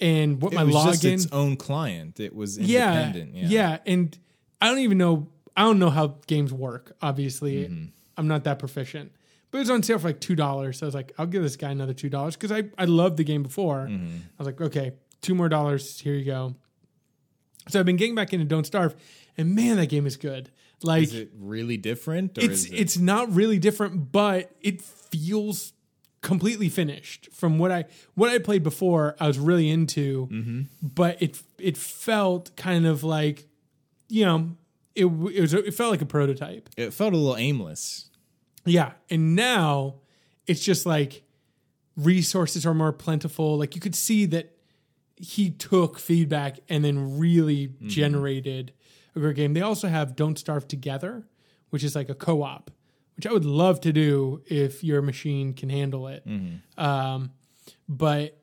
[0.00, 0.90] and what it my was login.
[0.92, 2.20] just its own client.
[2.20, 3.34] It was yeah, independent.
[3.36, 3.78] yeah, Yeah.
[3.86, 4.18] and
[4.60, 5.28] I don't even know.
[5.56, 6.96] I don't know how games work.
[7.00, 7.84] Obviously, Mm-hmm.
[8.16, 9.12] I'm not that proficient.
[9.50, 10.78] But it was on sale for like two dollars.
[10.78, 13.16] So I was like, I'll give this guy another two dollars because I I loved
[13.16, 13.86] the game before.
[13.88, 14.16] Mm-hmm.
[14.16, 16.00] I was like, okay, two more dollars.
[16.00, 16.54] Here you go.
[17.68, 18.94] So I've been getting back into Don't Starve,
[19.38, 20.50] and man, that game is good.
[20.82, 22.36] Like Is it really different?
[22.36, 25.72] Or it's is it, it's not really different, but it feels
[26.24, 27.84] completely finished from what I
[28.14, 29.14] what I played before.
[29.20, 30.62] I was really into, Mm-hmm.
[30.82, 33.46] but it it felt kind of like
[34.08, 34.56] you know
[34.96, 36.68] it it was it felt like a prototype.
[36.76, 38.08] it felt a little aimless.
[38.64, 39.96] Yeah, and now
[40.46, 41.22] it's just like
[41.96, 43.58] resources are more plentiful.
[43.58, 44.56] Like you could see that
[45.16, 48.72] he took feedback and then really generated
[49.14, 49.54] a great game.
[49.54, 51.24] They also have Don't Starve Together,
[51.70, 52.70] which is like a co-op,
[53.16, 56.24] which I would love to do if your machine can handle it.
[56.76, 57.30] Um,
[57.88, 58.40] but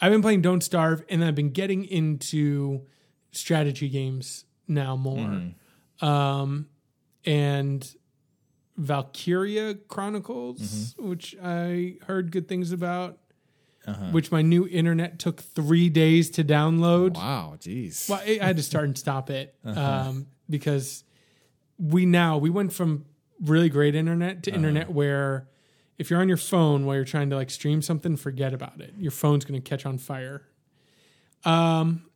[0.00, 2.82] I've been playing Don't Starve, and I've been getting into
[3.30, 5.42] strategy games now more.
[6.00, 6.66] Um,
[7.24, 7.88] and
[8.76, 13.18] Valkyria Chronicles, which I heard good things about,
[14.10, 17.14] which my new internet took three days to download.
[17.14, 18.08] Wow, jeez.
[18.08, 21.04] Well, I I had to start and stop it um, because
[21.78, 23.04] we now we went from
[23.42, 25.48] really great internet to internet where
[25.98, 28.94] if you're on your phone while you're trying to like stream something, forget about it.
[28.96, 30.42] Your phone's going to catch on fire.
[31.44, 32.06] Um,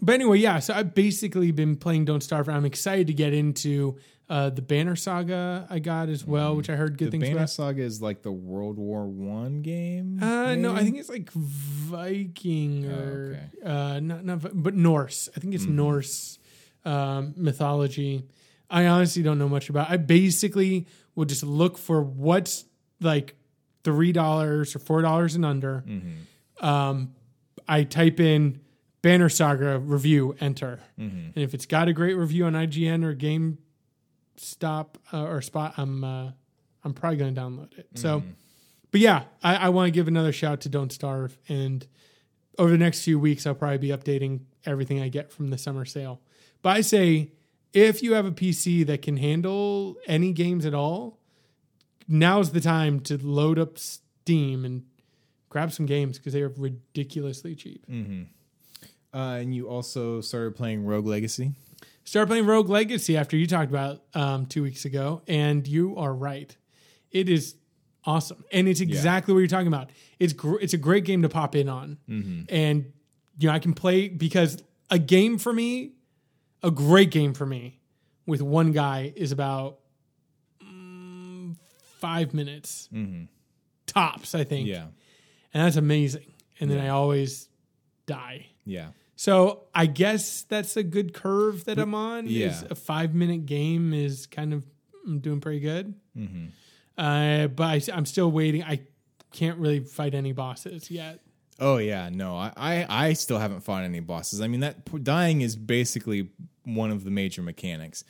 [0.00, 0.58] but anyway, yeah.
[0.58, 2.48] So I've basically been playing Don't Starve.
[2.48, 3.98] I'm excited to get into
[4.28, 7.36] uh, the Banner Saga I got as well, which I heard good the things Banner
[7.36, 7.50] about.
[7.50, 10.22] Saga is like the World War One game.
[10.22, 15.28] Uh, no, I think it's like Viking or Oh, uh, not not, but Norse.
[15.36, 16.38] I think it's Norse
[16.84, 18.24] um, mythology.
[18.72, 19.90] I honestly don't know much about.
[19.90, 22.64] I basically will just look for what's
[23.00, 23.36] like
[23.84, 25.84] three dollars or four dollars and under.
[26.60, 27.14] Um,
[27.68, 28.60] I type in
[29.02, 34.94] Banner Saga review, enter, and if it's got a great review on IGN or GameStop
[35.12, 36.30] uh, or Spot, I'm uh,
[36.84, 37.86] I'm probably going to download it.
[37.94, 38.22] So
[38.90, 41.36] but yeah, I, I want to give another shout to Don't Starve.
[41.48, 41.86] And
[42.58, 45.84] over the next few weeks, I'll probably be updating everything I get from the summer
[45.84, 46.20] sale.
[46.60, 47.32] But I say,
[47.72, 51.18] if you have a PC that can handle any games at all,
[52.08, 54.84] now's the time to load up Steam and
[55.48, 57.84] grab some games because they are ridiculously cheap.
[59.14, 61.52] Uh, and you also started playing Rogue Legacy.
[62.04, 66.12] Started playing Rogue Legacy after you talked about um, two weeks ago, and you are
[66.14, 66.56] right.
[67.10, 67.54] It is
[68.04, 69.90] awesome, and it's exactly what you're talking about.
[70.18, 71.98] It's gr- it's a great game to pop in on,
[72.48, 72.92] and
[73.38, 75.92] you know I can play because a game for me,
[76.62, 77.80] a great game for me,
[78.26, 79.78] with one guy is about
[80.62, 81.56] mm,
[81.98, 82.88] five minutes
[83.86, 84.34] tops.
[84.34, 84.86] I think, Yeah,
[85.52, 86.26] and that's amazing.
[86.60, 87.48] And then I always
[88.06, 88.46] die.
[88.64, 92.26] yeah, So I guess that's a good curve that I'm on.
[92.26, 92.68] Is yeah.
[92.70, 94.64] a five minute game is kind of
[95.04, 95.94] I'm doing pretty good.
[96.14, 96.46] Hmm.
[96.96, 98.62] Uh, but I, I'm still waiting.
[98.62, 98.82] I
[99.32, 101.20] can't really fight any bosses yet.
[101.58, 104.40] Oh yeah, no, I, I I still haven't fought any bosses.
[104.40, 106.30] I mean that dying is basically
[106.64, 108.04] one of the major mechanics.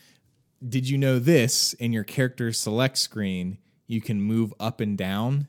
[0.66, 1.72] Did you know this?
[1.74, 5.48] In your character select screen, you can move up and down.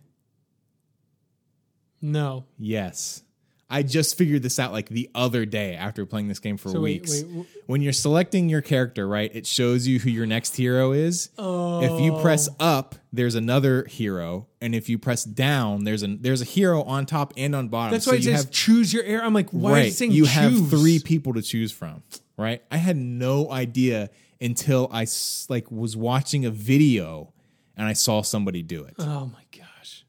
[2.02, 2.46] No.
[2.58, 3.24] Yes.
[3.70, 6.82] I just figured this out like the other day after playing this game for So
[6.82, 7.10] weeks.
[7.10, 10.92] wait, w- when you're selecting your character, right, it shows you who your next hero
[10.92, 11.30] is.
[11.40, 11.82] Oh.
[11.82, 12.66] If you press oh.
[12.66, 17.08] up, there's another hero, and if you press down, there's a there's a hero on
[17.08, 17.94] top and on bottom.
[17.94, 19.24] That's So why it you says have choose your heir.
[19.24, 19.86] I'm like, why is right.
[19.88, 22.04] it saying you have three people to choose from.
[22.38, 22.64] Right.
[22.72, 24.10] I had no idea
[24.42, 25.06] until I
[25.50, 27.32] like was watching a video
[27.78, 28.96] and I saw somebody do it.
[29.00, 30.06] Oh my gosh.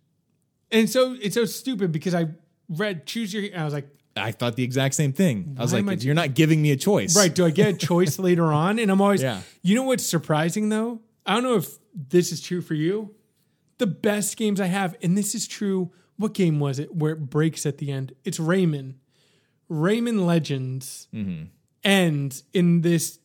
[0.71, 2.29] And so it's so stupid because I
[2.69, 3.45] read choose your.
[3.45, 5.57] And I was like, I thought the exact same thing.
[5.59, 7.17] I was like, I- you're not giving me a choice.
[7.17, 7.35] Right.
[7.35, 8.79] Do I get a choice later on?
[8.79, 9.41] And I'm always, Yeah.
[9.63, 11.01] you know what's surprising though?
[11.27, 13.15] I don't know if this is true for you.
[13.79, 15.91] The best games I have, and this is true.
[16.17, 18.13] What game was it where it breaks at the end?
[18.25, 18.95] It's Rayman.
[19.71, 21.47] Rayman Legends mm-hmm.
[21.85, 23.19] Ends in this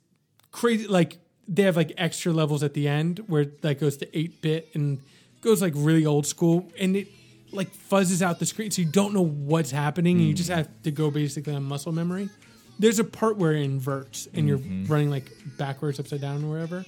[0.52, 1.18] crazy, like,
[1.48, 5.00] they have like extra levels at the end where that goes to 8 bit and
[5.42, 6.72] goes like really old school.
[6.80, 7.08] And it
[7.52, 10.68] like fuzzes out the screen so you don't know what's happening and you just have
[10.84, 12.30] to go basically on muscle memory.
[12.78, 16.86] There's a part where it inverts and you're running like backwards, upside down, or wherever.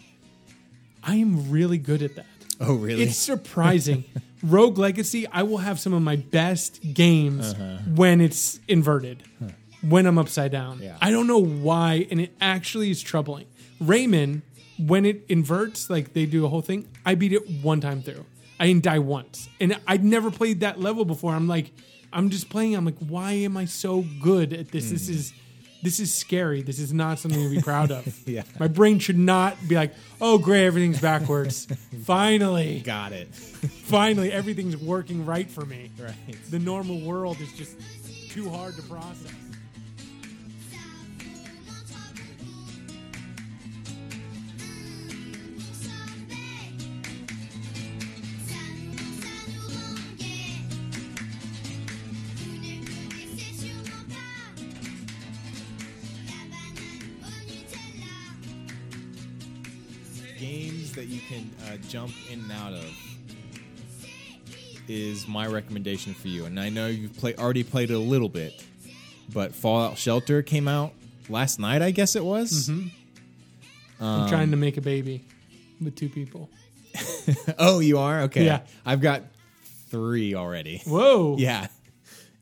[1.04, 2.28] I am really good at that.
[2.60, 3.02] Oh, really?
[3.04, 4.04] It's surprising.
[4.44, 7.78] Rogue Legacy, I will have some of my best games Uh-huh.
[7.96, 9.24] when it's inverted,
[9.82, 10.80] when I'm upside down.
[10.82, 10.98] Yeah.
[11.02, 13.48] I don't know why, and it actually is troubling.
[13.82, 14.42] Rayman,
[14.78, 18.26] when it inverts, like they do a whole thing, I beat it one time through.
[18.60, 19.50] I didn't die once.
[19.60, 21.34] And I'd never played that level before.
[21.34, 21.72] I'm like,
[22.14, 22.76] I'm just playing.
[22.76, 24.92] I'm like, why am I so good at this?
[24.92, 25.14] This mm.
[25.14, 25.34] is
[25.82, 26.62] this is scary.
[26.62, 28.08] This is not something to be proud of.
[28.28, 28.44] Yeah.
[28.60, 31.66] My brain should not be like, oh great, everything's backwards.
[32.04, 32.82] Finally.
[32.82, 33.34] Got it.
[33.36, 35.92] Finally, everything's working right for me.
[36.00, 36.14] Right.
[36.50, 37.76] The normal world is just
[38.30, 39.34] too hard to process.
[60.92, 62.86] Games that you can uh, jump in and out of
[64.88, 66.46] is my recommendation for you.
[66.46, 68.64] And I know you've play, already played it a little bit,
[69.34, 70.94] but Fallout Shelter came out
[71.30, 72.70] last night, I guess it was.
[72.70, 72.92] I'm
[74.00, 75.24] Um, trying to make a baby
[75.82, 76.50] with two people.
[77.60, 78.22] Oh, you are?
[78.24, 78.46] Okay.
[78.46, 78.62] Yeah.
[78.86, 79.22] I've got
[79.90, 80.82] three already.
[80.86, 81.36] Whoa.
[81.40, 81.68] Yeah.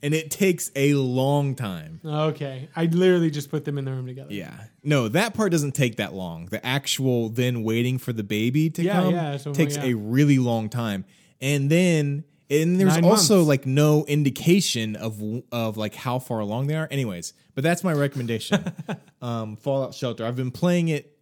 [0.02, 2.00] And it takes a long time.
[2.06, 2.70] Okay.
[2.76, 4.34] I literally just put them in the room together.
[4.34, 4.54] Yeah.
[4.84, 6.46] No, that part doesn't take that long.
[6.46, 9.86] The actual then waiting for the baby to Yeah, come yeah, so, takes yeah.
[9.86, 11.06] a really long time.
[11.42, 13.48] And then and there's Nine also months.
[13.50, 15.22] like no indication of
[15.52, 16.88] of like how far along they are.
[16.90, 18.64] Anyways, but that's my recommendation.
[19.22, 20.26] um Fallout Shelter.
[20.26, 21.16] I've been playing it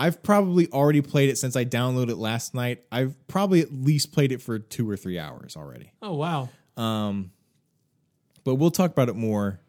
[0.00, 2.84] I've probably already played it since I downloaded it last night.
[2.92, 5.92] I've probably at least played it for 2 or 3 hours already.
[6.00, 6.48] Oh wow.
[8.48, 9.60] But we'll talk about it more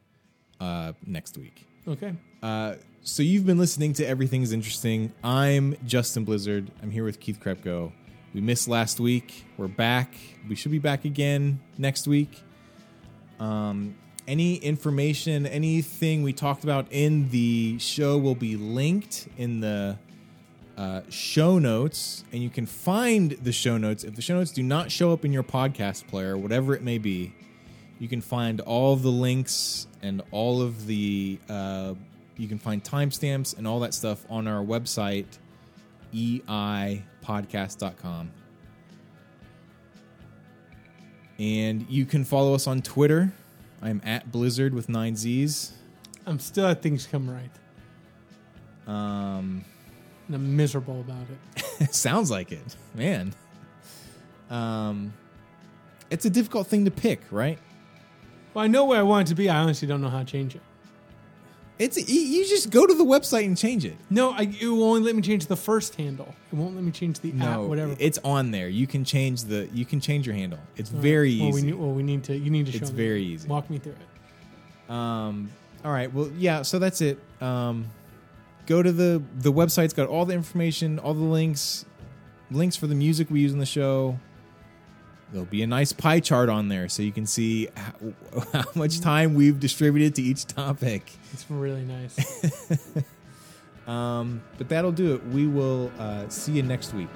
[0.61, 1.67] uh next week.
[1.85, 2.13] Okay.
[2.41, 5.11] Uh, so you've been listening to Everything's Interesting.
[5.21, 6.71] I'm Justin Blizzard.
[6.81, 7.91] I'm here with Keith Krepko.
[8.33, 9.43] We missed last week.
[9.57, 10.13] We're back.
[10.47, 12.41] We should be back again next week.
[13.37, 13.97] Um,
[14.29, 19.97] any information, anything we talked about in the show will be linked in the
[20.77, 24.05] uh, show notes, and you can find the show notes.
[24.05, 26.97] If the show notes do not show up in your podcast player, whatever it may
[26.97, 27.33] be,
[27.99, 31.93] you can find all the links and all of the uh,
[32.37, 35.25] you can find timestamps and all that stuff on our website
[36.13, 38.31] eipodcast.com
[41.37, 43.31] and you can follow us on twitter.
[43.81, 45.73] I'm at blizzard with nine z's.
[46.25, 47.51] I'm still at things come right.
[48.87, 49.63] um
[50.27, 51.93] And I'm miserable about it.
[51.93, 52.75] sounds like it.
[52.95, 53.33] Man.
[54.49, 55.13] Um
[56.09, 57.59] it's a difficult thing to pick right
[58.59, 59.49] Well, I know where I want it to be.
[59.49, 60.61] I honestly don't know how to change it.
[61.79, 64.83] it's you- you just go to the website and change it No, I, it will
[64.83, 66.35] only let me change the first handle.
[66.51, 67.95] It won't let me change the app, whatever.
[67.99, 68.67] It's on there.
[68.67, 70.59] You can change the you can change your handle.
[70.75, 71.65] It's very well, We easy.
[71.67, 72.35] need, well, we need to.
[72.37, 72.97] You need to show It's me.
[72.97, 73.47] very easy.
[73.47, 74.91] Walk me through it.
[74.93, 75.51] Um
[75.85, 76.13] all right.
[76.13, 77.17] Well, yeah, so that's it.
[77.39, 77.85] Um
[78.65, 81.85] go to the the website's got all the information, all the links,
[82.51, 84.19] links for the music we use in the show.
[85.31, 87.93] There'll be a nice pie chart on there so you can see how,
[88.53, 91.11] how much time we've distributed to each topic.
[91.33, 92.17] It's really nice.
[93.89, 95.25] Um, but that'll do it.
[95.29, 97.09] We will uh, see you next week.